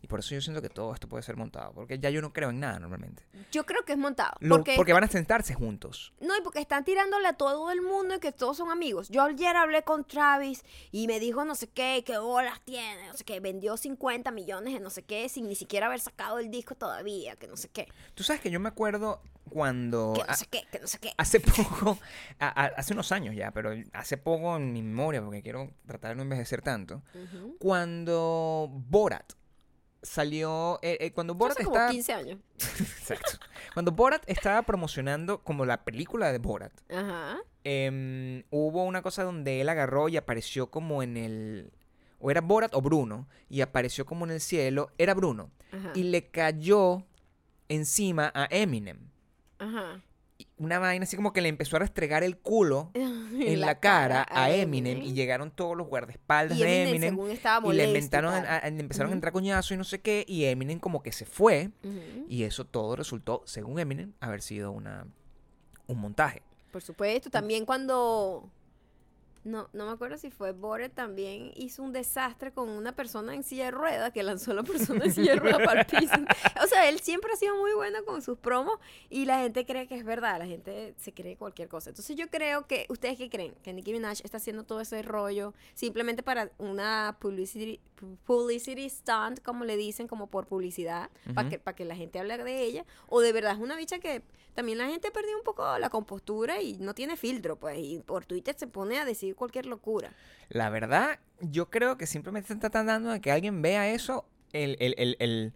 Y 0.00 0.06
por 0.06 0.20
eso 0.20 0.34
yo 0.34 0.40
siento 0.40 0.62
que 0.62 0.68
todo 0.68 0.94
esto 0.94 1.08
puede 1.08 1.22
ser 1.22 1.36
montado, 1.36 1.72
porque 1.72 1.98
ya 1.98 2.08
yo 2.10 2.20
no 2.22 2.32
creo 2.32 2.50
en 2.50 2.60
nada 2.60 2.78
normalmente. 2.78 3.24
Yo 3.50 3.66
creo 3.66 3.84
que 3.84 3.92
es 3.92 3.98
montado. 3.98 4.34
Lo- 4.40 4.56
porque 4.56 4.76
porque 4.76 4.92
van 4.92 5.04
a 5.04 5.08
sentarse 5.08 5.54
juntos. 5.54 6.12
No, 6.20 6.36
y 6.36 6.40
porque 6.42 6.60
están 6.60 6.84
tirándole 6.84 7.26
a 7.28 7.32
todo 7.32 7.70
el 7.70 7.82
mundo 7.82 8.14
y 8.14 8.20
que 8.20 8.30
todos 8.32 8.56
son 8.56 8.70
amigos. 8.70 9.08
Yo 9.08 9.22
ayer 9.24 9.56
hablé 9.56 9.82
con 9.82 10.04
Travis 10.04 10.64
y 10.92 11.06
me 11.08 11.18
dijo 11.20 11.44
no 11.44 11.54
sé 11.54 11.68
qué, 11.68 12.02
qué 12.06 12.18
bolas 12.18 12.60
tiene, 12.64 13.08
no 13.08 13.14
sé 13.14 13.24
qué, 13.24 13.40
vendió 13.40 13.76
50 13.76 14.30
millones 14.30 14.74
de 14.74 14.80
no 14.80 14.90
sé 14.90 15.02
qué 15.02 15.28
sin 15.28 15.48
ni 15.48 15.54
siquiera 15.54 15.86
haber 15.86 16.00
sacado 16.00 16.38
el 16.38 16.50
disco 16.50 16.74
todavía, 16.74 17.36
que 17.36 17.48
no 17.48 17.56
sé 17.56 17.68
qué, 17.68 17.88
Tú 18.14 18.22
sabes 18.22 18.40
que 18.40 18.50
yo 18.50 18.60
me 18.60 18.68
acuerdo 18.68 19.20
cuando... 19.48 20.12
que 20.14 20.24
no 20.28 20.34
sé 20.36 20.46
qué, 20.50 20.64
que 20.70 20.78
no 20.78 20.86
sé 20.86 20.98
qué. 20.98 21.12
Hace 21.16 21.40
poco, 21.40 21.98
a- 22.38 22.46
a- 22.64 22.66
hace 22.76 22.92
unos 22.92 23.10
años 23.12 23.34
ya, 23.34 23.50
pero 23.50 23.72
hace 23.94 24.16
poco 24.18 24.56
en 24.56 24.72
mi 24.72 24.82
memoria, 24.82 25.22
porque 25.22 25.42
quiero 25.42 25.70
tratar 25.86 26.10
de 26.10 26.16
no 26.16 26.22
envejecer 26.22 26.60
tanto, 26.62 27.02
Ujú. 27.14 27.56
cuando 27.58 28.68
Borat 28.70 29.32
salió, 30.02 30.78
eh, 30.82 30.98
eh, 31.00 31.12
cuando 31.12 31.34
Borat 31.34 31.56
Hace 31.56 31.64
como 31.64 31.76
estaba... 31.76 31.90
15 31.90 32.12
años. 32.12 32.38
Exacto. 32.58 33.32
Cuando 33.74 33.92
Borat 33.92 34.22
estaba 34.26 34.62
promocionando 34.62 35.42
como 35.42 35.64
la 35.64 35.84
película 35.84 36.32
de 36.32 36.38
Borat, 36.38 36.72
Ajá. 36.90 37.38
em, 37.64 38.44
hubo 38.50 38.84
una 38.84 39.02
cosa 39.02 39.24
donde 39.24 39.60
él 39.60 39.68
agarró 39.68 40.08
y 40.08 40.16
apareció 40.16 40.70
como 40.70 41.02
en 41.02 41.16
el... 41.16 41.72
O 42.20 42.30
era 42.30 42.40
Borat 42.40 42.74
o 42.74 42.80
Bruno, 42.80 43.28
y 43.48 43.60
apareció 43.60 44.04
como 44.04 44.24
en 44.24 44.32
el 44.32 44.40
cielo, 44.40 44.90
era 44.98 45.14
Bruno, 45.14 45.50
Ajá. 45.70 45.92
y 45.94 46.02
le 46.04 46.30
cayó 46.30 47.04
encima 47.68 48.32
a 48.34 48.48
Eminem. 48.50 48.98
Ajá. 49.58 50.02
Una 50.56 50.78
vaina 50.78 51.04
así 51.04 51.16
como 51.16 51.32
que 51.32 51.40
le 51.40 51.48
empezó 51.48 51.76
a 51.76 51.78
restregar 51.80 52.22
el 52.22 52.36
culo 52.38 52.90
en 52.94 53.60
la, 53.60 53.80
cara, 53.80 54.26
a 54.30 54.50
Eminem, 54.52 55.02
y 55.02 55.12
llegaron 55.12 55.50
todos 55.50 55.76
los 55.76 55.86
guardaespaldas 55.88 56.56
Y 56.58 56.62
de 56.62 56.82
Eminem, 56.84 57.14
Eminem 57.14 57.36
y 57.64 57.72
le 57.72 57.84
inventaron 57.88 58.32
a- 58.34 58.60
le 58.70 58.80
empezaron 58.80 59.10
a 59.12 59.14
entrar 59.14 59.32
coñazos 59.32 59.72
y 59.72 59.76
no 59.76 59.84
sé 59.84 60.00
qué 60.00 60.24
y 60.28 60.44
Eminem 60.44 60.78
como 60.78 61.02
que 61.02 61.12
se 61.12 61.24
fue. 61.26 61.70
Y 62.28 62.42
eso 62.44 62.64
todo 62.64 62.94
resultó 62.96 63.42
según 63.46 63.78
Eminem 63.78 64.12
haber 64.20 64.42
sido 64.42 64.70
una 64.72 65.06
un 65.86 65.98
montaje. 65.98 66.42
Por 66.70 66.82
supuesto, 66.82 67.30
también 67.30 67.64
cuando 67.64 68.50
No, 69.44 69.68
no 69.72 69.86
me 69.86 69.92
acuerdo 69.92 70.18
si 70.18 70.30
fue 70.30 70.52
Boret 70.52 70.92
también 70.92 71.52
hizo 71.54 71.82
un 71.82 71.92
desastre 71.92 72.52
con 72.52 72.68
una 72.68 72.92
persona 72.92 73.34
en 73.34 73.42
silla 73.42 73.66
de 73.66 73.70
ruedas 73.70 74.12
que 74.12 74.22
lanzó 74.22 74.50
a 74.50 74.54
la 74.54 74.62
persona 74.62 75.04
en 75.04 75.12
silla 75.12 75.34
de 75.34 75.40
ruedas 75.40 75.60
para 75.64 75.80
el 75.80 75.86
piso. 75.86 76.14
O 76.62 76.66
sea, 76.66 76.88
él 76.88 77.00
siempre 77.00 77.32
ha 77.32 77.36
sido 77.36 77.56
muy 77.56 77.72
bueno 77.72 78.04
con 78.04 78.20
sus 78.22 78.38
promos 78.38 78.78
y 79.08 79.24
la 79.24 79.40
gente 79.40 79.64
cree 79.64 79.86
que 79.86 79.94
es 79.94 80.04
verdad, 80.04 80.38
la 80.38 80.46
gente 80.46 80.94
se 80.98 81.12
cree 81.12 81.36
cualquier 81.36 81.68
cosa. 81.68 81.90
Entonces 81.90 82.16
yo 82.16 82.28
creo 82.28 82.66
que, 82.66 82.86
¿ustedes 82.88 83.16
qué 83.16 83.30
creen? 83.30 83.54
Que 83.62 83.72
Nicki 83.72 83.92
Minaj 83.92 84.20
está 84.24 84.36
haciendo 84.38 84.64
todo 84.64 84.80
ese 84.80 85.02
rollo 85.02 85.54
simplemente 85.74 86.22
para 86.22 86.50
una 86.58 87.16
publicity, 87.20 87.80
publicity 88.24 88.88
stunt, 88.90 89.40
como 89.42 89.64
le 89.64 89.76
dicen, 89.76 90.08
como 90.08 90.28
por 90.28 90.46
publicidad, 90.46 91.10
para 91.34 91.48
que, 91.48 91.60
que 91.60 91.84
la 91.84 91.96
gente 91.96 92.18
hable 92.18 92.38
de 92.38 92.62
ella. 92.62 92.84
O 93.06 93.20
de 93.20 93.32
verdad 93.32 93.52
es 93.52 93.60
una 93.60 93.76
bicha 93.76 93.98
que 93.98 94.22
también 94.54 94.78
la 94.78 94.88
gente 94.88 95.12
perdió 95.12 95.36
un 95.36 95.44
poco 95.44 95.78
la 95.78 95.88
compostura 95.88 96.60
y 96.60 96.78
no 96.78 96.92
tiene 96.92 97.16
filtro, 97.16 97.56
pues, 97.56 97.78
y 97.78 98.00
por 98.00 98.24
Twitter 98.24 98.56
se 98.58 98.66
pone 98.66 98.98
a 98.98 99.04
decir 99.04 99.27
cualquier 99.34 99.66
locura. 99.66 100.12
La 100.48 100.70
verdad, 100.70 101.18
yo 101.40 101.70
creo 101.70 101.96
que 101.96 102.06
simplemente 102.06 102.52
están 102.52 102.70
tratando 102.70 103.10
de 103.10 103.20
que 103.20 103.30
alguien 103.32 103.60
vea 103.62 103.88
eso 103.90 104.26
el, 104.52 104.76
el, 104.80 105.52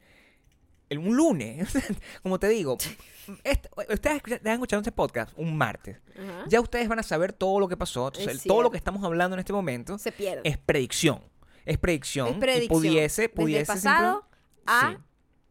el, 0.91 0.99
un 0.99 1.17
lunes. 1.17 1.69
Como 2.23 2.39
te 2.39 2.49
digo, 2.49 2.77
este- 3.45 3.71
ustedes 3.93 4.23
están 4.27 4.53
escuchando 4.55 4.81
este 4.83 4.93
podcast 4.93 5.33
un 5.37 5.57
martes. 5.57 5.99
Ajá. 6.19 6.45
Ya 6.49 6.61
ustedes 6.61 6.89
van 6.89 6.99
a 6.99 7.03
saber 7.03 7.33
todo 7.33 7.59
lo 7.61 7.69
que 7.69 7.77
pasó. 7.77 8.09
Entonces, 8.09 8.43
todo 8.45 8.63
lo 8.63 8.71
que 8.71 8.77
estamos 8.77 9.03
hablando 9.05 9.35
en 9.35 9.41
este 9.41 9.53
momento 9.53 9.97
se 9.99 10.13
pierde. 10.13 10.43
es 10.45 10.59
predicción. 10.59 11.23
Es 11.65 11.79
predicción. 11.79 12.29
Es 12.29 12.35
predicción. 12.39 12.65
Y 12.65 12.69
pudiese, 12.69 13.23
Desde 13.23 13.35
pudiese 13.35 13.61
el 13.61 13.67
pasado 13.67 14.21
simple- 14.23 14.65
a 14.67 14.91
Sí. 14.91 14.97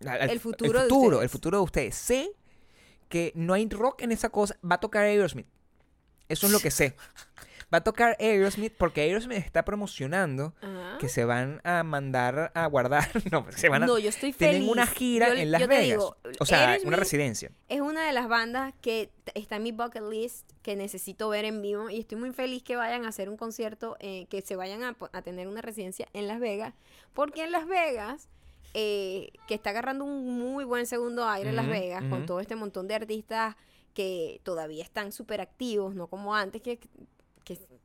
Al- 0.07 0.21
al- 0.21 0.29
el 0.29 0.39
futuro 0.39 0.79
de 0.79 0.85
el 0.85 0.89
futuro, 0.89 1.07
ustedes. 1.17 1.23
el 1.23 1.29
futuro 1.29 1.57
de 1.57 1.63
ustedes. 1.63 1.95
Sé 1.95 2.31
que 3.09 3.31
no 3.35 3.53
hay 3.53 3.67
rock 3.69 4.01
en 4.03 4.11
esa 4.11 4.29
cosa. 4.29 4.57
Va 4.69 4.75
a 4.75 4.79
tocar 4.79 5.03
Aerosmith. 5.05 5.47
Eso 6.29 6.45
es 6.47 6.51
lo 6.53 6.59
que 6.59 6.71
sé. 6.71 6.95
Va 7.73 7.77
a 7.77 7.83
tocar 7.83 8.17
Aerosmith 8.19 8.73
porque 8.77 9.01
Aerosmith 9.01 9.37
está 9.37 9.63
promocionando 9.63 10.53
Ajá. 10.61 10.97
que 10.99 11.07
se 11.07 11.23
van 11.23 11.61
a 11.63 11.83
mandar 11.83 12.51
a 12.53 12.65
guardar. 12.67 13.09
No, 13.31 13.45
se 13.55 13.69
van 13.69 13.83
a. 13.83 13.85
No, 13.85 13.97
yo 13.97 14.09
estoy 14.09 14.33
feliz. 14.33 14.57
tienen 14.57 14.69
una 14.69 14.85
gira 14.85 15.29
Yo- 15.29 15.35
en 15.35 15.51
Las 15.51 15.67
Vegas. 15.67 15.83
digo, 15.83 16.17
o 16.39 16.45
sea, 16.45 16.69
Aerosmith 16.69 16.87
una 16.87 16.97
residencia. 16.97 17.51
Es 17.69 17.79
una 17.79 18.05
de 18.05 18.11
las 18.11 18.27
bandas 18.27 18.73
que 18.81 19.09
está 19.35 19.55
en 19.55 19.63
mi 19.63 19.71
bucket 19.71 20.03
list 20.03 20.51
que 20.61 20.75
necesito 20.75 21.29
ver 21.29 21.45
en 21.45 21.61
vivo 21.61 21.89
y 21.89 21.99
estoy 21.99 22.17
muy 22.17 22.31
feliz 22.31 22.61
que 22.63 22.75
vayan 22.75 23.05
a 23.05 23.09
hacer 23.09 23.29
un 23.29 23.37
concierto, 23.37 23.95
eh, 23.99 24.25
que 24.29 24.41
se 24.41 24.55
vayan 24.55 24.83
a, 24.83 25.21
tener 25.21 25.47
una 25.47 25.61
residencia 25.61 26.07
en 26.13 26.27
Las 26.27 26.39
Vegas, 26.39 26.73
porque 27.13 27.43
en 27.43 27.51
Las 27.51 27.67
Vegas, 27.67 28.27
eh, 28.73 29.31
que 29.47 29.53
está 29.53 29.69
agarrando 29.69 30.05
un 30.05 30.39
muy 30.39 30.65
buen 30.65 30.85
segundo 30.85 31.27
aire 31.27 31.49
en 31.49 31.55
Las 31.55 31.67
Vegas, 31.67 32.03
con 32.09 32.25
todo 32.25 32.39
este 32.41 32.55
montón 32.55 32.87
de 32.87 32.95
artistas 32.95 33.55
que 33.93 34.39
todavía 34.43 34.83
están 34.83 35.11
súper 35.11 35.41
activos, 35.41 35.95
no 35.95 36.07
como 36.07 36.35
antes 36.35 36.61
que 36.61 36.79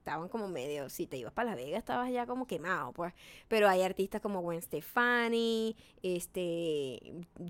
estaban 0.07 0.29
como 0.29 0.47
medio, 0.47 0.89
si 0.89 1.07
te 1.09 1.17
ibas 1.17 1.33
para 1.33 1.51
Las 1.51 1.57
Vegas 1.57 1.79
estabas 1.81 2.11
ya 2.13 2.27
como 2.27 2.47
quemado, 2.47 2.93
pues. 2.93 3.13
Pero 3.49 3.69
hay 3.69 3.83
artistas 3.83 4.21
como 4.21 4.41
Gwen 4.41 4.63
Stefani, 4.63 5.77
este, 6.03 7.01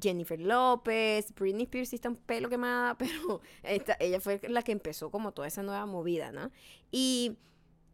Jennifer 0.03 0.41
López, 0.41 1.35
Britney 1.35 1.65
Spears 1.65 1.91
sí 1.91 1.97
está 1.97 2.09
un 2.09 2.17
pelo 2.17 2.49
quemada, 2.49 2.97
pero 2.99 3.41
esta- 3.63 3.97
ella 4.01 4.21
fue 4.21 4.41
la 4.49 4.63
que 4.63 4.73
empezó 4.73 5.11
como 5.11 5.33
toda 5.33 5.49
esa 5.49 5.63
nueva 5.63 5.85
movida, 5.85 6.33
¿no? 6.33 6.51
Y 6.91 7.37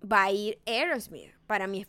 va 0.05 0.25
a 0.25 0.33
ir 0.33 0.61
Aerosmith. 0.67 1.33
Para 1.47 1.67
mí 1.67 1.81
es 1.83 1.89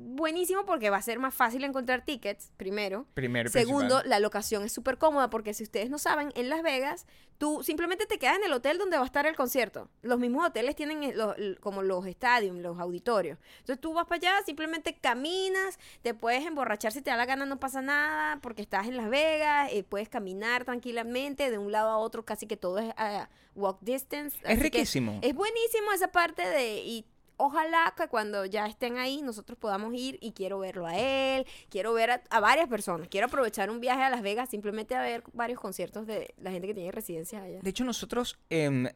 buenísimo 0.00 0.64
porque 0.64 0.90
va 0.90 0.96
a 0.96 1.02
ser 1.02 1.18
más 1.18 1.34
fácil 1.34 1.64
encontrar 1.64 2.04
tickets, 2.04 2.52
primero. 2.56 3.04
Primero 3.14 3.50
Segundo, 3.50 3.96
principal. 3.96 4.08
la 4.08 4.20
locación 4.20 4.62
es 4.64 4.72
súper 4.72 4.96
cómoda 4.96 5.28
porque 5.28 5.52
si 5.54 5.64
ustedes 5.64 5.90
no 5.90 5.98
saben, 5.98 6.32
en 6.36 6.48
Las 6.48 6.62
Vegas, 6.62 7.04
tú 7.36 7.62
simplemente 7.64 8.06
te 8.06 8.18
quedas 8.18 8.36
en 8.36 8.44
el 8.44 8.52
hotel 8.52 8.78
donde 8.78 8.96
va 8.96 9.02
a 9.02 9.06
estar 9.06 9.26
el 9.26 9.34
concierto. 9.34 9.88
Los 10.02 10.18
mismos 10.20 10.46
hoteles 10.46 10.76
tienen 10.76 11.02
eh, 11.02 11.12
los- 11.14 11.34
como 11.60 11.82
los 11.82 12.06
estadios, 12.06 12.56
los 12.56 12.78
auditorios. 12.78 13.38
Entonces 13.58 13.80
tú 13.80 13.92
vas 13.92 14.06
para 14.06 14.16
allá, 14.16 14.42
simplemente 14.46 14.94
caminas, 14.94 15.78
te 16.02 16.14
puedes 16.14 16.46
emborrachar 16.46 16.92
si 16.92 17.02
te 17.02 17.10
da 17.10 17.16
la 17.16 17.26
gana, 17.26 17.44
no 17.44 17.58
pasa 17.58 17.82
nada, 17.82 18.38
porque 18.40 18.62
estás 18.62 18.86
en 18.86 18.96
Las 18.96 19.10
Vegas, 19.10 19.70
eh, 19.72 19.82
puedes 19.82 20.08
caminar 20.08 20.64
tranquilamente 20.64 21.50
de 21.50 21.58
un 21.58 21.72
lado 21.72 21.90
a 21.90 21.98
otro, 21.98 22.24
casi 22.24 22.46
que 22.46 22.56
todo 22.56 22.78
es 22.78 22.92
a 22.96 23.28
walk 23.56 23.78
distance. 23.80 24.38
Es 24.44 24.60
riquísimo. 24.60 25.18
es 25.22 25.34
buenísimo 25.34 25.90
esa 25.92 26.12
parte 26.12 26.46
de... 26.48 26.82
Y, 26.84 27.04
Ojalá 27.40 27.94
que 27.96 28.08
cuando 28.08 28.44
ya 28.44 28.66
estén 28.66 28.98
ahí 28.98 29.22
nosotros 29.22 29.56
podamos 29.56 29.94
ir 29.94 30.18
y 30.20 30.32
quiero 30.32 30.58
verlo 30.58 30.86
a 30.86 30.96
él, 30.98 31.46
quiero 31.70 31.92
ver 31.94 32.10
a, 32.10 32.22
a 32.30 32.40
varias 32.40 32.68
personas, 32.68 33.08
quiero 33.08 33.28
aprovechar 33.28 33.70
un 33.70 33.80
viaje 33.80 34.02
a 34.02 34.10
Las 34.10 34.22
Vegas 34.22 34.48
simplemente 34.50 34.94
a 34.96 35.02
ver 35.02 35.22
varios 35.32 35.60
conciertos 35.60 36.06
de 36.06 36.34
la 36.38 36.50
gente 36.50 36.66
que 36.66 36.74
tiene 36.74 36.90
residencias 36.90 37.42
allá. 37.42 37.60
De 37.62 37.70
hecho, 37.70 37.84
nosotros, 37.84 38.38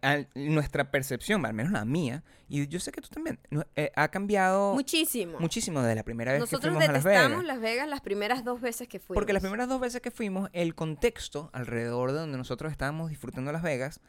al- 0.02 0.28
nuestra 0.34 0.90
percepción, 0.90 1.46
al 1.46 1.54
menos 1.54 1.72
la 1.72 1.84
mía, 1.84 2.24
y 2.48 2.66
yo 2.66 2.80
sé 2.80 2.90
que 2.92 3.00
tú 3.00 3.08
también, 3.08 3.38
eh, 3.76 3.92
ha 3.94 4.08
cambiado 4.08 4.74
Muchísimo. 4.74 5.38
muchísimo 5.38 5.80
de 5.82 5.94
la 5.94 6.02
primera 6.02 6.32
vez 6.32 6.40
Nosotros 6.40 6.60
que 6.62 6.68
fuimos 6.70 6.88
a 6.88 6.92
Las 6.92 7.04
detestamos 7.04 7.38
Vegas. 7.42 7.46
Las 7.54 7.60
Vegas 7.62 7.88
las 7.88 8.00
primeras 8.00 8.44
dos 8.44 8.60
veces 8.60 8.88
que 8.88 8.98
fuimos. 8.98 9.14
Porque 9.20 9.32
las 9.32 9.42
primeras 9.42 9.68
dos 9.68 9.80
veces 9.80 10.00
que 10.02 10.10
fuimos, 10.10 10.50
el 10.52 10.74
contexto 10.74 11.48
alrededor 11.52 12.10
de 12.12 12.18
donde 12.18 12.36
nosotros 12.38 12.72
estábamos 12.72 13.08
disfrutando 13.08 13.52
Las 13.52 13.62
Vegas 13.62 14.00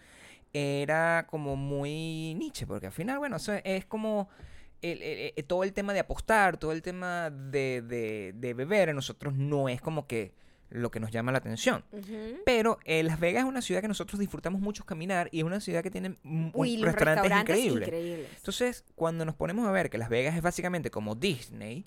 era 0.53 1.25
como 1.29 1.55
muy 1.55 2.35
niche, 2.35 2.67
porque 2.67 2.87
al 2.87 2.91
final, 2.93 3.17
bueno, 3.19 3.37
eso 3.37 3.53
es 3.63 3.85
como 3.85 4.29
el- 4.81 5.01
el- 5.01 5.33
el- 5.35 5.45
todo 5.45 5.63
el 5.63 5.73
tema 5.73 5.93
de 5.93 5.99
apostar, 5.99 6.57
todo 6.57 6.71
el 6.71 6.81
tema 6.81 7.29
de, 7.29 7.81
de, 7.81 8.33
de 8.35 8.53
beber, 8.53 8.89
a 8.89 8.93
nosotros 8.93 9.33
no 9.35 9.67
es 9.69 9.81
como 9.81 10.05
que 10.07 10.33
lo 10.69 10.89
que 10.91 10.99
nos 10.99 11.11
llama 11.11 11.31
la 11.31 11.37
atención. 11.37 11.83
Pero 12.45 12.79
eh, 12.85 13.03
Las 13.03 13.19
Vegas 13.19 13.43
es 13.43 13.47
una 13.49 13.61
ciudad 13.61 13.81
que 13.81 13.87
nosotros 13.87 14.19
disfrutamos 14.19 14.59
mucho 14.59 14.83
caminar 14.85 15.29
y 15.31 15.39
es 15.39 15.43
una 15.43 15.59
ciudad 15.59 15.83
que 15.83 15.91
tiene 15.91 16.17
Uy, 16.23 16.77
un- 16.77 16.83
restaurantes, 16.83 16.95
restaurantes 17.23 17.39
increíbles. 17.57 17.87
increíbles. 17.87 18.27
Entonces, 18.37 18.83
cuando 18.95 19.23
nos 19.23 19.35
ponemos 19.35 19.67
a 19.67 19.71
ver 19.71 19.89
que 19.91 19.97
Las 19.99 20.09
Vegas 20.09 20.35
es 20.35 20.41
básicamente 20.41 20.89
como 20.89 21.13
Disney 21.15 21.85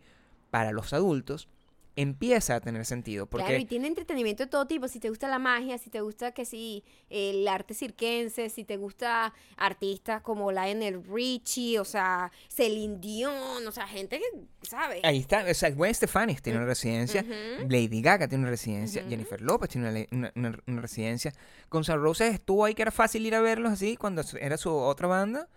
para 0.51 0.71
los 0.73 0.93
adultos, 0.93 1.49
empieza 1.97 2.57
a 2.57 2.61
tener 2.61 2.85
sentido. 2.85 3.27
Porque 3.27 3.47
Claro, 3.47 3.61
y 3.61 3.65
tiene 3.65 3.89
entretenimiento 3.89 4.45
de 4.45 4.51
todo 4.51 4.67
tipo. 4.67 4.87
Si 4.87 5.01
te 5.01 5.09
gusta 5.09 5.29
la 5.29 5.39
magia, 5.39 5.79
si 5.79 5.91
te 5.91 6.01
gusta 6.03 6.33
que 6.33 6.45
si 6.45 6.85
el 7.11 7.49
arte 7.49 7.75
cirquense, 7.75 8.51
si 8.51 8.65
te 8.65 8.77
gusta 8.77 9.33
artistas 9.57 10.21
como 10.23 10.53
Lionel 10.53 11.03
Richie, 11.05 11.79
o 11.79 11.85
sea, 11.85 12.31
Celine 12.49 12.99
Dion, 12.99 13.67
o 13.67 13.73
sea, 13.73 13.87
gente 13.89 14.19
que, 14.19 14.25
¿sabes? 14.69 15.01
ahí 15.03 15.19
está, 15.19 15.45
o 15.51 15.55
sea, 15.55 15.71
Gwen 15.71 15.95
Stefani 15.95 16.35
tiene 16.37 16.59
una 16.59 16.67
residencia. 16.69 17.25
Lady 17.69 18.03
Gaga 18.03 18.29
tiene 18.29 18.43
una 18.43 18.51
residencia. 18.51 19.03
Jennifer 19.09 19.41
López 19.41 19.71
tiene 19.71 20.07
una, 20.13 20.33
una- 20.37 20.81
residencia. 20.81 21.33
Guns 21.71 21.89
N' 21.89 21.97
Roses 21.97 22.35
estuvo 22.35 22.65
ahí 22.65 22.75
que 22.75 22.83
era 22.83 22.91
fácil 22.91 23.25
ir 23.27 23.35
a 23.35 23.41
verlos 23.41 23.73
así 23.73 23.97
cuando 23.97 24.23
era 24.41 24.57
su 24.59 24.71
otra 24.73 25.09
banda 25.09 25.49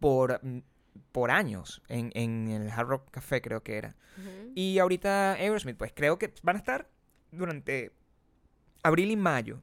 por, 0.00 0.40
mm, 0.44 0.58
por 1.12 1.30
años 1.30 1.82
en, 1.88 2.10
en 2.14 2.48
el 2.48 2.70
Hard 2.70 2.88
Rock 2.88 3.10
Café 3.10 3.40
creo 3.40 3.62
que 3.62 3.76
era. 3.76 3.96
Y 4.54 4.78
ahorita 4.78 5.32
Aerosmith, 5.34 5.76
pues 5.76 5.92
creo 5.94 6.18
que 6.18 6.32
van 6.42 6.56
a 6.56 6.58
estar 6.58 6.88
durante 7.32 7.92
abril 8.82 9.10
y 9.10 9.16
mayo. 9.16 9.62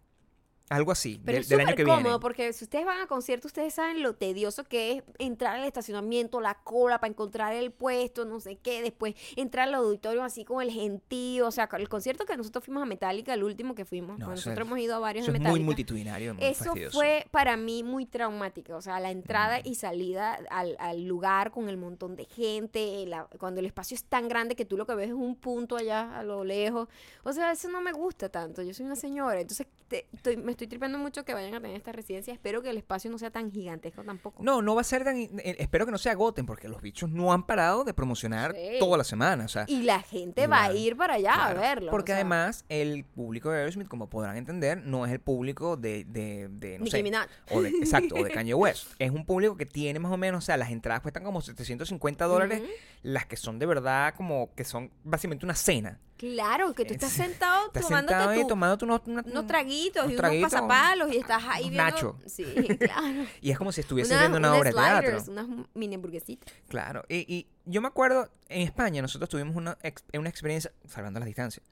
Algo 0.69 0.91
así, 0.93 1.19
Pero 1.23 1.35
del, 1.35 1.41
es 1.43 1.49
del 1.49 1.59
año 1.59 1.75
que 1.75 1.83
cómodo 1.83 2.01
viene. 2.03 2.19
porque 2.19 2.53
si 2.53 2.63
ustedes 2.63 2.85
van 2.85 3.01
a 3.01 3.05
concierto, 3.07 3.47
ustedes 3.47 3.73
saben 3.73 4.01
lo 4.01 4.15
tedioso 4.15 4.63
que 4.63 4.93
es 4.93 5.03
entrar 5.19 5.57
al 5.57 5.65
estacionamiento, 5.65 6.39
la 6.39 6.55
cola 6.55 6.99
para 6.99 7.11
encontrar 7.11 7.53
el 7.53 7.71
puesto, 7.71 8.23
no 8.23 8.39
sé 8.39 8.55
qué, 8.55 8.81
después 8.81 9.13
entrar 9.35 9.67
al 9.67 9.75
auditorio 9.75 10.23
así 10.23 10.45
con 10.45 10.61
el 10.63 10.71
gentío, 10.71 11.47
o 11.47 11.51
sea, 11.51 11.69
el 11.77 11.89
concierto 11.89 12.25
que 12.25 12.37
nosotros 12.37 12.63
fuimos 12.63 12.81
a 12.81 12.85
Metallica, 12.85 13.33
el 13.33 13.43
último 13.43 13.75
que 13.75 13.83
fuimos, 13.83 14.17
No, 14.17 14.25
eso 14.27 14.31
nosotros 14.31 14.57
es- 14.59 14.61
hemos 14.65 14.79
ido 14.79 14.95
a 14.95 14.99
varios 14.99 15.23
Eso 15.25 15.31
de 15.33 15.37
es 15.37 15.41
Metallica. 15.41 15.59
muy 15.59 15.65
multitudinario, 15.65 16.33
muy 16.33 16.43
Eso 16.45 16.63
fastidioso. 16.63 16.97
fue 16.97 17.27
para 17.29 17.57
mí 17.57 17.83
muy 17.83 18.05
traumático, 18.05 18.75
o 18.75 18.81
sea, 18.81 18.99
la 19.01 19.11
entrada 19.11 19.59
Mm. 19.59 19.67
y 19.67 19.75
salida 19.75 20.39
al, 20.49 20.77
al 20.79 21.03
lugar 21.03 21.51
con 21.51 21.67
el 21.67 21.75
montón 21.77 22.15
de 22.15 22.23
gente, 22.25 23.05
la- 23.05 23.27
cuando 23.37 23.59
el 23.59 23.65
espacio 23.65 23.95
es 23.95 24.05
tan 24.05 24.29
grande 24.29 24.55
que 24.55 24.63
tú 24.65 24.77
lo 24.77 24.87
que 24.87 24.95
ves 24.95 25.09
es 25.09 25.13
un 25.13 25.35
punto 25.35 25.75
allá 25.75 26.17
a 26.17 26.23
lo 26.23 26.45
lejos, 26.45 26.87
o 27.23 27.33
sea, 27.33 27.51
eso 27.51 27.67
no 27.69 27.81
me 27.81 27.91
gusta 27.91 28.29
tanto, 28.29 28.61
yo 28.61 28.73
soy 28.73 28.85
una 28.85 28.95
señora, 28.95 29.41
entonces 29.41 29.67
te- 29.89 30.07
estoy- 30.13 30.37
me 30.37 30.52
estoy 30.53 30.67
tripeando 30.67 30.97
mucho 30.97 31.23
que 31.25 31.33
vayan 31.33 31.53
a 31.53 31.61
tener 31.61 31.75
esta 31.75 31.91
residencia, 31.91 32.33
espero 32.33 32.61
que 32.61 32.69
el 32.69 32.77
espacio 32.77 33.11
no 33.11 33.17
sea 33.17 33.29
tan 33.31 33.51
gigantesco 33.51 34.03
tampoco. 34.03 34.41
No, 34.43 34.61
no 34.61 34.75
va 34.75 34.81
a 34.81 34.83
ser 34.83 35.03
tan... 35.03 35.17
eh, 35.17 35.29
espero 35.59 35.85
que 35.85 35.91
no 35.91 35.97
se 35.97 36.09
agoten 36.09 36.45
porque 36.45 36.67
los 36.67 36.81
bichos 36.81 37.09
no 37.09 37.33
han 37.33 37.45
parado 37.45 37.83
de 37.83 37.93
promocionar 37.93 38.53
Sí. 38.55 38.77
toda 38.79 38.97
la 38.97 39.03
semana. 39.03 39.45
O 39.45 39.47
sea, 39.47 39.65
Y 39.67 39.83
la 39.83 40.01
gente 40.01 40.47
va 40.47 40.63
a 40.63 40.73
ir 40.73 40.95
para 40.97 41.15
allá 41.15 41.33
claro, 41.33 41.59
a 41.59 41.61
verlo. 41.61 41.91
Porque 41.91 42.11
o 42.11 42.15
sea, 42.15 42.21
además 42.21 42.65
el 42.69 43.03
público 43.05 43.49
de 43.51 43.59
Aerosmith, 43.59 43.87
como 43.87 44.09
podrán 44.09 44.37
entender, 44.37 44.83
no 44.85 45.05
es 45.05 45.11
el 45.11 45.19
público 45.19 45.77
de, 45.77 46.05
de, 46.05 46.47
de 46.49 46.77
no 46.79 46.85
Nicki 46.85 46.97
sé, 46.97 47.03
Minaj. 47.03 47.27
o 47.51 47.61
de, 47.61 47.69
exacto, 47.81 48.15
o 48.15 48.23
de 48.23 48.31
Kanye 48.31 48.53
West. 48.53 48.87
Es 48.99 49.11
un 49.11 49.25
público 49.25 49.57
que 49.57 49.65
tiene 49.65 49.99
más 49.99 50.11
o 50.11 50.17
menos, 50.17 50.43
o 50.43 50.45
sea, 50.45 50.57
las 50.57 50.71
entradas 50.71 51.01
cuestan 51.01 51.23
como 51.23 51.41
750 51.41 52.25
dólares, 52.25 52.61
las 53.01 53.25
que 53.25 53.35
son 53.37 53.59
de 53.59 53.65
verdad 53.65 54.13
como 54.15 54.53
que 54.55 54.63
son 54.63 54.91
básicamente 55.03 55.45
una 55.45 55.55
cena. 55.55 55.99
Claro, 56.17 56.73
que 56.73 56.85
tú 56.85 56.93
estás 56.93 57.11
Es- 57.11 57.17
sentado 57.25 57.67
Estás 57.67 57.83
tomándote 57.83 58.13
sentado 58.17 58.41
tu- 58.41 58.47
tomándote 58.47 58.85
unos, 58.85 59.01
una- 59.05 59.23
unos 59.25 59.47
traguitos 59.47 60.03
unos 60.03 60.13
y 60.13 60.17
traguitos, 60.17 60.53
unos 60.53 60.61
pasapalos 60.69 61.13
y 61.13 61.17
estás 61.17 61.43
ahí 61.47 61.69
viendo... 61.69 61.83
nachos. 61.83 62.15
Sí, 62.27 62.43
claro. 62.79 63.25
y 63.41 63.51
es 63.51 63.57
como 63.57 63.71
si 63.71 63.81
estuvieses 63.81 64.17
viendo 64.17 64.37
una 64.37 64.49
unas 64.49 64.59
obra 64.59 64.69
de 65.01 65.01
teatro. 65.09 65.31
unas 65.31 65.67
mini 65.73 65.95
hamburguesitas. 65.95 66.53
Claro, 66.69 67.03
y, 67.09 67.25
y 67.33 67.47
yo 67.65 67.81
me 67.81 67.87
acuerdo, 67.87 68.29
en 68.47 68.61
España 68.61 69.01
nosotros 69.01 69.29
tuvimos 69.29 69.55
una, 69.55 69.77
una 70.13 70.29
experiencia, 70.29 70.71
salvando 70.85 71.19
las 71.19 71.27
distancias, 71.27 71.65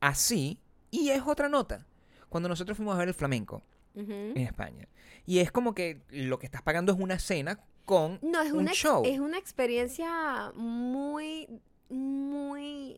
así, 0.00 0.60
y 0.90 1.10
es 1.10 1.22
otra 1.24 1.48
nota. 1.48 1.86
Cuando 2.28 2.48
nosotros 2.48 2.76
fuimos 2.76 2.94
a 2.96 2.98
ver 2.98 3.08
el 3.08 3.14
flamenco, 3.14 3.62
en 3.94 4.36
España. 4.38 4.88
Y 5.24 5.38
es 5.38 5.50
como 5.50 5.74
que 5.74 6.02
lo 6.10 6.38
que 6.38 6.44
estás 6.46 6.60
pagando 6.62 6.92
es 6.92 6.98
una 7.00 7.18
cena 7.18 7.60
con 7.86 8.18
No, 8.20 8.42
es 8.42 8.52
un 8.52 8.58
una, 8.60 8.72
show. 8.72 9.02
es 9.06 9.18
una 9.20 9.38
experiencia 9.38 10.52
muy, 10.54 11.48
muy 11.88 12.96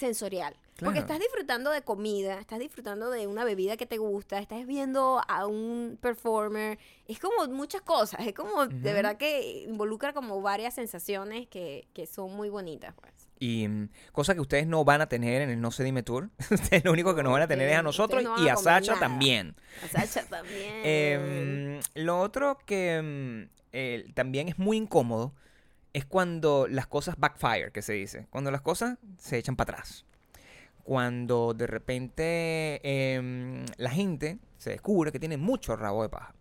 sensorial. 0.00 0.56
Porque 0.84 1.00
estás 1.00 1.18
disfrutando 1.18 1.70
de 1.70 1.82
comida, 1.82 2.40
estás 2.40 2.58
disfrutando 2.58 3.10
de 3.10 3.26
una 3.26 3.44
bebida 3.44 3.76
que 3.76 3.84
te 3.84 3.98
gusta, 3.98 4.38
estás 4.38 4.66
viendo 4.66 5.20
a 5.28 5.46
un 5.46 5.98
performer. 6.00 6.78
Es 7.06 7.18
como 7.18 7.46
muchas 7.48 7.82
cosas, 7.82 8.26
es 8.26 8.34
como 8.34 8.66
de 8.66 8.92
verdad 8.94 9.18
que 9.18 9.64
involucra 9.68 10.12
como 10.14 10.40
varias 10.40 10.74
sensaciones 10.74 11.46
que, 11.48 11.86
que 11.92 12.06
son 12.06 12.34
muy 12.34 12.48
bonitas. 12.48 12.94
Pues. 12.98 13.12
Y 13.38 13.68
mm, 13.68 13.88
cosa 14.12 14.34
que 14.34 14.40
ustedes 14.40 14.66
no 14.66 14.84
van 14.84 15.00
a 15.00 15.08
tener 15.08 15.42
en 15.42 15.50
el 15.50 15.60
No 15.60 15.70
Se 15.70 15.84
Dime 15.84 16.02
Tour. 16.02 16.30
Ustedes 16.50 16.84
lo 16.84 16.92
único 16.92 17.14
que 17.14 17.22
nos 17.22 17.32
van 17.32 17.42
a 17.42 17.48
tener 17.48 17.68
es 17.68 17.76
a 17.76 17.82
nosotros 17.82 18.22
no 18.22 18.42
y 18.42 18.48
a 18.48 18.54
a 18.54 18.56
Sacha 18.56 18.94
nada. 18.94 19.00
también. 19.00 19.56
A 19.84 19.88
Sacha 19.88 20.26
también. 20.28 20.80
Em, 20.84 21.80
lo 21.94 22.20
otro 22.20 22.58
que 22.64 23.00
mm, 23.02 23.50
eh, 23.72 24.10
también 24.14 24.48
es 24.48 24.58
muy 24.58 24.76
incómodo 24.76 25.34
es 25.92 26.04
cuando 26.04 26.66
las 26.68 26.86
cosas 26.86 27.16
backfire, 27.18 27.70
que 27.72 27.82
se 27.82 27.92
dice. 27.94 28.26
Cuando 28.30 28.50
las 28.50 28.60
cosas 28.60 28.98
se 29.18 29.38
echan 29.38 29.56
para 29.56 29.72
atrás. 29.74 30.04
Cuando 30.84 31.54
de 31.54 31.66
repente 31.66 32.80
em, 32.82 33.64
la 33.76 33.90
gente 33.90 34.38
se 34.58 34.70
descubre 34.70 35.12
que 35.12 35.20
tiene 35.20 35.36
mucho 35.36 35.76
rabo 35.76 36.02
de 36.02 36.08
paja. 36.08 36.34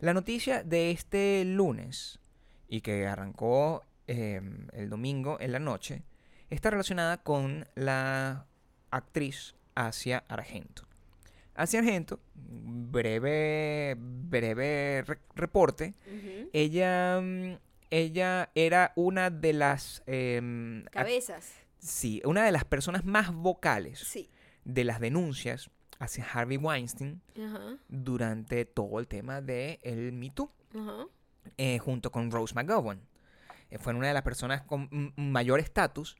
La 0.00 0.14
noticia 0.14 0.62
de 0.62 0.90
este 0.90 1.44
lunes 1.44 2.18
y 2.68 2.80
que 2.80 3.06
arrancó 3.06 3.84
em, 4.06 4.66
el 4.72 4.88
domingo 4.88 5.36
en 5.40 5.52
la 5.52 5.58
noche 5.58 6.02
está 6.48 6.70
relacionada 6.70 7.18
con 7.18 7.66
la 7.74 8.46
actriz 8.90 9.54
Asia 9.74 10.24
Argento. 10.28 10.84
Asia 11.54 11.80
Argento, 11.80 12.18
breve, 12.34 13.94
breve 13.98 15.02
re- 15.06 15.18
reporte, 15.34 15.92
ella, 16.54 17.20
mm, 17.20 17.56
ella 17.90 18.50
era 18.54 18.92
una 18.96 19.30
de 19.30 19.52
las, 19.52 20.02
em, 20.06 20.84
Cabezas. 20.86 21.52
sí, 21.78 22.20
una 22.24 22.44
de 22.44 22.52
las 22.52 22.64
personas 22.64 23.04
más 23.04 23.32
vocales 23.32 23.98
Sí. 24.00 24.28
de 24.64 24.84
las 24.84 25.00
denuncias 25.00 25.70
hacia 25.98 26.24
Harvey 26.24 26.56
Weinstein 26.58 27.20
durante 27.88 28.64
todo 28.64 29.00
el 29.00 29.08
tema 29.08 29.40
de 29.40 29.78
el 29.82 30.12
Me 30.12 30.30
Too, 30.30 30.50
eh, 31.56 31.78
junto 31.78 32.10
con 32.12 32.30
Rose 32.30 32.54
McGowan. 32.54 33.00
Eh, 33.70 33.78
fue 33.78 33.94
una 33.94 34.08
de 34.08 34.14
las 34.14 34.22
personas 34.22 34.62
con 34.62 34.88
mayor 35.16 35.60
estatus 35.60 36.16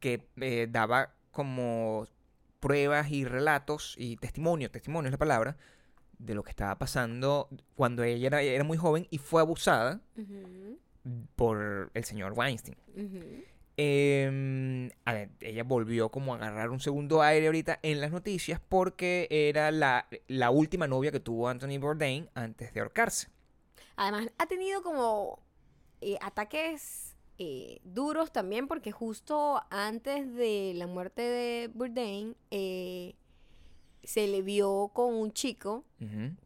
que 0.00 0.26
eh, 0.40 0.66
daba 0.70 1.14
como 1.32 2.06
pruebas 2.60 3.10
y 3.10 3.24
relatos 3.24 3.94
y 3.98 4.16
testimonio, 4.16 4.70
testimonio 4.70 5.08
es 5.08 5.12
la 5.12 5.18
palabra, 5.18 5.56
de 6.18 6.34
lo 6.34 6.42
que 6.42 6.50
estaba 6.50 6.76
pasando 6.78 7.48
cuando 7.76 8.02
ella 8.02 8.26
era, 8.26 8.42
era 8.42 8.64
muy 8.64 8.76
joven 8.76 9.06
y 9.10 9.18
fue 9.18 9.40
abusada 9.40 10.00
Ujú. 10.16 10.78
Por 11.36 11.90
el 11.94 12.04
señor 12.04 12.32
Weinstein. 12.36 12.76
Eh, 13.76 14.90
a 15.04 15.12
ver, 15.12 15.30
ella 15.40 15.62
volvió 15.62 16.10
como 16.10 16.34
a 16.34 16.38
agarrar 16.38 16.70
un 16.70 16.80
segundo 16.80 17.22
aire 17.22 17.46
ahorita 17.46 17.78
en 17.82 18.00
las 18.00 18.10
noticias 18.10 18.60
porque 18.68 19.28
era 19.30 19.70
la, 19.70 20.08
la 20.26 20.50
última 20.50 20.88
novia 20.88 21.12
que 21.12 21.20
tuvo 21.20 21.48
Anthony 21.48 21.78
Bourdain 21.78 22.28
antes 22.34 22.74
de 22.74 22.80
ahorcarse. 22.80 23.28
Además, 23.94 24.30
ha 24.38 24.46
tenido 24.46 24.82
como 24.82 25.42
eh, 26.00 26.18
ataques 26.20 27.16
eh, 27.38 27.80
duros 27.84 28.32
también, 28.32 28.66
porque 28.66 28.92
justo 28.92 29.62
antes 29.70 30.34
de 30.34 30.72
la 30.74 30.86
muerte 30.86 31.22
de 31.22 31.70
Bourdain, 31.72 32.36
eh, 32.50 33.14
se 34.08 34.26
le 34.26 34.40
vio 34.40 34.90
con 34.94 35.12
un 35.12 35.32
chico, 35.34 35.84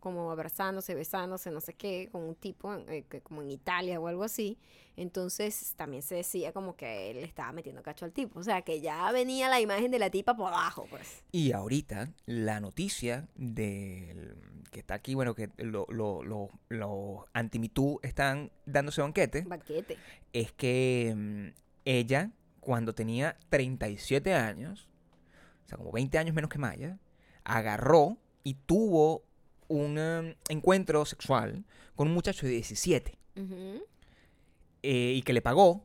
como 0.01 0.33
abrazándose, 0.33 0.97
besándose, 0.97 1.53
no 1.53 1.61
sé 1.61 1.75
qué, 1.75 2.09
con 2.11 2.23
un 2.25 2.35
tipo, 2.35 2.75
eh, 2.75 3.05
que- 3.09 3.21
como 3.21 3.41
en 3.41 3.53
Italia 3.53 4.01
o 4.01 4.09
algo 4.09 4.25
así. 4.25 4.59
Entonces 4.97 5.75
también 5.77 6.03
se 6.03 6.17
decía 6.17 6.53
como 6.53 6.75
que 6.75 7.11
él 7.13 7.19
le 7.19 7.25
estaba 7.25 7.53
metiendo 7.53 7.81
cacho 7.81 8.05
al 8.05 8.11
tipo. 8.13 8.41
O 8.41 8.43
sea, 8.43 8.63
que 8.63 8.81
ya 8.81 9.13
venía 9.13 9.49
la 9.49 9.61
imagen 9.61 9.93
de 9.93 10.01
la 10.01 10.11
tipa 10.11 10.35
por 10.37 10.49
abajo, 10.49 10.87
pues. 10.91 11.23
Y 11.31 11.53
ahorita 11.53 12.13
la 12.27 12.59
noticia 12.59 13.29
del 13.37 14.35
que 14.73 14.81
está 14.81 14.95
aquí, 14.95 15.15
bueno, 15.15 15.35
que 15.37 15.49
los 15.59 15.87
lo, 15.89 16.25
lo, 16.25 16.49
los 16.69 17.21
anti-MeToo 17.33 18.01
están 18.03 18.51
dándose 18.67 19.03
banquete, 19.03 19.43
Banquete. 19.43 19.99
es 20.33 20.51
que 20.53 21.13
mm, 21.17 21.47
ella, 21.85 22.33
cuando 22.59 22.93
tenía 22.93 23.37
37 23.51 24.35
años, 24.35 24.89
o 25.65 25.69
sea, 25.69 25.79
como 25.79 25.93
20 25.93 26.19
años 26.19 26.35
menos 26.35 26.51
que 26.51 26.59
Maya, 26.59 26.99
agarró 27.45 28.19
y 28.45 28.55
tuvo 28.55 29.25
un 29.69 29.99
um, 29.99 30.35
encuentro 30.49 31.05
sexual 31.05 31.65
con 31.97 32.09
un 32.09 32.15
muchacho 32.15 32.47
de 32.47 32.53
17 32.53 33.19
Ujú. 33.37 33.83
eh, 34.83 35.13
y 35.17 35.23
que 35.23 35.33
le 35.33 35.43
pagó. 35.43 35.85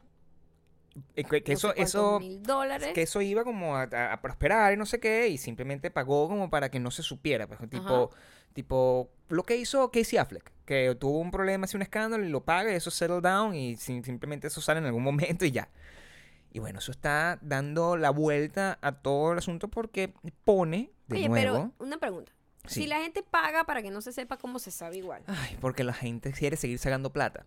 eh, 1.16 1.24
que, 1.24 1.44
que 1.44 1.54
No 1.54 1.60
sé 1.60 1.68
eso, 1.68 1.76
eso, 1.76 2.20
mil 2.20 2.42
dólares. 2.44 2.90
que 2.94 3.04
eso 3.04 3.22
iba 3.22 3.44
como 3.44 3.76
a, 3.76 3.84
a- 3.84 4.14
a 4.14 4.22
prosperar 4.22 4.74
y 4.74 4.78
no 4.78 4.86
sé 4.86 5.00
qué, 5.00 5.28
y 5.28 5.38
simplemente 5.38 5.92
pagó 5.92 6.28
como 6.28 6.50
para 6.50 6.70
que 6.72 6.80
no 6.80 6.90
se 6.92 7.04
supiera. 7.04 7.48
Pues, 7.48 7.60
tipo, 7.70 8.10
tipo, 8.54 9.10
lo 9.30 9.44
que 9.44 9.56
hizo 9.58 9.92
Casey 9.92 10.18
Affleck, 10.18 10.52
que 10.66 10.96
tuvo 11.00 11.20
un 11.20 11.30
problema, 11.32 11.66
hace 11.66 11.78
un 11.78 11.84
escándalo 11.84 12.26
y 12.26 12.30
lo 12.30 12.44
paga 12.44 12.72
y 12.72 12.76
eso 12.76 12.90
settle 12.92 13.22
down 13.22 13.54
y 13.56 13.78
sim- 13.78 14.04
simplemente 14.04 14.48
eso 14.48 14.60
sale 14.62 14.80
en 14.80 14.88
algún 14.88 15.04
momento 15.04 15.46
y 15.46 15.52
ya. 15.52 15.70
Y 16.52 16.60
bueno, 16.60 16.80
eso 16.80 16.92
está 16.92 17.38
dando 17.42 17.98
la 17.98 18.10
vuelta 18.10 18.80
a 18.82 18.94
todo 18.94 19.34
el 19.34 19.38
asunto 19.38 19.68
porque 19.68 20.14
pone, 20.44 20.90
de 21.08 21.16
Oye, 21.18 21.30
nuevo, 21.30 21.72
pero 21.78 21.86
una 21.86 21.98
pregunta. 21.98 22.32
Sí. 22.68 22.82
Si 22.82 22.88
la 22.88 23.00
gente 23.00 23.24
paga 23.24 23.64
para 23.64 23.82
que 23.82 23.92
no 23.92 24.02
se 24.02 24.12
sepa 24.12 24.38
cómo 24.38 24.60
se 24.60 24.72
sabe 24.72 24.98
igual. 24.98 25.24
Ay, 25.28 25.58
porque 25.62 25.84
la 25.84 25.94
gente 25.94 26.34
quiere 26.34 26.58
seguir 26.58 26.80
sacando 26.80 27.12
plata. 27.14 27.46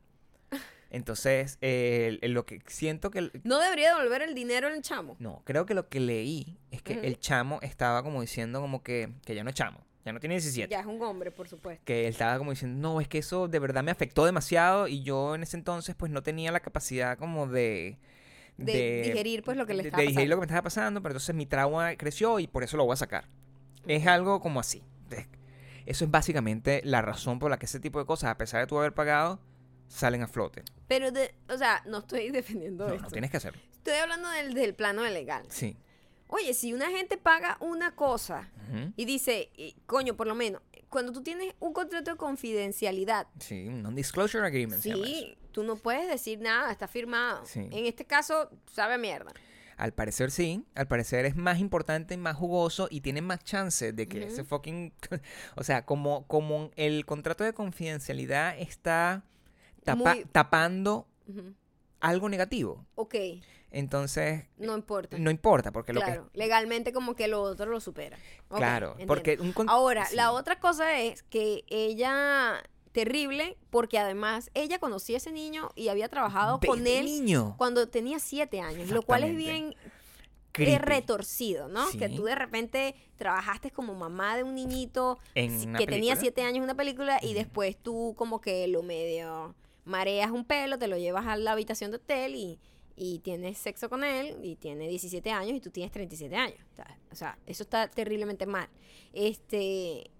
Entonces, 0.90 1.58
eh, 1.60 2.18
el- 2.22 2.32
lo 2.32 2.46
que 2.46 2.60
siento 2.66 3.10
que... 3.10 3.18
el- 3.20 3.32
¿No 3.44 3.58
debería 3.60 3.94
devolver 3.94 4.22
el 4.22 4.34
dinero 4.34 4.66
al 4.68 4.80
chamo? 4.82 5.16
No, 5.18 5.42
creo 5.44 5.66
que 5.66 5.74
lo 5.74 5.88
que 5.88 6.00
leí 6.00 6.58
es 6.70 6.82
que 6.82 6.94
el 6.94 7.18
chamo 7.18 7.58
estaba 7.62 8.02
como 8.02 8.20
diciendo 8.20 8.60
como 8.60 8.82
que, 8.82 9.10
que 9.24 9.34
ya 9.34 9.44
no 9.44 9.50
es 9.50 9.54
chamo, 9.56 9.84
ya 10.04 10.12
no 10.12 10.18
tiene 10.20 10.34
17. 10.36 10.68
Ya 10.70 10.80
es 10.80 10.86
un 10.86 11.00
hombre, 11.02 11.30
por 11.30 11.48
supuesto. 11.48 11.82
Que 11.84 12.06
él 12.06 12.12
estaba 12.12 12.38
como 12.38 12.50
diciendo, 12.50 12.80
no, 12.80 13.00
es 13.00 13.06
que 13.06 13.18
eso 13.18 13.46
de 13.46 13.58
verdad 13.58 13.84
me 13.84 13.90
afectó 13.92 14.24
demasiado 14.24 14.88
y 14.88 15.02
yo 15.02 15.34
en 15.36 15.42
ese 15.44 15.56
entonces 15.56 15.94
pues 15.94 16.10
no 16.10 16.22
tenía 16.22 16.50
la 16.50 16.60
capacidad 16.60 17.16
como 17.18 17.46
de... 17.46 17.98
De 18.56 19.02
digerir, 19.02 19.42
pues, 19.42 19.56
lo 19.56 19.64
que 19.66 19.72
le 19.74 19.82
de- 19.84 19.88
estaba 19.88 20.02
de 20.02 20.08
digerir 20.08 20.28
lo 20.28 20.36
que 20.36 20.40
me 20.40 20.46
estaba 20.46 20.62
pasando, 20.62 21.00
pero 21.00 21.12
entonces 21.12 21.34
mi 21.34 21.46
trauma 21.46 21.94
creció 21.96 22.38
y 22.40 22.46
por 22.46 22.62
eso 22.64 22.76
lo 22.76 22.84
voy 22.84 22.92
a 22.94 22.96
sacar. 22.96 23.26
Es 23.86 24.06
algo 24.06 24.40
como 24.40 24.60
así. 24.60 24.82
Eso 25.86 26.04
es 26.04 26.10
básicamente 26.10 26.82
la 26.84 27.02
razón 27.02 27.38
por 27.38 27.50
la 27.50 27.58
que 27.58 27.66
ese 27.66 27.80
tipo 27.80 27.98
de 27.98 28.06
cosas, 28.06 28.30
a 28.30 28.36
pesar 28.38 28.60
de 28.60 28.66
tú 28.68 28.78
haber 28.78 28.92
pagado, 28.94 29.40
salen 29.88 30.22
a 30.22 30.28
flote. 30.28 30.62
Pero, 30.86 31.10
de, 31.10 31.34
o 31.48 31.56
sea, 31.58 31.82
no 31.86 31.98
estoy 31.98 32.30
defendiendo 32.30 32.86
No, 32.86 32.94
esto. 32.94 33.06
no 33.06 33.10
tienes 33.10 33.30
que 33.30 33.38
hacerlo. 33.38 33.60
Estoy 33.78 33.94
hablando 33.94 34.28
del, 34.28 34.54
del 34.54 34.74
plano 34.74 35.02
legal. 35.04 35.44
Sí. 35.48 35.76
Oye, 36.28 36.54
si 36.54 36.72
una 36.74 36.90
gente 36.90 37.16
paga 37.16 37.56
una 37.60 37.96
cosa 37.96 38.50
y 38.94 39.04
dice, 39.04 39.50
y, 39.56 39.74
coño, 39.86 40.14
por 40.16 40.28
lo 40.28 40.36
menos, 40.36 40.62
cuando 40.88 41.10
tú 41.12 41.22
tienes 41.24 41.54
un 41.58 41.72
contrato 41.72 42.12
de 42.12 42.16
confidencialidad, 42.16 43.26
Sí, 43.40 43.66
un 43.66 43.82
non-disclosure 43.82 44.46
agreement. 44.46 44.80
sí, 44.80 45.36
tú 45.50 45.64
no 45.64 45.74
puedes 45.74 46.06
decir 46.08 46.38
nada, 46.40 46.70
está 46.70 46.86
firmado. 46.86 47.44
Sí. 47.46 47.60
En 47.72 47.86
este 47.86 48.04
caso, 48.04 48.48
sabe 48.70 48.94
a 48.94 48.98
mierda. 48.98 49.32
Al 49.80 49.92
parecer 49.94 50.30
sí, 50.30 50.64
al 50.74 50.86
parecer 50.88 51.24
es 51.24 51.36
más 51.36 51.58
importante, 51.58 52.16
más 52.18 52.36
jugoso 52.36 52.86
y 52.90 53.00
tiene 53.00 53.22
más 53.22 53.42
chance 53.44 53.92
de 53.94 54.08
que 54.08 54.24
ese 54.24 54.44
fucking... 54.44 54.92
o 55.56 55.64
sea, 55.64 55.86
como, 55.86 56.26
como 56.26 56.70
el 56.76 57.06
contrato 57.06 57.44
de 57.44 57.54
confidencialidad 57.54 58.58
está 58.58 59.24
tapa- 59.82 60.14
Muy- 60.16 60.24
tapando 60.26 61.08
algo 62.00 62.28
negativo. 62.28 62.84
Ok, 62.94 63.14
Entonces, 63.70 64.44
no 64.58 64.76
importa. 64.76 65.16
no 65.18 65.30
importa, 65.30 65.72
porque 65.72 65.92
lo 65.94 66.00
claro, 66.02 66.28
legalmente 66.34 66.92
como 66.92 67.14
que 67.14 67.28
lo 67.28 67.40
otro 67.40 67.70
lo 67.70 67.80
supera. 67.80 68.16
que... 68.16 68.56
Claro, 68.56 68.90
entiendo. 68.92 69.14
porque 69.14 69.38
un 69.40 69.54
Ahora, 69.68 70.04
sí. 70.06 70.16
la 70.16 70.32
otra 70.32 70.58
cosa 70.60 70.98
es 71.00 71.22
que 71.22 71.64
ella, 71.68 72.62
terrible, 72.92 73.56
porque 73.70 73.98
además 73.98 74.50
ella 74.54 74.78
conocía 74.78 75.16
a 75.16 75.18
ese 75.18 75.32
niño 75.32 75.70
y 75.74 75.88
había 75.88 76.08
trabajado 76.08 76.60
con 76.60 76.86
él 76.86 77.06
niño. 77.06 77.54
cuando 77.56 77.88
tenía 77.88 78.18
siete 78.18 78.60
años, 78.60 78.90
lo 78.90 79.02
cual 79.02 79.24
es 79.24 79.36
bien 79.36 79.74
Creepy. 80.52 80.72
es 80.72 80.80
retorcido, 80.80 81.68
¿no? 81.68 81.88
Que 81.90 82.08
tú 82.08 82.24
de 82.24 82.34
repente 82.34 82.96
trabajaste 83.16 83.70
como 83.70 83.94
mamá 83.94 84.36
de 84.36 84.42
un 84.42 84.54
niñito 84.54 85.18
En 85.34 85.74
que 85.74 85.86
tenía 85.86 86.16
siete 86.16 86.42
años 86.42 86.56
en 86.56 86.64
una 86.64 86.74
película 86.74 87.20
y 87.22 87.34
después 87.34 87.76
tú 87.76 88.14
como 88.16 88.40
que 88.40 88.66
lo 88.66 88.82
medio 88.82 89.54
mareas 89.84 90.30
un 90.30 90.44
pelo, 90.44 90.78
te 90.78 90.88
lo 90.88 90.96
llevas 90.96 91.26
a 91.26 91.36
la 91.36 91.52
habitación 91.52 91.90
de 91.90 91.98
hotel 91.98 92.34
y, 92.34 92.58
y 92.96 93.20
tienes 93.20 93.58
sexo 93.58 93.88
con 93.88 94.04
él 94.04 94.36
y 94.42 94.56
tiene 94.56 94.88
17 94.88 95.30
años 95.30 95.56
y 95.56 95.60
tú 95.60 95.70
tienes 95.70 95.92
37 95.92 96.34
años. 96.36 96.58
O 97.12 97.14
sea, 97.14 97.38
eso 97.46 97.62
está 97.62 97.88
terriblemente 97.88 98.46
mal. 98.46 98.68
Este, 99.12 100.10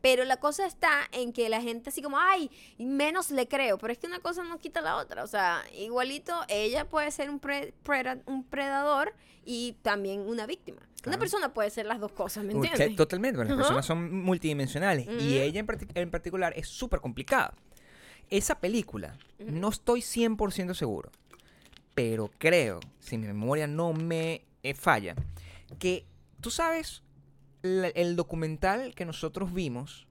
Pero 0.00 0.24
la 0.24 0.38
cosa 0.38 0.66
está 0.66 1.08
en 1.12 1.32
que 1.32 1.48
la 1.48 1.60
gente 1.60 1.90
así 1.90 2.00
como, 2.02 2.18
ay, 2.18 2.50
menos 2.78 3.30
le 3.30 3.46
creo. 3.48 3.76
Pero 3.78 3.92
es 3.92 3.98
que 3.98 4.06
una 4.06 4.20
cosa 4.20 4.42
no 4.44 4.58
quita 4.58 4.80
la 4.80 4.96
otra. 4.96 5.22
O 5.24 5.26
sea, 5.26 5.62
igualito, 5.76 6.34
ella 6.48 6.88
puede 6.88 7.10
ser 7.10 7.28
un, 7.30 7.38
pre- 7.38 7.74
preda- 7.84 8.22
un 8.26 8.44
predador 8.44 9.12
y 9.44 9.76
también 9.82 10.20
una 10.20 10.46
víctima. 10.46 10.80
Una 11.06 11.16
persona 11.18 11.54
puede 11.54 11.70
ser 11.70 11.86
las 11.86 11.98
dos 11.98 12.12
cosas, 12.12 12.44
¿me 12.44 12.52
entiendes? 12.52 12.96
Totalmente, 12.96 13.38
las 13.38 13.48
personas 13.56 13.86
son 13.86 14.14
multidimensionales. 14.22 15.06
Y 15.08 15.38
ella 15.38 15.60
en, 15.60 15.66
partic- 15.66 15.90
en 15.94 16.10
particular 16.10 16.52
es 16.56 16.68
súper 16.68 17.00
complicada. 17.00 17.54
Esa 18.28 18.60
película, 18.60 19.16
no 19.38 19.70
estoy 19.70 20.00
100% 20.02 20.74
seguro, 20.74 21.10
pero 21.94 22.30
creo, 22.38 22.80
si 23.00 23.18
mi 23.18 23.26
memoria 23.26 23.66
no 23.66 23.92
me 23.92 24.44
eh, 24.62 24.74
falla, 24.74 25.14
que 25.78 26.04
tú 26.40 26.50
sabes 26.50 27.02
el 27.62 28.16
documental 28.16 28.94
que 28.94 29.04
nosotros 29.04 29.52
vimos 29.52 30.06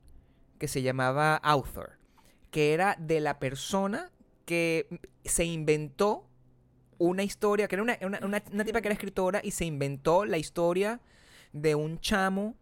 que 0.58 0.68
se 0.68 0.82
llamaba 0.82 1.36
Author, 1.38 1.98
que 2.52 2.74
era 2.74 2.96
de 3.00 3.20
la 3.20 3.40
persona 3.40 4.12
que 4.46 4.88
se 5.24 5.46
inventó 5.46 6.28
una 6.98 7.24
historia, 7.24 7.68
que 7.68 7.76
era 7.76 7.84
una, 7.84 7.98
una, 8.02 8.20
una- 8.24 8.44
una 8.52 8.66
tipa 8.66 8.82
que 8.82 8.88
era 8.90 8.94
escritora 8.94 9.42
y 9.44 9.52
se 9.52 9.66
inventó 9.66 10.26
la 10.26 10.38
historia 10.38 11.02
de 11.54 11.76
un 11.76 12.00
chamo 12.00 12.56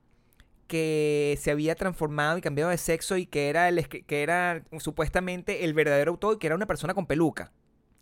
que 0.68 1.38
se 1.42 1.52
había 1.52 1.76
transformado 1.76 2.38
y 2.38 2.42
cambiado 2.42 2.72
de 2.72 2.78
sexo 2.78 3.18
y 3.18 3.26
que 3.26 3.50
era 3.50 3.70
el 3.70 3.88
que 3.88 4.24
era 4.24 4.64
supuestamente 4.80 5.64
el 5.66 5.74
verdadero 5.74 6.12
autor 6.12 6.36
y 6.36 6.40
que 6.40 6.48
era 6.48 6.56
una 6.56 6.68
persona 6.68 6.94
con 6.94 7.08
peluca. 7.08 7.54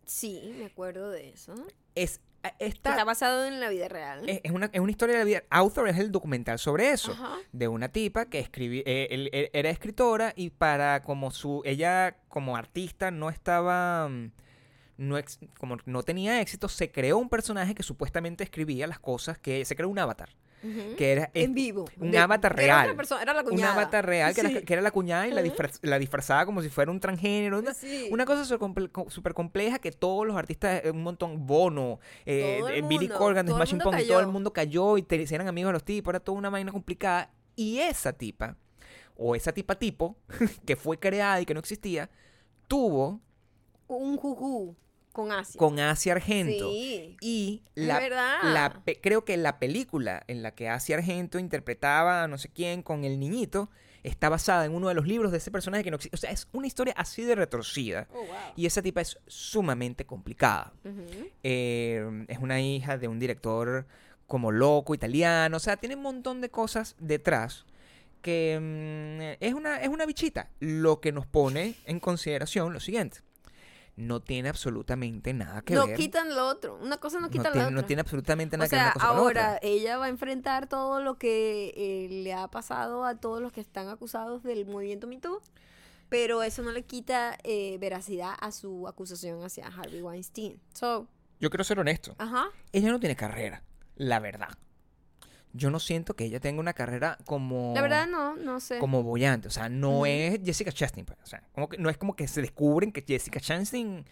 Sí, 0.05 0.53
me 0.57 0.65
acuerdo 0.65 1.09
de 1.09 1.29
eso. 1.29 1.53
Es 1.95 2.21
esta 2.59 2.91
Está 2.91 3.03
basado 3.03 3.45
en 3.45 3.59
la 3.59 3.69
vida 3.69 3.87
real. 3.87 4.27
es, 4.29 4.41
es 4.43 4.51
una, 4.51 4.69
es 4.71 4.79
una 4.79 4.91
historia 4.91 5.13
de 5.15 5.19
la 5.19 5.25
vida. 5.25 5.43
Author 5.49 5.87
es 5.89 5.97
el 5.97 6.11
documental 6.11 6.59
sobre 6.59 6.89
eso. 6.91 7.11
Ajá. 7.13 7.35
De 7.51 7.67
una 7.67 7.89
tipa 7.89 8.25
que 8.25 8.39
escribí, 8.39 8.83
eh, 8.85 9.07
él- 9.11 9.29
él- 9.33 9.49
era 9.53 9.69
escritora 9.69 10.33
y 10.35 10.49
para 10.49 11.01
como 11.01 11.31
su, 11.31 11.61
ella 11.65 12.17
como 12.27 12.55
artista 12.57 13.11
no 13.11 13.29
estaba, 13.29 14.07
mm, 14.09 14.31
no 14.97 15.17
ex- 15.17 15.39
como 15.59 15.77
no 15.85 16.03
tenía 16.03 16.39
éxito, 16.41 16.69
se 16.69 16.91
creó 16.91 17.17
un 17.17 17.29
personaje 17.29 17.75
que 17.75 17.83
supuestamente 17.83 18.43
escribía 18.43 18.87
las 18.87 18.99
cosas 18.99 19.37
que, 19.37 19.65
se 19.65 19.75
creó 19.75 19.89
un 19.89 19.99
avatar, 19.99 20.29
Que 20.97 21.11
era, 21.11 21.29
en 21.35 21.53
vivo. 21.53 21.85
un 21.99 22.09
De- 22.11 22.17
avatar 22.17 22.53
era 22.53 22.61
real. 22.63 22.85
otra 22.85 22.95
persona, 22.97 23.21
era 23.21 23.33
la 23.35 23.41
un 23.41 23.49
cuñada. 23.49 23.73
avatar 23.73 24.05
real 24.05 24.33
que, 24.33 24.41
era, 24.41 24.61
que 24.61 24.73
era 24.73 24.81
la 24.81 24.89
cuñada 24.91 25.27
y 25.27 25.31
la, 25.31 25.41
Ajá. 25.41 25.49
disfraz- 25.49 25.79
la 25.83 25.99
disfrazaba 25.99 26.45
como 26.45 26.61
si 26.63 26.69
fuera 26.69 26.89
un 26.91 26.99
transgénero. 26.99 27.59
Una, 27.59 27.73
Sí. 27.73 28.07
una 28.11 28.25
cosa 28.25 28.45
súper 28.45 28.59
comple- 28.69 28.91
co- 28.91 29.09
súper 29.09 29.33
compleja 29.35 29.77
que 29.79 29.91
todos 29.91 30.25
los 30.25 30.35
artistas, 30.35 30.81
eh, 30.83 30.89
un 30.91 31.03
montón, 31.03 31.45
Bono, 31.45 31.99
eh, 32.25 32.61
eh, 32.73 32.81
Billy 32.87 33.07
Corgan, 33.09 33.47
Smashing 33.47 33.79
Pumpkins, 33.79 34.07
todo 34.07 34.19
el 34.21 34.27
mundo 34.27 34.51
cayó 34.53 34.97
y 34.97 35.03
te, 35.03 35.21
eran 35.35 35.47
amigos 35.47 35.69
de 35.69 35.73
los 35.73 35.83
tipos, 35.83 36.11
era 36.11 36.19
toda 36.19 36.37
una 36.37 36.49
vaina 36.49 36.71
complicada. 36.71 37.29
Y 37.55 37.77
esa 37.79 38.13
tipa, 38.13 38.57
o 39.15 39.35
esa 39.35 39.53
tipa 39.53 39.75
tipo, 39.75 40.15
que 40.65 40.75
fue 40.75 40.97
creada 40.97 41.39
y 41.41 41.45
que 41.45 41.53
no 41.53 41.59
existía, 41.59 42.09
tuvo 42.67 43.21
Un 43.87 44.17
juju 44.17 44.75
con 45.15 45.31
Asia. 45.31 45.57
con 45.57 45.79
Asia 45.79 46.11
Argento. 46.11 46.69
Sí. 46.69 47.15
Y 47.21 47.63
la, 47.73 47.99
verdad. 47.99 48.39
la 48.43 48.83
creo 49.01 49.23
que 49.23 49.37
la 49.37 49.59
película 49.59 50.23
en 50.27 50.43
la 50.43 50.51
que 50.51 50.67
Asia 50.67 50.97
Argento 50.97 51.39
interpretaba 51.39 52.23
a 52.23 52.27
no 52.27 52.37
sé 52.37 52.49
quién 52.49 52.83
con 52.83 53.05
el 53.05 53.17
niñito 53.17 53.69
está 54.03 54.27
basada 54.27 54.65
en 54.65 54.73
uno 54.73 54.89
de 54.89 54.93
los 54.93 55.07
libros 55.07 55.31
de 55.31 55.37
ese 55.37 55.51
personaje 55.51 55.85
que 55.85 55.89
no 55.89 55.95
existe. 55.95 56.15
O 56.15 56.19
sea, 56.19 56.31
es 56.31 56.49
una 56.51 56.67
historia 56.67 56.93
así 56.97 57.23
de 57.23 57.33
retorcida. 57.33 58.09
Oh, 58.11 58.17
wow. 58.17 58.35
Y 58.57 58.65
esa 58.65 58.81
tipa 58.81 58.99
es 58.99 59.17
sumamente 59.25 60.05
complicada. 60.05 60.73
Eh, 61.43 62.25
es 62.27 62.37
una 62.39 62.59
hija 62.61 62.97
de 62.97 63.07
un 63.07 63.17
director 63.17 63.87
como 64.27 64.51
loco 64.51 64.93
italiano. 64.93 65.55
O 65.55 65.61
sea, 65.61 65.77
tiene 65.77 65.95
un 65.95 66.01
montón 66.01 66.41
de 66.41 66.49
cosas 66.49 66.97
detrás 66.99 67.65
que 68.21 68.59
mm, 68.59 69.43
es, 69.43 69.53
una, 69.53 69.77
es 69.81 69.87
una 69.87 70.05
bichita. 70.05 70.49
Lo 70.59 70.99
que 70.99 71.13
nos 71.13 71.25
pone 71.25 71.75
en 71.85 72.01
consideración 72.01 72.73
lo 72.73 72.81
siguiente. 72.81 73.19
No 73.97 74.21
tiene 74.21 74.49
absolutamente 74.49 75.33
nada 75.33 75.61
que 75.61 75.73
no 75.73 75.87
ver. 75.87 75.95
quitan 75.95 76.35
lo 76.35 76.47
otro. 76.47 76.77
Una 76.81 76.97
cosa 76.97 77.17
no 77.19 77.27
no, 77.27 77.29
quita 77.31 77.43
la 77.45 77.51
tiene, 77.53 77.67
otra. 77.67 77.81
no 77.81 77.85
tiene 77.85 78.01
absolutamente 78.01 78.57
nada 78.57 78.67
o 78.67 78.69
que 78.69 78.75
ver 78.75 78.83
sea, 78.83 78.85
una 78.87 78.93
cosa 78.93 79.07
con 79.07 79.15
la 79.15 79.21
otra. 79.23 79.45
ahora 79.47 79.59
ella 79.61 79.97
va 79.97 80.05
a 80.05 80.09
enfrentar 80.09 80.67
todo 80.67 81.01
lo 81.01 81.17
que 81.17 81.73
eh, 81.77 82.07
le 82.23 82.33
ha 82.33 82.47
pasado 82.49 83.05
a 83.05 83.15
todos 83.15 83.41
los 83.41 83.53
que 83.53 83.61
están 83.61 83.87
acusados 83.87 84.43
del 84.43 84.65
movimiento 84.65 85.07
Me 85.07 85.17
Too, 85.19 85.39
pero 86.09 86.43
eso 86.43 86.61
no 86.61 86.71
le 86.71 86.83
quita 86.83 87.37
eh, 87.43 87.77
veracidad 87.79 88.33
a 88.39 88.51
su 88.51 88.87
acusación 88.87 89.43
hacia 89.43 89.67
Harvey 89.67 90.01
Weinstein. 90.01 90.59
So, 90.73 91.07
Yo 91.39 91.49
quiero 91.49 91.63
ser 91.63 91.79
honesto. 91.79 92.15
ajá. 92.17 92.47
Ella 92.73 92.91
no 92.91 92.99
tiene 92.99 93.15
carrera, 93.15 93.63
la 93.95 94.19
verdad. 94.19 94.49
Yo 95.57 95.71
no 95.71 95.79
siento 95.79 96.15
que 96.15 96.25
ella 96.25 96.39
tenga 96.39 96.59
una 96.59 96.73
carrera 96.73 97.17
como... 97.25 97.73
La 97.75 97.81
verdad 97.81 98.07
no, 98.07 98.35
no 98.35 98.59
sé. 98.59 98.77
como 98.79 99.03
bollante. 99.03 99.47
O 99.47 99.51
sea, 99.51 99.69
no 99.69 99.99
Ujú. 99.99 100.05
es 100.07 100.39
Jessica 100.43 100.71
Chastain. 100.71 101.05
pues. 101.05 101.17
O 101.23 101.25
sea, 101.25 101.41
como 101.53 101.69
que, 101.69 101.77
no 101.77 101.89
es 101.89 101.97
como 101.97 102.15
que 102.15 102.27
se 102.27 102.41
descubren 102.41 102.91
que 102.91 103.03
Jessica 103.07 103.39
Chastain 103.39 104.05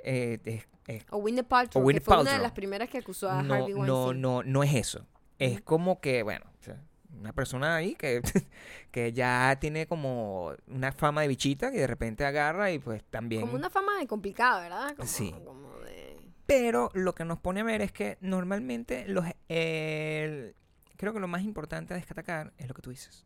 eh, 0.00 0.38
es- 0.44 0.66
es- 0.86 1.04
O 1.10 1.18
Winnie 1.18 1.42
Paltrow, 1.44 1.80
O 1.82 1.84
Gwyneth 1.84 2.02
que 2.02 2.04
fue 2.04 2.14
una 2.14 2.22
de 2.24 2.28
Paltrow. 2.30 2.42
las 2.42 2.52
primeras 2.52 2.88
que 2.88 2.98
acusó 2.98 3.30
a 3.30 3.42
no, 3.42 3.54
Harvey 3.54 3.74
no, 3.74 3.80
Weinstein. 4.06 4.20
no, 4.22 4.42
no 4.42 4.62
es 4.64 4.74
eso. 4.74 5.06
Es 5.38 5.60
como 5.60 6.00
que, 6.00 6.22
bueno, 6.24 6.46
o 6.60 6.62
sea, 6.64 6.82
una 7.18 7.32
persona 7.32 7.76
ahí 7.76 7.94
que, 7.94 8.20
que 8.90 9.12
ya 9.12 9.56
tiene 9.60 9.86
como 9.86 10.52
una 10.66 10.90
fama 10.92 11.22
de 11.22 11.28
bichita 11.28 11.70
que 11.70 11.78
de 11.78 11.86
repente 11.86 12.24
agarra 12.24 12.70
y 12.72 12.78
pues 12.80 13.04
también... 13.04 13.42
Como 13.42 13.54
una 13.54 13.70
fama 13.70 13.98
de 13.98 14.06
complicada, 14.06 14.60
¿verdad? 14.62 14.96
Como, 14.96 15.08
Sí. 15.08 15.32
como 15.44 15.78
de... 15.80 16.16
Pero 16.46 16.90
lo 16.94 17.14
que 17.14 17.24
nos 17.24 17.38
pone 17.38 17.60
a 17.60 17.64
ver 17.64 17.82
es 17.82 17.92
que 17.92 18.16
normalmente 18.20 19.06
los, 19.06 19.24
el- 19.48 20.54
creo 20.98 21.14
que 21.14 21.20
lo 21.20 21.28
más 21.28 21.42
importante 21.42 21.94
a 21.94 21.96
destacar 21.96 22.52
es 22.58 22.68
lo 22.68 22.74
que 22.74 22.82
tú 22.82 22.90
dices. 22.90 23.24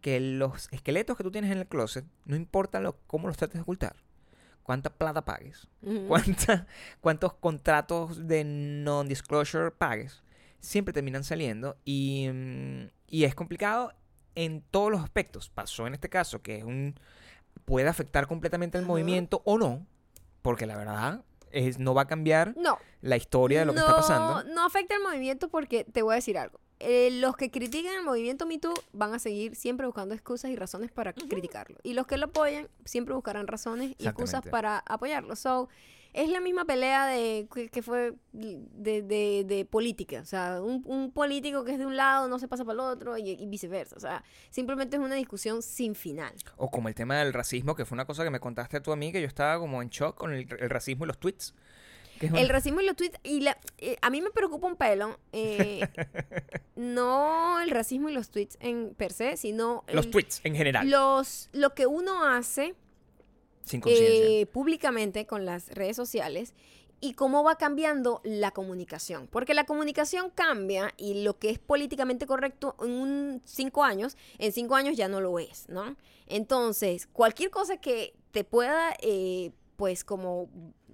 Que 0.00 0.20
los 0.20 0.68
esqueletos 0.72 1.16
que 1.16 1.24
tú 1.24 1.32
tienes 1.32 1.50
en 1.50 1.58
el 1.58 1.66
closet, 1.66 2.04
no 2.24 2.36
importa 2.36 2.78
lo, 2.78 2.96
cómo 3.08 3.26
los 3.26 3.36
trates 3.36 3.54
de 3.54 3.62
ocultar, 3.62 3.96
cuánta 4.62 4.90
plata 4.90 5.24
pagues, 5.24 5.66
cuánta- 6.06 6.66
cuántos 7.00 7.32
contratos 7.34 8.28
de 8.28 8.44
non-disclosure 8.44 9.72
pagues, 9.72 10.22
siempre 10.60 10.92
terminan 10.92 11.24
saliendo 11.24 11.76
y, 11.84 12.28
mm, 12.32 12.90
y 13.08 13.24
es 13.24 13.34
complicado 13.34 13.92
en 14.36 14.60
todos 14.70 14.92
los 14.92 15.02
aspectos. 15.02 15.48
Pasó 15.50 15.86
en 15.88 15.94
este 15.94 16.08
caso 16.08 16.42
que 16.42 16.58
es 16.58 16.64
un 16.64 16.94
puede 17.64 17.88
afectar 17.88 18.26
completamente 18.28 18.78
el 18.78 18.84
movimiento 18.86 19.42
o 19.44 19.58
no, 19.58 19.84
porque 20.42 20.64
la 20.66 20.76
verdad 20.76 21.24
es, 21.52 21.78
no 21.78 21.94
va 21.94 22.02
a 22.02 22.06
cambiar 22.06 22.54
No, 22.56 22.78
la 23.00 23.16
historia 23.16 23.60
de 23.60 23.66
lo 23.66 23.74
que 23.74 23.80
está 23.80 23.96
pasando. 23.96 24.44
No 24.44 24.64
afecta 24.64 24.94
el 24.94 25.02
movimiento 25.02 25.48
porque 25.48 25.84
te 25.84 26.02
voy 26.02 26.12
a 26.12 26.16
decir 26.16 26.38
algo. 26.38 26.60
Eh, 26.80 27.10
los 27.10 27.36
que 27.36 27.50
critican 27.50 27.94
el 27.94 28.04
movimiento 28.04 28.46
Me 28.46 28.58
Too 28.58 28.72
van 28.92 29.12
a 29.12 29.18
seguir 29.18 29.56
siempre 29.56 29.86
buscando 29.86 30.14
excusas 30.14 30.50
y 30.50 30.56
razones 30.56 30.92
para 30.92 31.12
criticarlo. 31.12 31.78
Y 31.82 31.94
los 31.94 32.06
que 32.06 32.16
lo 32.16 32.26
apoyan 32.26 32.68
siempre 32.84 33.14
buscarán 33.14 33.48
razones 33.48 33.94
y 33.98 34.06
excusas 34.06 34.42
para 34.48 34.78
apoyarlo. 34.86 35.34
So, 35.34 35.68
es 36.14 36.28
la 36.30 36.40
misma 36.40 36.64
pelea 36.64 37.06
de 37.06 37.46
que, 37.54 37.68
que 37.68 37.82
fue 37.82 38.14
de, 38.32 39.02
de- 39.02 39.44
de 39.46 39.64
política. 39.64 40.20
O 40.20 40.24
sea, 40.24 40.60
un, 40.62 40.82
un 40.86 41.12
político 41.12 41.64
que 41.64 41.72
es 41.72 41.78
de 41.78 41.86
un 41.86 41.96
lado 41.96 42.28
no 42.28 42.38
se 42.38 42.48
pasa 42.48 42.64
para 42.64 42.74
el 42.74 42.80
otro 42.80 43.16
y, 43.18 43.30
y 43.30 43.46
viceversa. 43.46 43.96
O 43.96 44.00
sea, 44.00 44.24
simplemente 44.50 44.96
es 44.96 45.02
una 45.02 45.14
discusión 45.14 45.62
sin 45.62 45.94
final. 45.94 46.32
O 46.56 46.70
como 46.70 46.88
el 46.88 46.94
tema 46.94 47.18
del 47.18 47.32
racismo, 47.32 47.74
que 47.76 47.84
fue 47.84 47.96
una 47.96 48.04
cosa 48.06 48.24
que 48.24 48.30
me 48.30 48.40
contaste 48.40 48.80
tú 48.80 48.90
a 48.92 48.96
mí, 48.96 49.12
que 49.12 49.20
yo 49.20 49.26
estaba 49.26 49.58
como 49.58 49.82
en 49.82 49.90
shock 49.90 50.16
con 50.16 50.32
el, 50.32 50.46
el 50.58 50.70
racismo 50.70 51.04
y 51.04 51.08
los 51.08 51.18
tweets. 51.18 51.54
El 52.20 52.48
racismo 52.48 52.80
y 52.80 52.86
los 52.86 52.96
tweets. 52.96 53.20
Y 53.22 53.40
la- 53.40 53.56
eh, 53.78 53.96
a 54.02 54.10
mí 54.10 54.20
me 54.20 54.30
preocupa 54.30 54.66
un 54.66 54.74
pelo. 54.76 55.20
eh, 55.32 55.86
no 56.76 57.60
el 57.60 57.70
racismo 57.70 58.08
y 58.08 58.12
los 58.12 58.30
tweets 58.30 58.56
en 58.60 58.94
per 58.96 59.12
se, 59.12 59.36
sino 59.36 59.84
los 59.92 60.10
tweets 60.10 60.40
en 60.44 60.54
general, 60.54 60.88
los, 60.90 61.48
lo 61.52 61.74
que 61.74 61.86
uno 61.86 62.24
hace 62.24 62.74
sin 63.68 63.82
eh, 63.86 64.46
públicamente 64.52 65.26
con 65.26 65.44
las 65.44 65.68
redes 65.68 65.96
sociales 65.96 66.54
y 67.00 67.12
cómo 67.14 67.44
va 67.44 67.56
cambiando 67.56 68.20
la 68.24 68.50
comunicación. 68.50 69.28
Porque 69.28 69.54
la 69.54 69.64
comunicación 69.64 70.30
cambia 70.30 70.92
y 70.96 71.22
lo 71.22 71.38
que 71.38 71.50
es 71.50 71.58
políticamente 71.58 72.26
correcto 72.26 72.76
en 72.80 72.90
un 72.90 73.42
cinco 73.44 73.84
años, 73.84 74.16
en 74.38 74.52
cinco 74.52 74.74
años 74.74 74.96
ya 74.96 75.08
no 75.08 75.20
lo 75.20 75.38
es, 75.38 75.68
¿no? 75.68 75.96
Entonces, 76.26 77.06
cualquier 77.06 77.50
cosa 77.50 77.76
que 77.76 78.14
te 78.32 78.44
pueda, 78.44 78.94
eh, 79.00 79.52
pues 79.76 80.04
como 80.04 80.48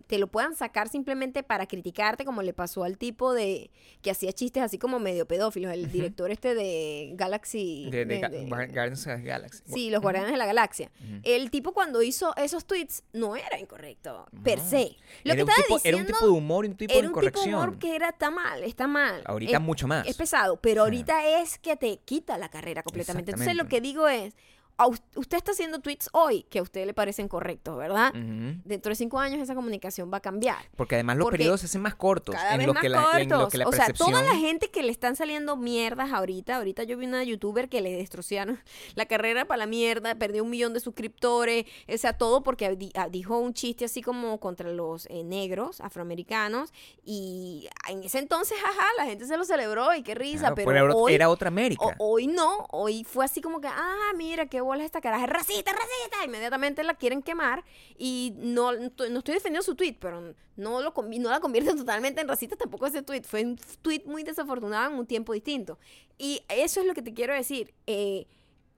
te 0.06 0.18
lo 0.18 0.26
puedan 0.26 0.54
sacar 0.54 0.88
simplemente 0.88 1.42
para 1.42 1.66
criticarte, 1.66 2.24
como 2.24 2.42
le 2.42 2.52
pasó 2.52 2.84
al 2.84 2.98
tipo 2.98 3.32
de 3.32 3.70
que 4.02 4.10
hacía 4.10 4.32
chistes 4.32 4.62
así 4.62 4.78
como 4.78 4.98
medio 4.98 5.26
pedófilos, 5.26 5.72
el 5.72 5.90
director 5.90 6.30
este 6.30 6.54
de 6.54 7.12
Galaxy. 7.14 7.88
de, 7.90 8.04
de 8.04 8.18
de- 8.20 8.28
de- 8.28 8.46
Guar- 8.48 8.72
Guardians 8.72 9.06
of 9.06 9.14
the 9.16 9.22
Galaxy. 9.22 9.62
Sí, 9.66 9.90
los 9.90 10.00
Guardianes 10.02 10.30
de 10.32 10.36
la 10.38 10.46
Galaxia. 10.46 10.90
El 11.22 11.50
tipo 11.50 11.72
cuando 11.72 12.02
hizo 12.02 12.34
esos 12.36 12.64
tweets 12.66 13.02
no 13.12 13.36
era 13.36 13.58
incorrecto, 13.58 14.26
per 14.42 14.60
se. 14.60 14.96
Lo 15.24 15.32
era, 15.32 15.36
que 15.36 15.42
un 15.44 15.48
estaba 15.50 15.66
tipo, 15.66 15.78
era 15.84 15.96
diciendo 15.98 16.00
un 16.00 16.06
tipo 16.06 16.24
de 16.26 16.30
humor 16.32 16.64
y 16.64 16.68
un 16.68 16.76
tipo 16.76 16.92
era 16.92 17.02
de 17.02 17.08
un 17.08 17.12
tipo 17.14 17.20
de 17.20 17.26
incorrección. 17.28 17.54
humor 17.54 17.78
que 17.78 17.96
era, 17.96 18.08
está 18.10 18.30
mal, 18.30 18.62
está 18.62 18.86
mal. 18.86 19.22
Ahorita 19.24 19.52
es, 19.56 19.60
mucho 19.60 19.86
más. 19.88 20.06
es 20.06 20.16
pesado, 20.16 20.58
pero 20.60 20.82
ahorita 20.82 21.40
es 21.40 21.58
que 21.58 21.76
te 21.76 21.98
quita 22.04 22.38
la 22.38 22.48
carrera 22.48 22.82
completamente. 22.82 23.32
Entonces 23.32 23.54
lo 23.56 23.66
que 23.68 23.80
digo 23.80 24.08
es, 24.08 24.34
a 24.76 24.88
usted 24.88 25.36
está 25.36 25.52
haciendo 25.52 25.78
tweets 25.78 26.08
hoy 26.12 26.42
que 26.50 26.58
a 26.58 26.62
usted 26.62 26.84
le 26.84 26.94
parecen 26.94 27.28
correctos, 27.28 27.76
¿verdad? 27.78 28.12
Dentro 28.12 28.90
de 28.90 28.96
cinco 28.96 29.20
años 29.20 29.40
esa 29.40 29.54
comunicación 29.54 30.10
va 30.12 30.16
a 30.16 30.20
cambiar. 30.20 30.68
Porque 30.76 30.96
además 30.96 31.16
los 31.16 31.26
Porque 31.26 31.38
periodos 31.38 31.60
se 31.60 31.66
hacen 31.66 31.80
más 31.82 31.94
cortos. 31.94 32.34
Cada 32.34 32.52
en 32.52 32.58
vez 32.58 32.66
lo 32.66 32.74
más 32.74 32.82
que 32.82 32.88
la, 32.88 33.20
en 33.20 33.28
lo 33.28 33.36
cortos. 33.36 33.52
que 33.52 33.58
la 33.58 33.68
o 33.68 33.72
sea, 33.72 33.88
toda 33.92 34.22
la 34.22 34.34
gente 34.34 34.70
que 34.70 34.82
le 34.82 34.90
están 34.90 35.14
saliendo 35.14 35.56
mierdas 35.56 36.12
ahorita. 36.12 36.56
Ahorita 36.56 36.82
yo 36.82 36.96
vi 36.98 37.06
una 37.06 37.22
youtuber 37.22 37.68
que 37.68 37.80
le 37.80 37.92
destrozaron 37.92 38.58
la 38.96 39.06
carrera 39.06 39.44
para 39.44 39.58
la 39.58 39.66
mierda, 39.66 40.16
perdió 40.16 40.42
un 40.42 40.50
millón 40.50 40.74
de 40.74 40.80
suscriptores. 40.80 41.66
O 41.92 41.96
sea, 41.96 42.18
todo 42.18 42.42
porque 42.42 42.90
ah, 42.96 43.08
dijo 43.08 43.38
un 43.38 43.54
chiste 43.54 43.84
así 43.84 44.02
como 44.02 44.40
contra 44.40 44.70
los 44.72 45.06
eh, 45.06 45.22
negros, 45.22 45.80
afroamericanos. 45.80 46.72
Y 47.04 47.68
en 47.88 48.02
ese 48.02 48.18
entonces, 48.18 48.58
jaja, 48.60 48.86
la 48.98 49.04
gente 49.04 49.26
se 49.26 49.36
lo 49.36 49.44
celebró 49.44 49.94
y 49.94 50.02
qué 50.02 50.14
risa. 50.14 50.40
Claro, 50.40 50.54
pero 50.56 50.70
era, 50.72 50.94
hoy, 50.96 51.14
era 51.14 51.28
otra 51.28 51.48
América. 51.48 51.84
o- 51.98 52.14
hoy 52.14 52.26
no, 52.26 52.66
hoy 52.70 53.04
fue 53.04 53.24
así 53.24 53.40
como 53.40 53.60
que, 53.60 53.68
ah, 53.68 54.10
mira, 54.16 54.46
qué 54.46 54.63
bola 54.64 54.84
esta 54.84 55.00
caraja, 55.00 55.24
es 55.24 55.30
racista, 55.30 55.72
racista. 55.72 56.24
Inmediatamente 56.24 56.82
la 56.82 56.94
quieren 56.94 57.22
quemar 57.22 57.64
y 57.96 58.34
no, 58.36 58.72
no 58.72 58.86
estoy 59.18 59.34
defendiendo 59.34 59.62
su 59.62 59.74
tweet, 59.74 59.96
pero 60.00 60.34
no, 60.56 60.80
lo, 60.80 60.92
no 60.92 61.30
la 61.30 61.40
convierten 61.40 61.76
totalmente 61.78 62.20
en 62.20 62.28
racista 62.28 62.56
tampoco 62.56 62.86
ese 62.86 63.02
tweet. 63.02 63.22
Fue 63.22 63.44
un 63.44 63.56
tweet 63.82 64.02
muy 64.06 64.22
desafortunado 64.22 64.92
en 64.92 64.98
un 64.98 65.06
tiempo 65.06 65.32
distinto. 65.32 65.78
Y 66.18 66.42
eso 66.48 66.80
es 66.80 66.86
lo 66.86 66.94
que 66.94 67.02
te 67.02 67.14
quiero 67.14 67.34
decir. 67.34 67.74
eh, 67.86 68.26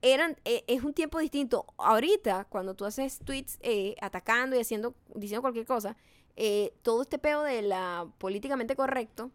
eran, 0.03 0.37
eh, 0.45 0.65
es 0.67 0.85
un 0.85 0.93
tiempo 0.93 1.19
distinto. 1.19 1.67
Ahorita, 1.79 2.47
cuando 2.49 2.75
tú 2.75 2.85
haces 2.85 3.19
tweets 3.21 3.59
eh, 3.63 3.97
atacando 4.01 4.57
y 4.57 4.61
haciendo, 4.61 4.95
diciendo 5.15 5.43
cualquier 5.43 5.67
cosa, 5.67 5.97
eh, 6.37 6.75
todo 6.83 7.03
este 7.03 7.19
peo 7.19 7.43
de 7.43 7.63
la 7.63 8.07
políticamente 8.19 8.77
correcto 8.77 9.31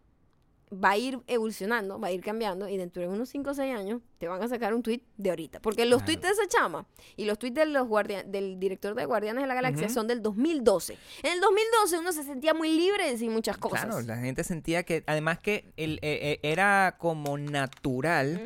va 0.72 0.90
a 0.90 0.96
ir 0.96 1.18
evolucionando, 1.26 2.00
va 2.00 2.08
a 2.08 2.12
ir 2.12 2.22
cambiando 2.22 2.68
y 2.68 2.76
dentro 2.78 3.02
de 3.02 3.08
unos 3.08 3.28
5 3.28 3.50
o 3.50 3.54
6 3.54 3.74
años 3.76 4.00
te 4.18 4.26
van 4.28 4.42
a 4.42 4.48
sacar 4.48 4.72
un 4.72 4.82
tweet 4.82 5.02
de 5.18 5.30
ahorita. 5.30 5.60
Porque 5.60 5.84
los 5.84 6.02
Claro. 6.02 6.06
tweets 6.20 6.22
de 6.22 6.42
esa 6.42 6.48
chama 6.48 6.86
y 7.16 7.24
los 7.26 7.38
tweets 7.38 7.54
de 7.56 7.66
los 7.66 7.86
guardia- 7.86 8.22
del 8.22 8.58
director 8.58 8.94
de 8.94 9.04
Guardianes 9.04 9.42
de 9.42 9.48
la 9.48 9.54
Galaxia 9.54 9.86
Ujú. 9.86 9.94
son 9.94 10.06
del 10.08 10.22
2012. 10.22 10.96
En 11.22 11.32
el 11.32 11.40
2012 11.40 11.98
uno 11.98 12.12
se 12.12 12.22
sentía 12.22 12.54
muy 12.54 12.70
libre 12.76 13.04
de 13.04 13.10
decir 13.12 13.30
muchas 13.30 13.58
cosas. 13.58 13.84
Claro, 13.84 14.00
la 14.02 14.16
gente 14.16 14.44
sentía 14.44 14.82
que, 14.84 15.04
además 15.06 15.38
que 15.40 15.72
el, 15.76 15.96
eh, 16.00 16.00
eh, 16.02 16.40
era 16.42 16.96
como 16.98 17.36
natural 17.36 18.40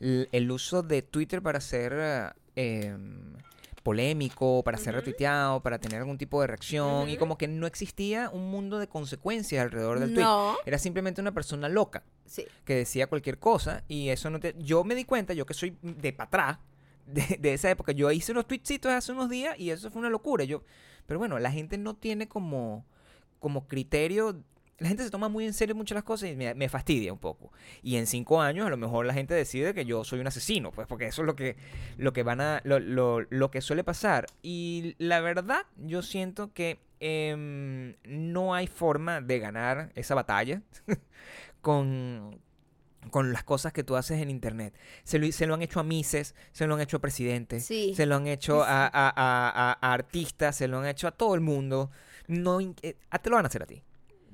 el, 0.00 0.28
el 0.32 0.50
uso 0.50 0.82
de 0.82 1.02
Twitter 1.02 1.42
para 1.42 1.60
ser 1.60 1.92
eh, 1.94 2.30
em, 2.54 3.31
polémico, 3.82 4.62
para 4.64 4.78
ser 4.78 4.94
retuiteado, 4.94 5.60
para 5.60 5.78
tener 5.78 6.00
algún 6.00 6.18
tipo 6.18 6.40
de 6.40 6.46
reacción, 6.46 7.08
y 7.08 7.16
como 7.16 7.36
que 7.36 7.48
no 7.48 7.66
existía 7.66 8.30
un 8.30 8.50
mundo 8.50 8.78
de 8.78 8.88
consecuencias 8.88 9.62
alrededor 9.62 10.00
del 10.00 10.14
tweet. 10.14 10.24
No, 10.24 10.56
Era 10.64 10.78
simplemente 10.78 11.20
una 11.20 11.32
persona 11.32 11.68
loca 11.68 12.04
sí. 12.26 12.44
que 12.64 12.74
decía 12.74 13.06
cualquier 13.06 13.38
cosa 13.38 13.84
y 13.88 14.08
eso 14.08 14.30
no 14.30 14.40
te... 14.40 14.54
Yo 14.58 14.84
me 14.84 14.94
di 14.94 15.04
cuenta, 15.04 15.34
yo 15.34 15.46
que 15.46 15.54
soy 15.54 15.76
de 15.82 16.12
para 16.12 16.28
atrás, 16.28 16.58
de, 17.06 17.38
de 17.40 17.54
esa 17.54 17.70
época, 17.70 17.92
yo 17.92 18.10
hice 18.10 18.32
unos 18.32 18.46
tweetsitos 18.46 18.92
hace 18.92 19.12
unos 19.12 19.28
días 19.28 19.58
y 19.58 19.70
eso 19.70 19.90
fue 19.90 20.00
una 20.00 20.10
locura. 20.10 20.44
Yo, 20.44 20.62
pero 21.06 21.18
bueno, 21.18 21.38
la 21.38 21.50
gente 21.50 21.78
no 21.78 21.94
tiene 21.94 22.28
como, 22.28 22.84
como 23.38 23.66
criterio... 23.66 24.42
La 24.82 24.88
gente 24.88 25.04
se 25.04 25.10
toma 25.10 25.28
muy 25.28 25.46
en 25.46 25.52
serio 25.54 25.74
muchas 25.74 25.94
las 25.94 26.04
cosas 26.04 26.28
y 26.30 26.36
me, 26.36 26.54
me 26.54 26.68
fastidia 26.68 27.12
un 27.12 27.18
poco. 27.18 27.52
Y 27.82 27.96
en 27.96 28.06
cinco 28.06 28.40
años 28.42 28.66
a 28.66 28.70
lo 28.70 28.76
mejor 28.76 29.06
la 29.06 29.14
gente 29.14 29.32
decide 29.34 29.72
que 29.74 29.84
yo 29.84 30.04
soy 30.04 30.20
un 30.20 30.26
asesino, 30.26 30.72
pues 30.72 30.86
porque 30.88 31.06
eso 31.06 31.22
es 31.22 31.26
lo 31.26 31.36
que, 31.36 31.56
lo 31.98 32.12
que 32.12 32.22
van 32.22 32.40
a, 32.40 32.60
lo, 32.64 32.78
lo- 32.80 33.20
lo 33.30 33.50
que 33.50 33.60
suele 33.60 33.84
pasar. 33.84 34.26
Y 34.42 34.94
la 34.98 35.20
verdad, 35.20 35.62
yo 35.76 36.02
siento 36.02 36.52
que 36.52 36.80
em, 37.00 37.94
no 38.04 38.54
hay 38.54 38.66
forma 38.66 39.20
de 39.20 39.38
ganar 39.38 39.90
esa 39.94 40.14
batalla 40.14 40.62
con, 41.60 42.40
con 43.10 43.32
las 43.32 43.44
cosas 43.44 43.72
que 43.72 43.84
tú 43.84 43.96
haces 43.96 44.20
en 44.20 44.30
internet. 44.30 44.74
Se 45.04 45.18
lo, 45.18 45.30
se 45.32 45.46
lo 45.46 45.54
han 45.54 45.62
hecho 45.62 45.80
a 45.80 45.84
Mises, 45.84 46.34
se 46.52 46.66
lo 46.66 46.74
han 46.74 46.80
hecho 46.80 46.96
a 46.98 47.00
presidentes, 47.00 47.64
Sí. 47.64 47.94
se 47.94 48.06
lo 48.06 48.16
han 48.16 48.26
hecho 48.26 48.62
a, 48.62 48.86
a- 48.86 48.88
a- 49.14 49.72
a- 49.80 49.92
artistas, 49.92 50.56
se 50.56 50.68
lo 50.68 50.78
han 50.78 50.86
hecho 50.86 51.08
a 51.08 51.12
todo 51.12 51.34
el 51.34 51.40
mundo. 51.40 51.90
No, 52.28 52.60
eh, 52.60 52.96
te 53.22 53.30
lo 53.30 53.36
van 53.36 53.44
a 53.44 53.48
hacer 53.48 53.62
a 53.62 53.66
ti. 53.66 53.82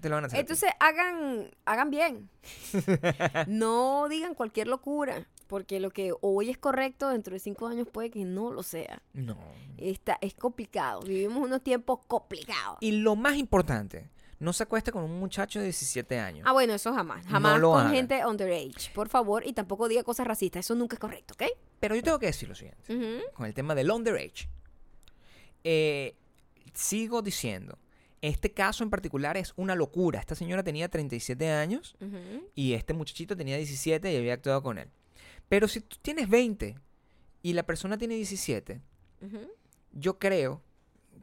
Te 0.01 0.09
lo 0.09 0.14
van 0.16 0.24
a 0.24 0.26
hacer. 0.28 0.40
Entonces 0.40 0.70
hagan, 0.80 1.51
hagan 1.64 1.90
bien. 1.90 2.28
no 3.46 4.09
digan 4.09 4.34
cualquier 4.34 4.68
locura, 4.68 5.26
porque 5.46 5.80
lo 5.80 5.90
que 5.90 6.12
hoy 6.20 6.51
es 6.51 6.59
correcto 6.59 7.09
dentro 7.09 7.34
de 7.34 7.40
cinco 7.40 7.66
años 7.66 7.88
puede 7.90 8.11
que 8.11 8.24
no 8.24 8.53
lo 8.53 8.62
sea. 8.62 9.03
No. 9.12 9.36
Está, 9.76 10.18
es 10.20 10.34
complicado. 10.34 11.03
Vivimos 11.03 11.38
unos 11.38 11.62
tiempos 11.62 12.01
complicados. 12.07 12.78
Y 12.80 12.92
lo 12.92 13.16
más 13.16 13.36
importante, 13.36 14.09
no 14.38 14.53
se 14.53 14.62
acueste 14.62 14.92
con 14.92 15.03
un 15.03 15.18
muchacho 15.18 15.59
de 15.59 15.64
17 15.66 16.18
años. 16.20 16.44
Ah, 16.49 16.53
bueno, 16.53 16.74
eso 16.74 16.92
jamás. 16.92 17.26
Jamás 17.26 17.59
lo 17.59 17.72
con 17.72 17.80
hagan. 17.80 17.92
gente 17.92 18.24
underage, 18.24 18.92
por 18.94 19.09
favor. 19.09 19.44
Y 19.46 19.53
tampoco 19.53 19.88
diga 19.88 20.05
cosas 20.05 20.26
racistas. 20.26 20.64
Eso 20.64 20.74
nunca 20.76 20.94
es 20.94 21.01
correcto, 21.01 21.34
¿ok? 21.34 21.51
Pero 21.80 21.96
yo 21.96 22.03
tengo 22.03 22.18
que 22.18 22.26
decir 22.26 22.49
lo 22.49 22.55
siguiente. 22.55 23.24
Con 23.34 23.46
el 23.46 23.55
tema 23.55 23.74
del 23.74 23.90
underage. 23.90 24.49
Eh, 25.64 26.14
sigo 26.72 27.20
diciendo, 27.22 27.78
este 28.22 28.52
caso 28.52 28.82
en 28.84 28.90
particular 28.90 29.36
es 29.36 29.52
una 29.56 29.74
locura. 29.74 30.18
Esta 30.20 30.34
señora 30.34 30.62
tenía 30.62 30.88
37 30.88 31.50
años 31.50 31.96
Ujú. 32.00 32.48
y 32.54 32.72
este 32.74 32.94
muchachito 32.94 33.36
tenía 33.36 33.56
17 33.56 34.12
y 34.12 34.16
había 34.16 34.34
actuado 34.34 34.62
con 34.62 34.78
él. 34.78 34.88
Pero 35.48 35.68
si 35.68 35.80
tú 35.80 35.96
tienes 36.02 36.28
20 36.28 36.76
y 37.42 37.52
la 37.52 37.62
persona 37.64 37.96
tiene 37.98 38.14
17, 38.16 38.80
Ujú. 39.22 39.38
yo 39.92 40.18
creo 40.18 40.62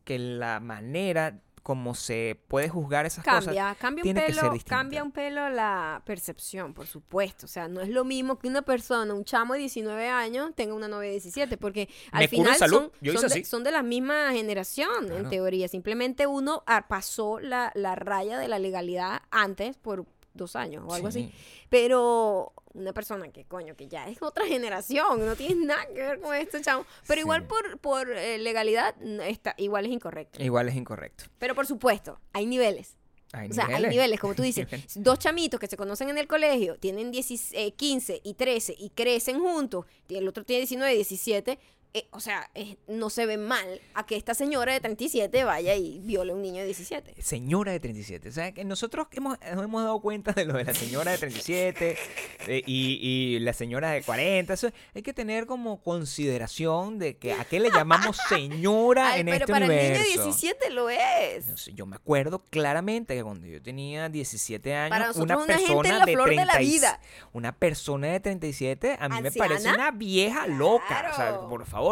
que 0.03 0.17
la 0.19 0.59
manera 0.59 1.41
como 1.65 1.95
se 1.95 2.39
puede 2.47 2.69
juzgar 2.69 3.07
esas 3.07 3.23
cosas 3.25 3.55
Cambia, 3.79 4.03
un 4.03 4.03
tiene 4.03 4.23
que 4.27 4.33
ser 4.33 4.41
pelo, 4.41 4.53
distinta. 4.53 4.75
cambia 4.77 5.03
un 5.03 5.11
pelo 5.11 5.49
la 5.49 5.99
percepción, 6.05 6.75
por 6.75 6.85
supuesto. 6.85 7.47
O 7.47 7.49
sea, 7.49 7.67
no 7.67 7.81
es 7.81 7.89
lo 7.89 8.05
mismo 8.05 8.37
que 8.37 8.47
una 8.47 8.61
persona, 8.61 9.11
un 9.15 9.25
chamo 9.25 9.53
de 9.55 9.61
19 9.61 10.07
años, 10.07 10.51
tenga 10.53 10.75
una 10.75 10.87
novia 10.87 11.07
de 11.07 11.13
17, 11.13 11.57
porque 11.57 11.89
al 12.11 12.19
Me 12.19 12.27
final 12.27 12.55
son, 12.55 12.69
son, 12.69 12.91
de, 13.01 13.15
así. 13.25 13.43
son 13.45 13.63
de 13.63 13.71
la 13.71 13.81
misma 13.81 14.31
generación, 14.31 15.11
en 15.11 15.27
teoría. 15.27 15.67
Simplemente 15.67 16.27
uno 16.27 16.61
ah, 16.67 16.85
pasó 16.87 17.39
la, 17.39 17.71
la 17.73 17.95
raya 17.95 18.37
de 18.37 18.47
la 18.47 18.59
legalidad 18.59 19.23
antes 19.31 19.75
por 19.75 20.05
dos 20.35 20.55
años 20.55 20.83
o 20.87 20.93
algo 20.93 21.07
así. 21.07 21.23
Sí. 21.23 21.33
Pero 21.69 22.53
una 22.73 22.93
persona 22.93 23.31
que, 23.31 23.45
coño, 23.45 23.75
que 23.75 23.87
ya 23.87 24.07
es 24.07 24.21
otra 24.21 24.45
generación, 24.47 25.25
no 25.25 25.35
tiene 25.35 25.65
nada 25.65 25.85
que 25.87 25.93
ver 25.93 26.19
con 26.19 26.35
esto, 26.35 26.59
chamo. 26.61 26.85
Pero 27.07 27.21
igual 27.21 27.47
por, 27.47 27.79
por 27.79 28.11
eh, 28.11 28.37
legalidad, 28.37 28.95
está, 29.23 29.55
igual 29.57 29.85
es 29.85 29.91
incorrecto. 29.91 30.43
Igual 30.43 30.69
es 30.69 30.75
incorrecto. 30.75 31.25
Pero 31.39 31.55
por 31.55 31.65
supuesto, 31.65 32.19
hay 32.33 32.45
niveles. 32.45 32.97
Hay 33.31 33.49
O 33.49 33.53
sea, 33.53 33.65
hay 33.67 33.87
niveles, 33.87 34.19
como 34.19 34.35
tú 34.35 34.43
dices. 34.43 34.67
Dos 34.95 35.19
chamitos 35.19 35.59
que 35.59 35.67
se 35.67 35.77
conocen 35.77 36.09
en 36.09 36.17
el 36.17 36.27
colegio, 36.27 36.77
tienen 36.77 37.11
10 37.11 37.53
eh, 37.53 37.73
15 37.73 38.21
y 38.23 38.33
13 38.35 38.75
y 38.77 38.89
crecen 38.91 39.39
juntos, 39.39 39.85
y 40.07 40.15
el 40.15 40.27
otro 40.27 40.43
tiene 40.43 40.59
19 40.61 40.93
y 40.93 40.95
17. 40.97 41.59
Eh, 41.97 42.07
o 42.11 42.19
sea, 42.19 42.49
eh, 42.55 42.75
no 42.87 43.09
se 43.09 43.25
ve 43.25 43.37
mal 43.37 43.79
a 43.93 44.05
que 44.05 44.15
esta 44.17 44.33
señora 44.33 44.73
de 44.73 44.81
37 44.81 45.43
vaya 45.45 45.75
y 45.75 45.99
viole 45.99 46.31
a 46.33 46.35
un 46.35 46.41
niño 46.41 46.59
de 46.59 46.65
17. 46.65 47.15
Señora 47.21 47.71
de 47.71 47.79
37. 47.79 48.29
O 48.29 48.31
sea, 48.31 48.51
que 48.53 48.65
nosotros 48.65 49.07
hemos, 49.11 49.37
nos 49.53 49.63
hemos 49.63 49.81
dado 49.83 50.01
cuenta 50.01 50.33
de 50.33 50.43
lo 50.45 50.53
de 50.57 50.65
la 50.65 50.73
señora 50.73 51.11
de 51.13 51.17
37 51.17 51.97
eh, 52.47 52.63
y, 52.65 52.99
y 53.01 53.39
la 53.39 53.53
señora 53.53 53.91
de 53.91 54.03
40. 54.03 54.53
Eso, 54.53 54.69
hay 54.93 55.01
que 55.01 55.13
tener 55.13 55.45
como 55.45 55.81
consideración 55.81 56.99
de 56.99 57.17
que 57.17 57.33
a 57.33 57.45
qué 57.45 57.59
le 57.59 57.71
llamamos 57.71 58.17
señora 58.29 59.11
Ay, 59.13 59.21
en 59.21 59.25
pero 59.27 59.37
este 59.45 59.51
para 59.53 59.65
universo. 59.65 60.01
el 60.01 60.07
niño 60.09 60.17
de 60.17 60.23
17 60.31 60.69
lo 60.71 60.89
es. 60.89 61.47
No 61.47 61.57
sé, 61.57 61.73
Yo 61.73 61.85
me 61.85 61.95
acuerdo 61.95 62.43
claramente 62.49 63.15
que 63.15 63.23
cuando 63.23 63.47
yo 63.47 63.61
tenía 63.61 64.09
17 64.09 64.73
años, 64.75 64.89
Para 64.89 65.07
nosotros 65.07 65.43
una 65.45 65.55
persona 65.57 65.99
la 65.99 66.05
de 66.05 66.13
flor 66.13 66.29
de 66.29 66.35
la 66.35 66.53
30 66.53 66.61
y- 66.61 66.65
vida. 66.65 66.99
una 67.33 67.51
persona 67.55 68.07
de 68.07 68.19
37 68.19 68.97
a 68.99 69.07
mí 69.09 69.21
me 69.21 69.31
parece 69.31 69.69
una 69.71 69.91
vieja 69.91 70.47
loca. 70.47 71.09
O 71.11 71.15
sea, 71.15 71.39
por 71.47 71.65
favor, 71.65 71.84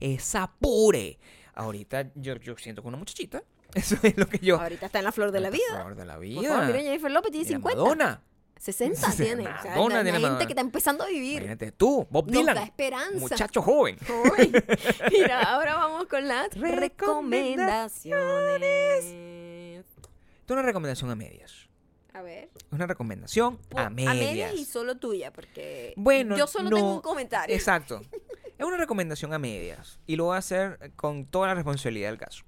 esa 0.00 0.52
pure. 0.60 1.18
Ahorita 1.54 2.10
yo, 2.14 2.36
yo 2.36 2.56
siento 2.56 2.82
con 2.82 2.90
una 2.90 2.98
muchachita. 2.98 3.42
Eso 3.74 3.96
es 4.02 4.16
lo 4.16 4.28
que 4.28 4.38
yo. 4.38 4.60
Ahorita 4.60 4.86
está 4.86 4.98
en 4.98 5.04
la 5.04 5.12
flor 5.12 5.32
de 5.32 5.40
la 5.40 5.48
Por 5.48 5.58
vida. 5.58 5.76
favor, 5.78 5.94
de 5.96 6.04
la 6.04 6.14
Por 6.14 6.22
vida. 6.22 6.48
favor, 6.48 6.66
miren, 6.66 6.84
Jennifer 6.84 7.10
López 7.10 7.32
tiene 7.32 7.46
Mira, 7.46 7.56
50. 7.58 7.82
Madonna. 7.82 8.22
60 8.56 9.10
Sí, 9.12 9.22
tiene. 9.24 9.42
O 9.42 9.62
sea, 9.62 9.70
Madonna 9.72 9.94
tiene 9.96 10.04
la 10.04 10.10
gente 10.12 10.22
Madonna. 10.22 10.46
que 10.46 10.52
está 10.52 10.60
empezando 10.62 11.04
a 11.04 11.08
vivir. 11.08 11.32
Imagínate 11.42 11.72
tú, 11.72 12.06
Bob 12.10 12.26
Nos 12.30 12.40
Dylan. 12.40 12.54
da 12.54 12.62
esperanza. 12.62 13.18
Muchacho 13.18 13.60
joven. 13.62 13.98
Uy, 14.38 14.52
Mira, 15.12 15.42
ahora 15.42 15.74
vamos 15.74 16.06
con 16.06 16.26
las 16.26 16.48
recomendaciones. 16.54 19.04
Esto 19.04 20.46
es 20.46 20.50
una 20.52 20.62
recomendación 20.62 21.10
a 21.10 21.14
medias. 21.16 21.68
A 22.12 22.22
ver. 22.22 22.48
Es 22.54 22.72
una 22.72 22.86
recomendación 22.86 23.56
Po- 23.68 23.78
a 23.78 23.90
medias. 23.90 24.54
y 24.54 24.64
solo 24.64 24.96
tuya, 24.96 25.32
porque 25.32 25.94
Bueno, 25.96 26.36
yo 26.36 26.46
solo 26.46 26.70
no, 26.70 26.76
tengo 26.76 26.94
un 26.94 27.00
comentario. 27.00 27.54
Exacto. 27.54 28.00
Es 28.58 28.64
una 28.66 28.76
recomendación 28.76 29.32
a 29.32 29.38
medias. 29.38 29.98
Y 30.06 30.16
lo 30.16 30.24
voy 30.26 30.36
a 30.36 30.38
hacer 30.38 30.92
con 30.96 31.26
toda 31.26 31.48
la 31.48 31.54
responsabilidad 31.54 32.08
del 32.10 32.18
caso. 32.18 32.44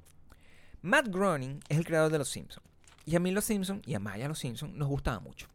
Matt 0.82 1.08
Groening 1.08 1.60
es 1.68 1.78
el 1.78 1.84
creador 1.84 2.12
de 2.12 2.18
Los 2.18 2.28
Simpsons. 2.28 2.64
Y 3.04 3.16
a 3.16 3.20
mí 3.20 3.30
Los 3.32 3.44
Simpsons 3.44 3.82
y 3.86 3.94
a 3.94 3.98
Maya 3.98 4.28
Los 4.28 4.38
Simpsons 4.38 4.74
nos 4.74 4.88
gustaba 4.88 5.20
mucho. 5.20 5.48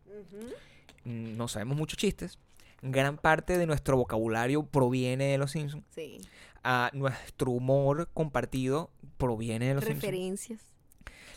Mm, 1.06 1.38
No 1.38 1.48
sabemos 1.48 1.78
muchos 1.78 1.98
chistes. 1.98 2.38
Gran 2.82 3.18
parte 3.18 3.58
de 3.58 3.66
nuestro 3.68 3.96
vocabulario 3.98 4.64
proviene 4.64 5.26
de 5.26 5.38
Los 5.38 5.52
Simpsons. 5.52 5.84
Sí. 5.94 6.20
Ah, 6.64 6.90
nuestro 6.94 7.52
humor 7.52 8.10
compartido 8.14 8.92
proviene 9.18 9.68
de 9.68 9.74
Los 9.76 9.84
Simpsons. 9.86 10.04
Referencias. 10.04 10.62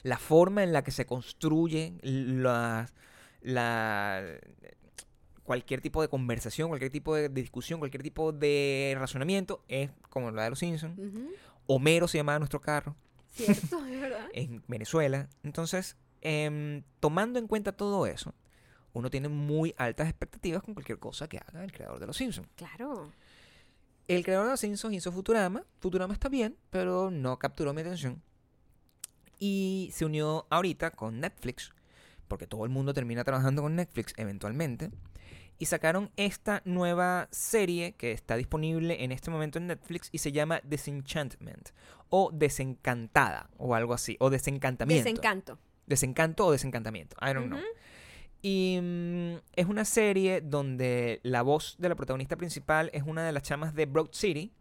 la 0.03 0.19
forma 0.19 0.63
en 0.63 0.73
la 0.73 0.85
que 0.85 0.91
se 0.91 1.07
construyen 1.07 1.99
las 2.03 2.93
la 3.41 4.23
cualquier 5.45 5.81
tipo 5.81 6.03
de 6.03 6.09
conversación, 6.09 6.69
cualquier 6.69 6.91
tipo 6.91 7.15
de 7.15 7.29
discusión, 7.29 7.79
cualquier 7.79 8.03
tipo 8.03 8.33
de 8.33 8.97
razonamiento 8.99 9.63
es 9.69 9.91
como 10.11 10.31
la 10.31 10.45
de 10.45 10.51
los 10.51 10.59
Simpsons. 10.59 10.99
Homero 11.67 12.09
se 12.09 12.19
llamaba 12.19 12.39
nuestro 12.39 12.61
carro 12.61 12.97
Cierto, 13.31 13.85
es 13.87 14.01
verdad. 14.01 14.27
en 14.33 14.63
Venezuela. 14.69 15.29
Entonces, 15.43 15.97
em, 16.21 16.83
tomando 17.01 17.39
en 17.39 17.47
cuenta 17.47 17.73
todo 17.73 18.07
eso, 18.07 18.35
uno 18.93 19.11
tiene 19.11 19.29
muy 19.29 19.75
altas 19.77 20.09
expectativas 20.09 20.63
con 20.63 20.75
cualquier 20.75 20.99
cosa 20.99 21.29
que 21.29 21.39
haga 21.39 21.65
el 21.65 21.73
creador 21.73 21.99
de 21.99 22.07
los 22.07 22.17
Simpsons. 22.17 22.49
Claro. 22.57 23.11
El 24.07 24.23
creador 24.23 24.47
de 24.47 24.51
los 24.53 24.61
Simpsons 24.61 24.95
hizo 24.95 25.11
Futurama. 25.13 25.65
Futurama 25.81 26.15
está 26.15 26.29
bien, 26.29 26.57
pero 26.71 27.11
no 27.11 27.39
capturó 27.39 27.75
mi 27.75 27.81
atención. 27.81 28.23
Y 29.39 29.91
se 29.93 30.05
unió 30.05 30.47
ahorita 30.49 30.93
con 30.93 31.21
Netflix, 31.21 31.73
porque 32.29 32.47
todo 32.47 32.65
el 32.65 32.71
mundo 32.71 32.95
termina 32.95 33.25
trabajando 33.25 33.63
con 33.63 33.75
Netflix 33.75 34.15
eventualmente. 34.17 34.91
Y 35.65 35.67
sacaron 35.67 36.11
esta 36.19 36.61
nueva 36.67 37.27
serie 37.31 37.93
que 37.93 38.13
está 38.13 38.37
disponible 38.37 39.03
en 39.03 39.13
este 39.13 39.31
momento 39.31 39.57
en 39.57 39.67
Netflix 39.69 40.11
y 40.13 40.19
se 40.19 40.31
llama 40.31 40.61
Disenchantment. 40.63 41.71
O 42.11 42.31
Desencantada, 42.35 43.49
o 43.57 43.75
algo 43.75 43.95
así. 43.95 44.15
O 44.21 44.29
Desencantamiento. 44.29 45.05
Desencanto. 45.09 45.59
Desencanto 45.87 46.45
o 46.45 46.53
desencantamiento. 46.53 47.17
I 47.23 47.33
don't 47.33 47.47
know. 47.47 47.61
Y 48.43 48.79
mm, 48.79 49.37
es 49.57 49.65
una 49.67 49.87
serie 49.87 50.43
donde 50.43 51.21
la 51.23 51.41
voz 51.41 51.77
de 51.79 51.89
la 51.89 51.95
protagonista 51.95 52.37
principal 52.37 52.91
es 52.93 53.03
una 53.05 53.25
de 53.25 53.33
las 53.33 53.43
chamas 53.43 53.75
de 53.75 53.87
Broad 53.87 54.09
City. 54.13 54.53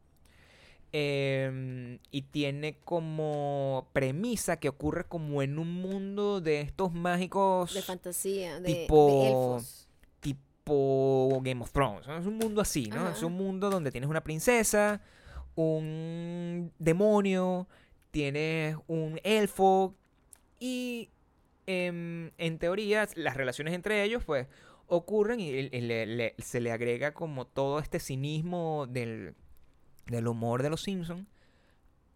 em, 0.94 2.00
y 2.12 2.22
tiene 2.22 2.78
como 2.86 3.90
premisa 3.92 4.56
que 4.58 4.70
ocurre 4.70 5.04
como 5.06 5.42
en 5.42 5.60
un 5.60 5.82
mundo 5.82 6.40
de 6.40 6.62
estos 6.62 6.94
mágicos 6.94 7.74
De 7.74 7.82
fantasía, 7.82 8.60
de, 8.62 8.70
de 8.70 8.86
Tipo- 8.88 9.26
elfos. 9.58 9.83
Tipo 10.64 11.40
Game 11.44 11.62
of 11.62 11.72
Thrones. 11.72 12.08
¿no? 12.08 12.18
Es 12.18 12.26
un 12.26 12.38
mundo 12.38 12.62
así, 12.62 12.88
¿no? 12.88 13.10
Es 13.10 13.22
un 13.24 13.34
mundo 13.34 13.70
donde 13.70 13.92
tienes 13.92 14.10
una 14.10 14.24
princesa, 14.24 15.02
un 15.56 16.72
demonio, 16.80 17.68
tienes 18.12 18.78
un 18.88 19.20
elfo 19.24 19.96
y 20.60 21.10
em, 21.68 22.32
en 22.38 22.60
teoría 22.60 23.08
las 23.16 23.36
relaciones 23.36 23.74
entre 23.74 24.04
ellos 24.04 24.24
pues 24.24 24.48
ocurren 24.88 25.40
y, 25.40 25.70
le- 25.70 26.06
le- 26.06 26.36
se 26.38 26.60
le 26.62 26.72
agrega 26.72 27.14
como 27.14 27.46
todo 27.48 27.80
este 27.80 28.00
cinismo 28.00 28.86
del, 28.88 29.36
del 30.08 30.28
humor 30.28 30.62
de 30.64 30.70
los 30.70 30.82
Simpsons 30.84 31.26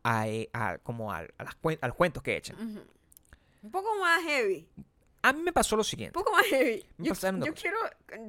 a, 0.04 0.28
eh, 0.28 0.50
a- 0.54 0.78
como 0.78 1.12
al- 1.12 1.34
a 1.38 1.44
las 1.44 1.56
cuen- 1.62 1.80
a 1.82 1.88
los 1.88 1.96
cuentos 1.96 2.24
que 2.24 2.38
echan. 2.38 2.56
Un 3.64 3.72
poco 3.72 3.90
más 4.00 4.24
heavy. 4.24 4.68
A 5.24 5.34
mí 5.34 5.42
me 5.42 5.52
pasó 5.52 5.76
lo 5.76 5.82
Un 5.82 5.86
siguiente. 5.86 6.14
poco 6.14 6.32
más 6.32 6.46
heavy. 6.46 6.86
Yo, 7.00 7.14
quiero. 7.54 7.78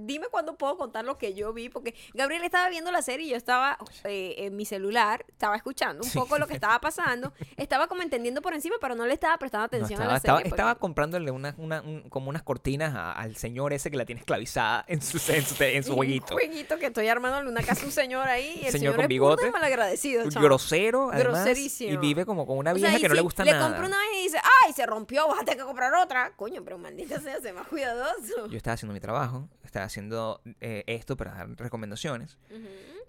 Dime 0.00 0.26
cuándo 0.30 0.56
puedo 0.56 0.76
contar 0.76 1.04
lo 1.04 1.18
que 1.18 1.34
yo 1.34 1.52
vi. 1.52 1.68
Porque 1.68 1.94
Gabriel 2.14 2.42
estaba 2.44 2.68
viendo 2.68 2.90
la 2.90 3.02
serie 3.02 3.26
y 3.26 3.30
yo 3.30 3.36
estaba 3.36 3.78
eh, 4.04 4.34
en 4.38 4.56
mi 4.56 4.64
celular. 4.64 5.24
Estaba 5.28 5.56
escuchando 5.56 6.02
un 6.04 6.10
Sí. 6.10 6.18
poco 6.18 6.38
lo 6.38 6.46
que 6.46 6.54
estaba 6.54 6.80
pasando. 6.80 7.32
Estaba 7.56 7.86
como 7.86 8.02
entendiendo 8.02 8.42
por 8.42 8.54
encima, 8.54 8.76
pero 8.80 8.94
no 8.94 9.06
le 9.06 9.14
estaba 9.14 9.36
prestando 9.38 9.62
No, 9.62 9.66
atención 9.66 10.00
estaba, 10.00 10.10
a 10.10 10.14
la 10.14 10.20
serie. 10.20 10.48
estaba 10.50 10.70
porque- 10.74 10.80
comprándole 10.80 11.30
una, 11.30 11.54
una- 11.58 11.80
un- 11.82 12.08
como 12.10 12.28
unas 12.30 12.42
cortinas 12.42 12.94
a- 12.94 13.12
al 13.12 13.36
señor 13.36 13.72
ese 13.72 13.90
que 13.90 13.96
la 13.96 14.04
tiene 14.04 14.20
esclavizada 14.20 14.84
en 14.88 15.00
su, 15.00 15.18
en 15.32 15.44
su, 15.46 15.62
en 15.62 15.84
su 15.84 15.90
un 15.92 15.96
jueguito. 15.96 16.34
jueguito 16.34 16.78
que 16.78 16.86
estoy 16.86 17.08
armándole 17.08 17.48
una 17.48 17.62
casa 17.62 17.82
a 17.82 17.86
un 17.86 17.92
señor 17.92 18.26
ahí. 18.28 18.46
Y 18.62 18.66
el 18.66 18.72
Señor 18.72 18.72
señor, 18.72 18.94
con 18.96 19.02
es 19.04 19.08
bigote. 19.08 19.50
malagradecido. 19.50 20.24
Grosero, 20.28 21.10
además. 21.12 21.44
Groserísimo. 21.44 21.92
Y 21.92 21.96
vive 21.98 22.26
como 22.26 22.46
con 22.46 22.58
una 22.58 22.72
O 22.72 22.74
vieja 22.74 22.90
sea, 22.90 22.98
que 23.00 23.08
no 23.08 23.14
le 23.14 23.20
gusta 23.20 23.44
le 23.44 23.52
nada. 23.52 23.64
compra 23.68 23.86
una 23.86 23.98
vez 23.98 24.08
y 24.18 24.22
dice, 24.24 24.38
¡ay, 24.64 24.72
se 24.72 24.86
rompió! 24.86 25.28
Vas 25.28 25.40
a 25.40 25.44
tener 25.44 25.58
que 25.58 25.64
comprar 25.64 25.94
otra. 25.94 26.32
Coño, 26.36 26.62
pero 26.64 26.78
maldita 26.78 27.20
sea, 27.20 27.40
sé 27.40 27.52
más 27.52 27.66
cuidadoso. 27.68 28.46
Yo 28.48 28.56
estaba 28.56 28.74
haciendo 28.74 28.92
mi 28.94 29.00
trabajo, 29.00 29.48
estaba 29.68 29.86
haciendo 29.86 30.40
eh, 30.60 30.82
esto 30.86 31.16
para 31.16 31.32
dar 31.34 31.48
recomendaciones. 31.56 32.38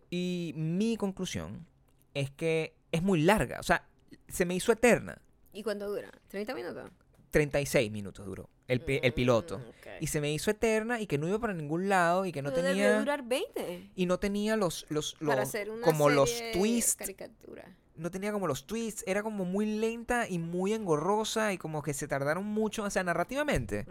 Y 0.09 0.53
mi 0.55 0.97
conclusión 0.97 1.65
es 2.13 2.31
que 2.31 2.73
es 2.91 3.01
muy 3.03 3.21
larga. 3.21 3.59
O 3.59 3.63
sea, 3.63 3.87
se 4.27 4.45
me 4.45 4.55
hizo 4.55 4.71
eterna. 4.71 5.21
¿Y 5.53 5.63
cuánto 5.63 5.87
dura? 5.89 6.09
¿30 6.31 6.55
minutos? 6.55 6.91
36 7.31 7.91
minutos 7.91 8.25
duró 8.25 8.49
el, 8.67 8.81
pi- 8.81 8.99
el 9.03 9.13
piloto. 9.13 9.59
Mm, 9.59 9.61
ok. 9.69 9.87
Y 10.01 10.07
se 10.07 10.19
me 10.19 10.31
hizo 10.33 10.49
eterna 10.49 10.99
y 10.99 11.05
que 11.05 11.17
no 11.19 11.27
iba 11.27 11.37
para 11.37 11.53
ningún 11.53 11.87
lado 11.89 12.25
y 12.25 12.31
que 12.31 12.41
no 12.41 12.49
Pero 12.51 12.63
tenía... 12.67 12.99
durar 12.99 13.23
20. 13.23 13.91
Y 13.95 14.05
no 14.07 14.17
tenía 14.19 14.55
los... 14.55 14.85
los, 14.89 15.13
para 15.15 15.35
los- 15.41 15.49
hacer 15.49 15.69
una 15.69 15.83
como 15.85 16.09
los 16.09 16.31
twists 16.53 16.95
caricatura. 16.95 17.75
No 17.99 18.11
tenía 18.11 18.31
como 18.31 18.47
los 18.47 18.65
tweets, 18.65 19.03
era 19.05 19.21
como 19.23 19.45
muy 19.45 19.65
lenta 19.65 20.27
y 20.27 20.39
muy 20.39 20.73
engorrosa 20.73 21.53
y 21.53 21.57
como 21.57 21.81
que 21.83 21.93
se 21.93 22.07
tardaron 22.07 22.45
mucho, 22.45 22.83
o 22.83 22.89
sea, 22.89 23.03
narrativamente 23.03 23.85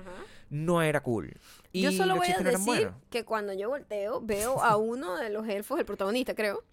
no 0.50 0.82
era 0.82 1.02
cool. 1.02 1.34
Y 1.72 1.82
Yo 1.82 1.92
solo 1.92 2.16
voy 2.16 2.28
a 2.28 2.38
decir 2.38 2.90
que 3.11 3.24
cuando 3.24 3.52
yo 3.52 3.68
volteo 3.68 4.20
veo 4.20 4.62
a 4.62 4.76
uno 4.76 5.16
de 5.16 5.30
los 5.30 5.46
elfos, 5.46 5.78
el 5.78 5.84
protagonista 5.84 6.34
creo, 6.34 6.64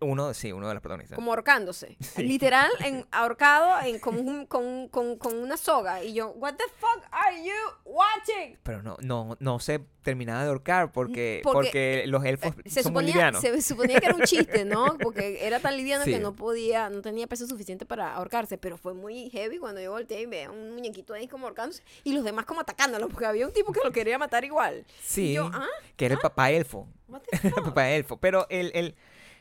Uno, 0.00 0.32
sí, 0.32 0.50
uno 0.50 0.68
de 0.68 0.74
los 0.74 0.80
protagonistas. 0.82 1.14
como 1.16 1.32
ahorcándose. 1.32 1.96
Literal, 2.16 2.70
en, 2.80 3.06
ahorcado 3.10 3.80
en, 3.86 3.98
con, 3.98 4.16
un- 4.18 4.46
con, 4.46 4.88
con, 4.88 5.16
con 5.18 5.36
una 5.36 5.56
soga. 5.58 6.02
Y 6.02 6.14
yo, 6.14 6.30
what 6.30 6.54
the 6.54 6.64
fuck 6.78 7.04
are 7.10 7.36
you 7.44 7.52
watching? 7.84 8.58
Pero 8.62 8.82
no, 8.82 8.96
no, 9.02 9.36
no 9.40 9.58
se 9.60 9.80
terminaba 10.02 10.42
de 10.42 10.48
ahorcar 10.48 10.92
porque, 10.92 11.40
Porque, 11.42 11.66
porque, 11.68 12.04
los 12.06 12.24
elfos 12.24 12.54
Se 12.66 12.82
son 12.82 12.92
muy 12.92 13.02
suponía, 13.02 13.14
livianos. 13.30 13.40
se 13.40 13.62
suponía 13.62 14.00
que 14.00 14.06
era 14.06 14.14
un 14.14 14.22
chiste, 14.24 14.64
¿no? 14.64 14.96
Porque 14.98 15.46
era 15.46 15.60
tan 15.60 15.76
liviano 15.76 16.04
Sí. 16.04 16.12
que 16.12 16.18
no 16.18 16.34
podía, 16.34 16.88
no 16.90 17.00
tenía 17.02 17.26
peso 17.26 17.46
suficiente 17.46 17.84
para 17.86 18.14
ahorcarse. 18.14 18.56
Pero 18.58 18.76
fue 18.78 18.94
muy 18.94 19.28
heavy 19.30 19.58
cuando 19.58 19.80
yo 19.82 19.90
volteé 19.92 20.22
y 20.22 20.26
veía 20.26 20.50
un 20.50 20.72
muñequito 20.74 21.12
ahí 21.14 21.28
como 21.28 21.46
ahorcándose 21.46 21.82
y 22.04 22.12
los 22.14 22.24
demás 22.24 22.44
como 22.46 22.60
atacándolo. 22.62 23.08
Porque 23.08 23.26
había 23.26 23.46
un 23.46 23.52
tipo 23.52 23.72
que 23.72 23.80
lo 23.84 23.92
quería 23.92 24.18
matar 24.18 24.44
igual. 24.44 24.84
Sí, 25.02 25.32
yo, 25.34 25.50
¿ah? 25.52 25.66
que 25.96 26.06
era 26.06 26.14
el 26.14 26.20
papá 26.20 26.50
elfo. 26.50 26.86
What 27.08 27.20
the 27.22 27.48
el 27.48 27.54
papá 27.54 27.90
elfo. 27.90 28.16
Pero 28.18 28.46
el, 28.50 28.72
el, 28.74 28.94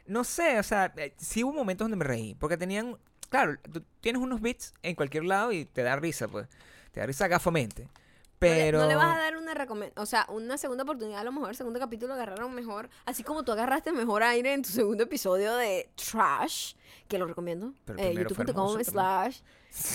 no 0.05 0.23
sé, 0.23 0.59
o 0.59 0.63
sea, 0.63 0.93
eh, 0.97 1.13
sí 1.17 1.43
hubo 1.43 1.53
momentos 1.53 1.85
donde 1.85 1.97
me 1.97 2.05
reí. 2.05 2.35
Porque 2.35 2.57
tenían, 2.57 2.97
claro, 3.29 3.57
tú 3.71 3.83
tienes 4.01 4.21
unos 4.21 4.41
bits 4.41 4.73
en 4.83 4.95
cualquier 4.95 5.25
lado 5.25 5.51
y 5.51 5.65
te 5.65 5.83
da 5.83 5.95
risa, 5.95 6.27
pues. 6.27 6.47
Te 6.91 6.99
da 6.99 7.05
risa 7.05 7.27
gafamente. 7.27 7.87
No 8.49 8.55
le- 8.55 8.61
Pero... 8.63 8.79
No 8.79 8.87
le, 8.87 8.95
vas 8.95 9.15
a 9.15 9.19
dar 9.19 9.37
una 9.37 9.53
recomendación, 9.53 10.03
o 10.03 10.05
sea, 10.05 10.25
una 10.29 10.57
segunda 10.57 10.83
oportunidad, 10.83 11.19
a 11.21 11.23
lo 11.23 11.31
mejor 11.31 11.49
el 11.49 11.55
segundo 11.55 11.79
capítulo 11.79 12.13
agarraron 12.13 12.53
mejor, 12.53 12.89
así 13.05 13.23
como 13.23 13.43
tú 13.43 13.51
agarraste 13.51 13.91
mejor 13.91 14.23
aire 14.23 14.53
en 14.53 14.61
tu 14.63 14.69
segundo 14.69 15.03
episodio 15.03 15.55
de 15.55 15.89
Trash, 15.95 16.73
que 17.07 17.17
lo 17.17 17.25
recomiendo, 17.25 17.73
eh, 17.97 18.13
youtube.com 18.15 18.83
slash 18.83 19.39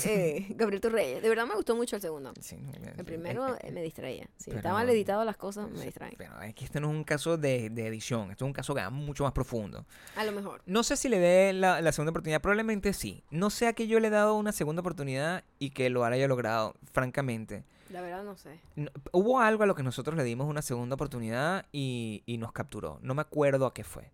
eh, 0.05 0.47
Gabriel 0.57 0.81
Torreyes. 0.81 1.23
De 1.23 1.29
verdad 1.29 1.47
me 1.47 1.55
gustó 1.55 1.75
mucho 1.77 1.97
el 1.97 2.03
segundo. 2.03 2.33
Sí, 2.41 2.57
no, 2.57 2.73
El 2.97 3.05
primero 3.05 3.55
eh, 3.55 3.59
eh, 3.63 3.71
me 3.73 3.83
distraía. 3.83 4.29
Si 4.37 4.47
pero- 4.47 4.59
estaba 4.59 4.75
mal 4.79 4.89
editado 4.91 5.25
las 5.25 5.37
cosas, 5.37 5.71
me 5.71 5.79
sí, 5.79 5.85
distraen. 5.87 6.15
Pero 6.19 6.41
es 6.43 6.55
que 6.55 6.65
este 6.65 6.81
no 6.81 6.89
es 6.91 6.97
un 6.97 7.05
caso 7.05 7.37
de, 7.37 7.71
de 7.71 7.87
edición, 7.87 8.31
esto 8.31 8.45
es 8.45 8.47
un 8.47 8.53
caso 8.53 8.75
que 8.75 8.81
va 8.83 8.91
mucho 8.91 9.25
más 9.25 9.33
profundo. 9.33 9.87
A 10.17 10.25
lo 10.25 10.33
mejor. 10.33 10.61
No 10.67 10.83
sé 10.83 10.97
si 10.97 11.09
le 11.09 11.19
dé 11.19 11.53
la, 11.53 11.81
la 11.81 11.93
segunda 11.93 12.11
oportunidad, 12.11 12.41
probablemente 12.41 12.93
sí. 12.93 13.23
No 13.31 13.51
sé 13.51 13.69
a 13.69 13.73
que 13.73 13.87
yo 13.87 14.01
le 14.01 14.09
he 14.09 14.11
dado 14.11 14.35
una 14.35 14.53
segunda 14.53 14.81
oportunidad 14.81 15.45
y 15.59 15.71
que 15.71 15.91
lo 15.91 16.05
haya 16.05 16.27
logrado, 16.29 16.75
francamente. 16.93 17.65
La 17.91 18.01
verdad 18.01 18.23
no 18.25 18.37
sé. 18.37 18.61
No- 18.77 18.91
hubo 19.13 19.41
algo 19.41 19.63
a 19.63 19.67
lo 19.67 19.75
que 19.75 19.83
nosotros 19.83 20.17
le 20.17 20.25
dimos 20.25 20.47
una 20.47 20.63
segunda 20.63 20.95
oportunidad 20.95 21.67
y, 21.73 22.23
y 22.27 22.37
nos 22.39 22.53
capturó. 22.53 22.99
No 23.03 23.15
me 23.15 23.23
acuerdo 23.23 23.67
a 23.67 23.75
qué 23.75 23.85
fue. 23.85 24.11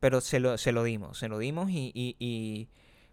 Pero 0.00 0.20
se 0.20 0.40
lo, 0.40 0.56
se 0.58 0.72
lo 0.72 0.82
dimos, 0.82 1.18
se 1.18 1.28
lo 1.28 1.38
dimos 1.38 1.70
y, 1.70 1.90
y- 1.94 2.16
y 2.18 2.68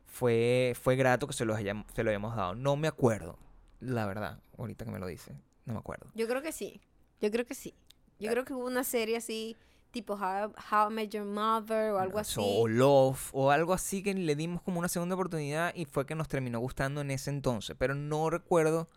fue, 0.05 0.75
fue 0.81 0.95
grato 0.95 1.27
que 1.27 1.33
se 1.33 1.45
lo, 1.45 1.55
hayamos, 1.55 1.85
se 1.93 2.03
lo 2.03 2.09
hayamos 2.09 2.35
dado. 2.35 2.55
No 2.55 2.75
me 2.75 2.87
acuerdo, 2.87 3.37
la 3.79 4.05
verdad, 4.05 4.39
ahorita 4.57 4.85
que 4.85 4.91
me 4.91 4.99
lo 4.99 5.07
dice. 5.07 5.33
No 5.65 5.73
me 5.73 5.79
acuerdo. 5.79 6.07
Yo 6.13 6.27
creo 6.27 6.41
que 6.41 6.51
sí. 6.51 6.81
Yo 7.21 7.31
creo 7.31 7.45
que 7.45 7.55
sí. 7.55 7.73
Yo 8.19 8.29
creo 8.31 8.43
que 8.45 8.53
hubo 8.53 8.65
una 8.65 8.83
serie 8.83 9.17
así, 9.17 9.55
tipo 9.91 10.13
How, 10.13 10.53
How 10.71 10.91
I 10.91 10.93
Met 10.93 11.09
Your 11.11 11.25
Mother 11.25 11.91
o 11.91 11.99
algo 11.99 12.19
así. 12.19 12.39
O 12.41 12.67
Love, 12.67 13.29
o 13.33 13.49
algo 13.49 13.73
así 13.73 14.03
que 14.03 14.13
le 14.13 14.35
dimos 14.35 14.61
como 14.61 14.79
una 14.79 14.87
segunda 14.89 15.15
oportunidad 15.15 15.73
y 15.75 15.85
fue 15.85 16.05
que 16.05 16.15
nos 16.15 16.27
terminó 16.27 16.59
gustando 16.59 17.01
en 17.01 17.11
ese 17.11 17.29
entonces. 17.29 17.75
Pero 17.79 17.95
no 17.95 18.29
recuerdo 18.29 18.89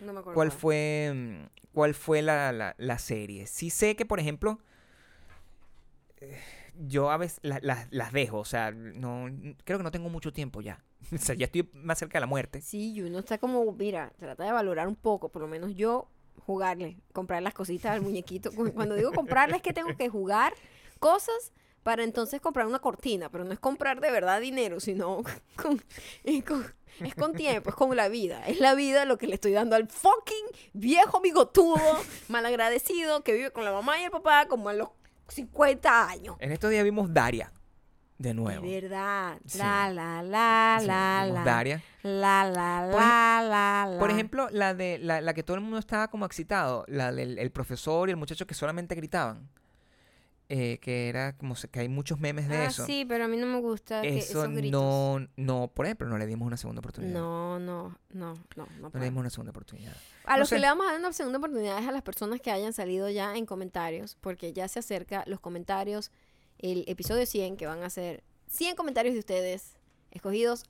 No 0.00 0.12
me 0.12 0.20
acuerdo. 0.20 0.34
cuál 0.34 0.50
fue 0.52 1.12
mm, 1.14 1.46
cuál 1.72 1.94
fue 1.94 2.22
la, 2.22 2.52
la- 2.52 2.74
la 2.78 2.98
serie. 2.98 3.46
Sí 3.46 3.70
sé 3.70 3.96
que, 3.96 4.04
por 4.06 4.20
ejemplo, 4.20 4.58
eh, 6.20 6.38
yo 6.86 7.10
a 7.10 7.16
veces 7.16 7.38
la- 7.42 7.60
las- 7.62 7.88
las 7.90 8.12
dejo, 8.12 8.38
o 8.38 8.44
sea, 8.44 8.70
no 8.70 9.26
creo 9.64 9.78
que 9.78 9.84
no 9.84 9.90
tengo 9.90 10.08
mucho 10.08 10.32
tiempo 10.32 10.60
ya. 10.60 10.82
O 11.12 11.18
sea, 11.18 11.34
ya 11.34 11.46
estoy 11.46 11.68
más 11.72 11.98
cerca 11.98 12.18
de 12.18 12.20
la 12.20 12.26
muerte. 12.26 12.60
Sí, 12.60 12.92
y 12.92 13.02
uno 13.02 13.18
está 13.20 13.38
como, 13.38 13.72
mira, 13.72 14.12
trata 14.18 14.44
de 14.44 14.52
valorar 14.52 14.88
un 14.88 14.96
poco, 14.96 15.28
por 15.28 15.42
lo 15.42 15.48
menos 15.48 15.74
yo 15.74 16.08
jugarle, 16.46 16.96
comprar 17.12 17.42
las 17.42 17.54
cositas 17.54 17.92
al 17.92 18.00
muñequito. 18.00 18.50
Cu- 18.52 18.72
Cuando 18.72 18.94
digo 18.94 19.12
comprarle 19.12 19.56
es 19.56 19.62
que 19.62 19.72
tengo 19.72 19.96
que 19.96 20.08
jugar 20.08 20.52
cosas 20.98 21.52
para 21.82 22.04
entonces 22.04 22.40
comprar 22.40 22.66
una 22.66 22.78
cortina, 22.80 23.30
pero 23.30 23.44
no 23.44 23.52
es 23.52 23.58
comprar 23.58 24.00
de 24.00 24.10
verdad 24.10 24.40
dinero, 24.40 24.80
sino 24.80 25.22
con, 25.56 25.82
es 26.24 26.44
con, 26.44 26.64
es 27.00 27.14
con 27.14 27.32
tiempo, 27.34 27.70
es 27.70 27.76
con 27.76 27.94
la 27.96 28.08
vida. 28.08 28.46
Es 28.46 28.60
la 28.60 28.74
vida 28.74 29.04
lo 29.04 29.18
que 29.18 29.26
le 29.26 29.34
estoy 29.34 29.52
dando 29.52 29.76
al 29.76 29.88
fucking 29.88 30.46
viejo 30.72 31.20
bigotudo, 31.20 31.80
malagradecido, 32.28 33.22
que 33.22 33.32
vive 33.32 33.50
con 33.50 33.64
la 33.64 33.72
mamá 33.72 34.00
y 34.00 34.04
el 34.04 34.10
papá 34.10 34.46
como 34.48 34.68
a 34.68 34.74
los 34.74 34.88
50 35.28 36.08
años. 36.08 36.36
En 36.40 36.52
estos 36.52 36.70
días 36.70 36.84
vimos 36.84 37.12
Daria. 37.12 37.52
De 38.18 38.34
nuevo. 38.34 38.66
De 38.66 38.80
verdad. 38.80 39.38
Sí. 39.46 39.58
La, 39.58 39.88
la, 39.92 40.22
la, 40.24 40.78
Sí, 40.80 40.86
la, 40.88 41.24
la. 41.24 41.44
varias. 41.44 41.82
La, 42.02 42.44
la, 42.44 42.88
Por 42.90 43.00
la, 43.00 43.42
la, 43.48 43.86
la. 43.92 43.98
Por 44.00 44.10
ejemplo, 44.10 44.48
la 44.50 44.74
de 44.74 44.98
la, 44.98 45.20
la 45.20 45.34
que 45.34 45.44
todo 45.44 45.54
el 45.54 45.62
mundo 45.62 45.78
estaba 45.78 46.08
como 46.08 46.26
excitado, 46.26 46.84
la 46.88 47.12
del 47.12 47.38
el 47.38 47.52
profesor 47.52 48.08
y 48.08 48.10
el 48.10 48.16
muchacho 48.16 48.44
que 48.44 48.54
solamente 48.54 48.96
gritaban. 48.96 49.48
Eh, 50.50 50.78
que 50.80 51.08
era 51.10 51.36
como 51.36 51.54
se- 51.56 51.68
que 51.68 51.80
hay 51.80 51.88
muchos 51.88 52.18
memes 52.20 52.48
de 52.48 52.56
ah, 52.56 52.64
eso. 52.66 52.86
sí, 52.86 53.04
pero 53.06 53.24
a 53.24 53.28
mí 53.28 53.36
no 53.36 53.46
me 53.46 53.60
gusta 53.60 54.00
que 54.00 54.16
eso 54.16 54.44
esos 54.44 54.54
gritos. 54.54 54.80
no, 54.80 55.28
no, 55.36 55.68
por 55.68 55.84
ejemplo, 55.84 56.08
no 56.08 56.16
le 56.16 56.26
dimos 56.26 56.46
una 56.46 56.56
segunda 56.56 56.80
oportunidad. 56.80 57.12
No, 57.12 57.58
no, 57.58 57.98
no, 58.10 58.34
no, 58.56 58.66
no. 58.80 58.90
No 58.90 58.98
le 58.98 59.04
dimos 59.04 59.20
una 59.20 59.30
segunda 59.30 59.50
oportunidad. 59.50 59.94
A 60.24 60.34
no 60.34 60.38
los 60.40 60.48
que 60.48 60.58
le 60.58 60.66
vamos 60.66 60.86
a 60.86 60.92
dar 60.92 61.00
una 61.00 61.12
segunda 61.12 61.38
oportunidad 61.38 61.78
es 61.78 61.86
a 61.86 61.92
las 61.92 62.02
personas 62.02 62.40
que 62.40 62.50
hayan 62.50 62.72
salido 62.72 63.10
ya 63.10 63.36
en 63.36 63.44
comentarios, 63.44 64.16
porque 64.20 64.54
ya 64.54 64.68
se 64.68 64.78
acerca 64.78 65.22
los 65.26 65.40
comentarios, 65.40 66.10
el 66.58 66.84
episodio 66.88 67.26
100, 67.26 67.58
que 67.58 67.66
van 67.66 67.82
a 67.82 67.90
ser 67.90 68.24
100 68.46 68.74
comentarios 68.74 69.14
de 69.14 69.20
ustedes 69.20 69.74
escogidos 70.10 70.64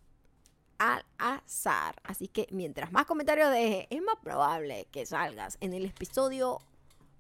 al 0.79 1.05
azar. 1.19 1.95
Así 2.03 2.27
que 2.27 2.49
mientras 2.51 2.91
más 2.91 3.07
comentarios 3.07 3.53
deje, 3.53 3.87
es 3.91 4.03
más 4.03 4.17
probable 4.23 4.89
que 4.91 5.07
salgas 5.07 5.57
en 5.61 5.73
el 5.73 5.85
episodio 5.85 6.59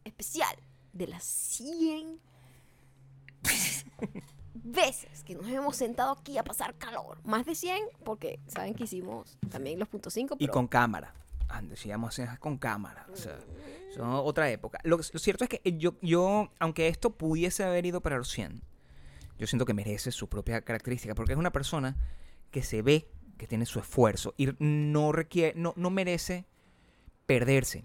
especial 0.04 0.56
de 0.92 1.06
las 1.06 1.22
100 1.22 2.20
veces 4.54 5.24
que 5.24 5.34
nos 5.34 5.46
hemos 5.48 5.76
sentado 5.76 6.12
aquí 6.12 6.38
a 6.38 6.44
pasar 6.44 6.74
calor. 6.76 7.18
Más 7.24 7.46
de 7.46 7.54
100, 7.54 7.82
porque 8.04 8.40
saben 8.46 8.74
que 8.74 8.84
hicimos 8.84 9.38
también 9.50 9.78
los 9.78 9.88
puntos 9.88 10.12
5. 10.14 10.36
Y 10.38 10.48
con 10.48 10.66
cámara. 10.66 11.14
Ah, 11.48 11.62
decíamos 11.62 12.18
eh, 12.18 12.28
con 12.40 12.58
cámara. 12.58 13.06
O 13.12 13.16
sea, 13.16 13.38
son 13.94 14.10
otra 14.10 14.50
época. 14.50 14.78
Lo, 14.84 14.98
lo 14.98 15.18
cierto 15.18 15.44
es 15.44 15.50
que 15.50 15.78
yo, 15.78 15.94
yo, 16.02 16.50
aunque 16.58 16.88
esto 16.88 17.10
pudiese 17.10 17.64
haber 17.64 17.86
ido 17.86 18.02
para 18.02 18.18
los 18.18 18.30
100, 18.30 18.62
yo 19.38 19.46
siento 19.46 19.64
que 19.64 19.72
merece 19.72 20.12
su 20.12 20.28
propia 20.28 20.60
característica, 20.60 21.14
porque 21.14 21.32
es 21.32 21.38
una 21.38 21.52
persona 21.52 21.96
que 22.50 22.62
se 22.62 22.82
ve 22.82 23.08
que 23.38 23.46
tiene 23.46 23.64
su 23.66 23.78
esfuerzo 23.78 24.34
y 24.36 24.48
no 24.58 25.12
requiere, 25.12 25.58
no, 25.58 25.72
no 25.76 25.90
merece 25.90 26.44
perderse 27.24 27.84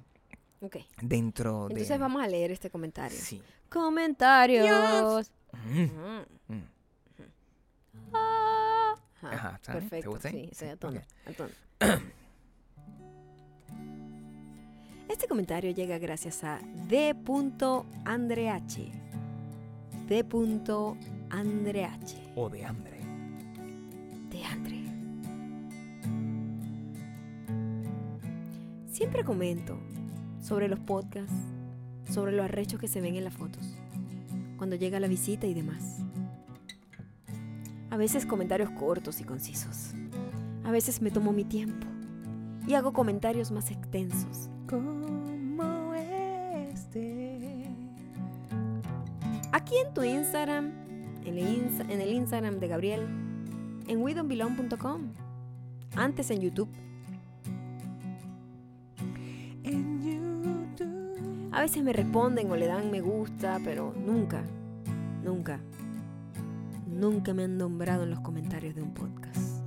Ok. 0.61 0.77
dentro 1.01 1.67
de... 1.67 1.73
Entonces 1.75 1.99
vamos 1.99 2.23
a 2.23 2.27
leer 2.27 2.51
este 2.51 2.69
comentario. 2.69 3.17
Sí. 3.17 3.41
Comentarios. 3.69 5.29
Mm, 5.29 5.42
Mm. 5.65 6.53
mm. 6.53 6.63
Ah. 8.13 8.95
Ajá, 9.21 9.55
¿está 9.55 9.73
bien? 9.73 9.83
¿Te 9.89 9.89
Perfecto. 9.89 10.11
gusta? 10.11 10.29
Sí, 10.31 10.49
Sí, 10.53 10.65
a 10.65 10.75
tono, 10.75 10.99
ok. 10.99 11.05
a 11.27 11.31
tono. 11.33 11.49
Este 15.09 15.27
comentario 15.27 15.71
llega 15.71 15.97
gracias 15.99 16.43
a 16.43 16.59
D.andreH. 16.87 18.91
D.andreH. 20.07 22.17
O 22.35 22.49
de 22.49 22.65
hambre. 22.65 22.99
de 24.29 24.43
Andre. 24.43 24.83
Siempre 28.91 29.23
comento 29.23 29.77
sobre 30.41 30.67
los 30.67 30.79
podcasts, 30.79 31.33
sobre 32.11 32.31
los 32.31 32.45
arrechos 32.45 32.79
que 32.79 32.87
se 32.87 33.01
ven 33.01 33.15
en 33.15 33.23
las 33.23 33.33
fotos, 33.33 33.75
cuando 34.57 34.75
llega 34.75 34.99
la 34.99 35.07
visita 35.07 35.47
y 35.47 35.53
demás. 35.53 35.99
A 37.89 37.97
veces 37.97 38.25
comentarios 38.25 38.69
cortos 38.71 39.21
y 39.21 39.23
concisos. 39.23 39.93
A 40.63 40.71
veces 40.71 41.01
me 41.01 41.11
tomo 41.11 41.31
mi 41.31 41.43
tiempo 41.43 41.85
y 42.67 42.73
hago 42.73 42.93
comentarios 42.93 43.51
más 43.51 43.69
extensos. 43.71 44.49
Como 44.69 45.93
este. 45.93 47.67
Aquí 49.51 49.75
en 49.85 49.93
tu 49.93 50.03
Instagram, 50.03 50.71
en 51.25 51.37
el, 51.37 51.47
Insta- 51.47 51.89
en 51.91 52.01
el 52.01 52.13
Instagram 52.13 52.59
de 52.59 52.67
Gabriel, 52.67 53.01
en 53.87 54.01
widonbelong.com, 54.01 55.01
antes 55.95 56.31
en 56.31 56.39
YouTube. 56.41 56.69
Veces 61.63 61.81
me 61.81 61.93
responden 61.93 62.51
o 62.51 62.57
le 62.57 62.67
dan 62.67 62.91
me 62.91 62.99
gusta, 62.99 63.57
pero 63.63 63.93
nunca, 63.93 64.43
nunca, 65.23 65.61
nunca 66.85 67.33
me 67.33 67.45
han 67.45 67.57
nombrado 67.57 68.03
en 68.03 68.09
los 68.09 68.19
comentarios 68.19 68.75
de 68.75 68.81
un 68.81 68.93
podcast. 68.93 69.63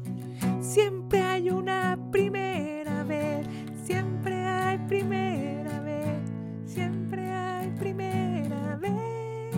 Siempre 0.61 1.23
hay 1.23 1.49
una 1.49 1.99
primera 2.13 3.03
vez, 3.05 3.49
siempre 3.83 4.45
hay 4.45 4.77
primera 4.87 5.81
vez, 5.81 6.21
siempre 6.67 7.31
hay 7.31 7.71
primera 7.71 8.77
vez. 8.77 9.57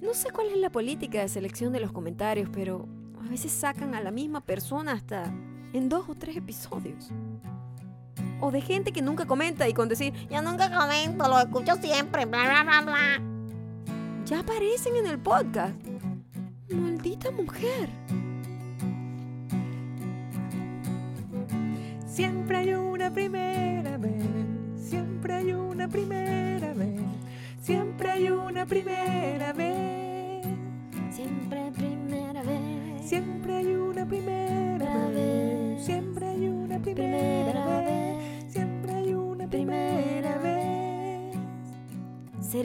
No 0.00 0.14
sé 0.14 0.30
cuál 0.30 0.46
es 0.46 0.56
la 0.56 0.72
política 0.72 1.20
de 1.20 1.28
selección 1.28 1.70
de 1.74 1.80
los 1.80 1.92
comentarios, 1.92 2.48
pero 2.50 2.88
a 3.22 3.28
veces 3.28 3.52
sacan 3.52 3.94
a 3.94 4.00
la 4.00 4.10
misma 4.10 4.40
persona 4.40 4.92
hasta 4.92 5.30
en 5.72 5.88
dos 5.88 6.08
o 6.08 6.14
tres 6.14 6.36
episodios. 6.36 7.10
O 8.40 8.50
de 8.50 8.60
gente 8.60 8.92
que 8.92 9.02
nunca 9.02 9.26
comenta 9.26 9.68
y 9.68 9.74
con 9.74 9.88
decir, 9.88 10.12
Yo 10.30 10.40
nunca 10.42 10.70
comento, 10.70 11.28
lo 11.28 11.38
escucho 11.38 11.74
siempre, 11.76 12.24
bla, 12.24 12.44
bla, 12.44 12.62
bla, 12.64 12.80
bla. 12.82 13.22
ya 14.24 14.40
aparecen 14.40 14.96
en 14.96 15.06
el 15.06 15.18
podcast. 15.18 15.74
Maldita 16.70 17.30
mujer. 17.30 17.88
Siempre 22.06 22.58
hay 22.58 22.74
una 22.74 22.79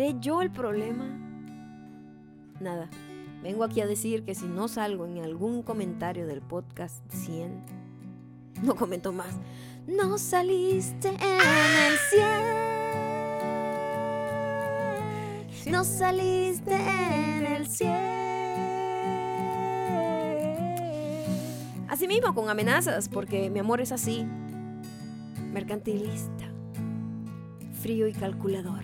¿Seré 0.05 0.19
yo 0.19 0.43
el 0.43 0.51
problema? 0.51 1.05
Nada. 2.59 2.91
Vengo 3.41 3.63
aquí 3.63 3.81
a 3.81 3.87
decir 3.87 4.23
que 4.23 4.35
si 4.35 4.45
no 4.45 4.67
salgo 4.67 5.07
en 5.07 5.17
algún 5.23 5.63
comentario 5.63 6.27
del 6.27 6.43
podcast 6.43 7.01
100, 7.11 7.63
no 8.61 8.75
comento 8.75 9.11
más. 9.11 9.33
No 9.87 10.19
saliste 10.19 11.07
en 11.07 11.15
el 11.15 11.97
100. 15.63 15.71
No 15.71 15.83
saliste 15.83 16.75
en 16.75 17.47
el 17.47 17.65
100. 17.65 17.91
Así 21.89 22.07
mismo 22.07 22.35
con 22.35 22.47
amenazas, 22.49 23.09
porque 23.09 23.49
mi 23.49 23.57
amor 23.57 23.81
es 23.81 23.91
así. 23.91 24.23
Mercantilista. 25.51 26.45
Frío 27.81 28.07
y 28.07 28.13
calculador. 28.13 28.83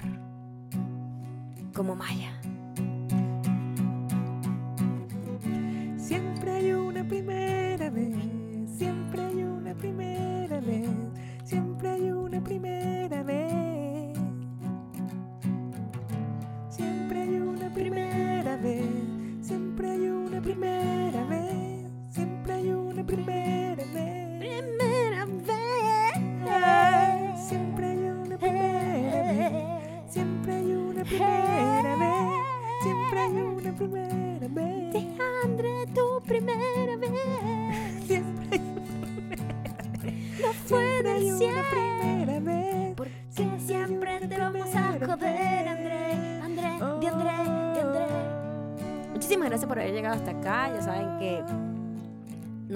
Como 1.74 1.96
Maya. 1.96 2.41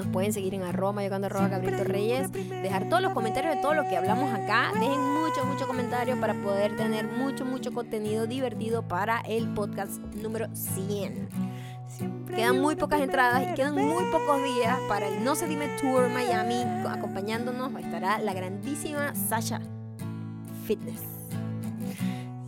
Nos 0.06 0.14
pueden 0.14 0.34
seguir 0.34 0.53
en 0.53 0.64
arroba 0.64 1.01
llegando 1.01 1.28
arroba 1.28 1.47
Gabriel 1.47 1.86
Reyes. 1.86 2.32
Dejar 2.32 2.89
todos 2.89 3.01
los 3.01 3.14
comentarios 3.14 3.56
de 3.56 3.62
todo 3.62 3.74
lo 3.74 3.84
que 3.84 3.97
hablamos 3.97 4.32
acá. 4.34 4.72
Dejen 4.74 4.99
mucho, 4.99 5.45
mucho 5.45 5.68
comentario 5.68 6.20
para 6.20 6.34
poder 6.34 6.76
tener 6.76 7.08
mucho, 7.08 7.45
mucho 7.45 7.74
contenido 7.74 8.28
divertido 8.28 8.88
para 8.88 9.22
el 9.22 9.47
podcast 9.53 9.99
número 10.16 10.47
100. 10.53 11.30
Siempre 11.88 12.36
Quedan 12.36 12.62
muy 12.62 12.76
pocas 12.76 13.01
entradas 13.01 13.43
y 13.43 13.53
quedan 13.56 13.76
muy 13.76 14.03
pocos 14.12 14.43
días 14.43 14.78
para 14.88 15.08
el 15.08 15.24
No 15.24 15.36
Se 15.36 15.47
Dime 15.47 15.68
Tour 15.80 16.10
Miami. 16.10 16.64
Acompañándonos 16.88 17.74
estará 17.80 18.20
la 18.20 18.34
grandísima 18.34 19.14
Sasha 19.16 19.62
Fitness. 20.66 21.01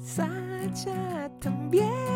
Sacha 0.04 1.30
también. 1.40 2.07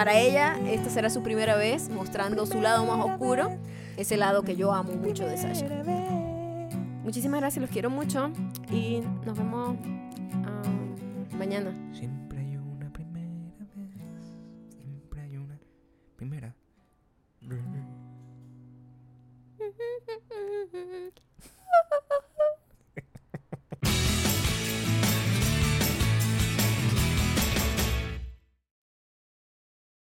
Para 0.00 0.18
ella, 0.18 0.56
esta 0.66 0.88
será 0.88 1.10
su 1.10 1.22
primera 1.22 1.56
vez 1.56 1.90
mostrando 1.90 2.46
su 2.46 2.62
lado 2.62 2.86
más 2.86 3.04
oscuro, 3.04 3.58
ese 3.98 4.16
lado 4.16 4.42
que 4.42 4.56
yo 4.56 4.72
amo 4.72 4.94
mucho 4.94 5.26
de 5.26 5.36
Sasha. 5.36 5.66
Muchísimas 7.04 7.40
gracias, 7.40 7.60
los 7.60 7.70
quiero 7.70 7.90
mucho 7.90 8.30
y 8.72 9.02
nos 9.26 9.36
vemos 9.36 9.76
ah, 10.46 11.36
mañana. 11.36 11.74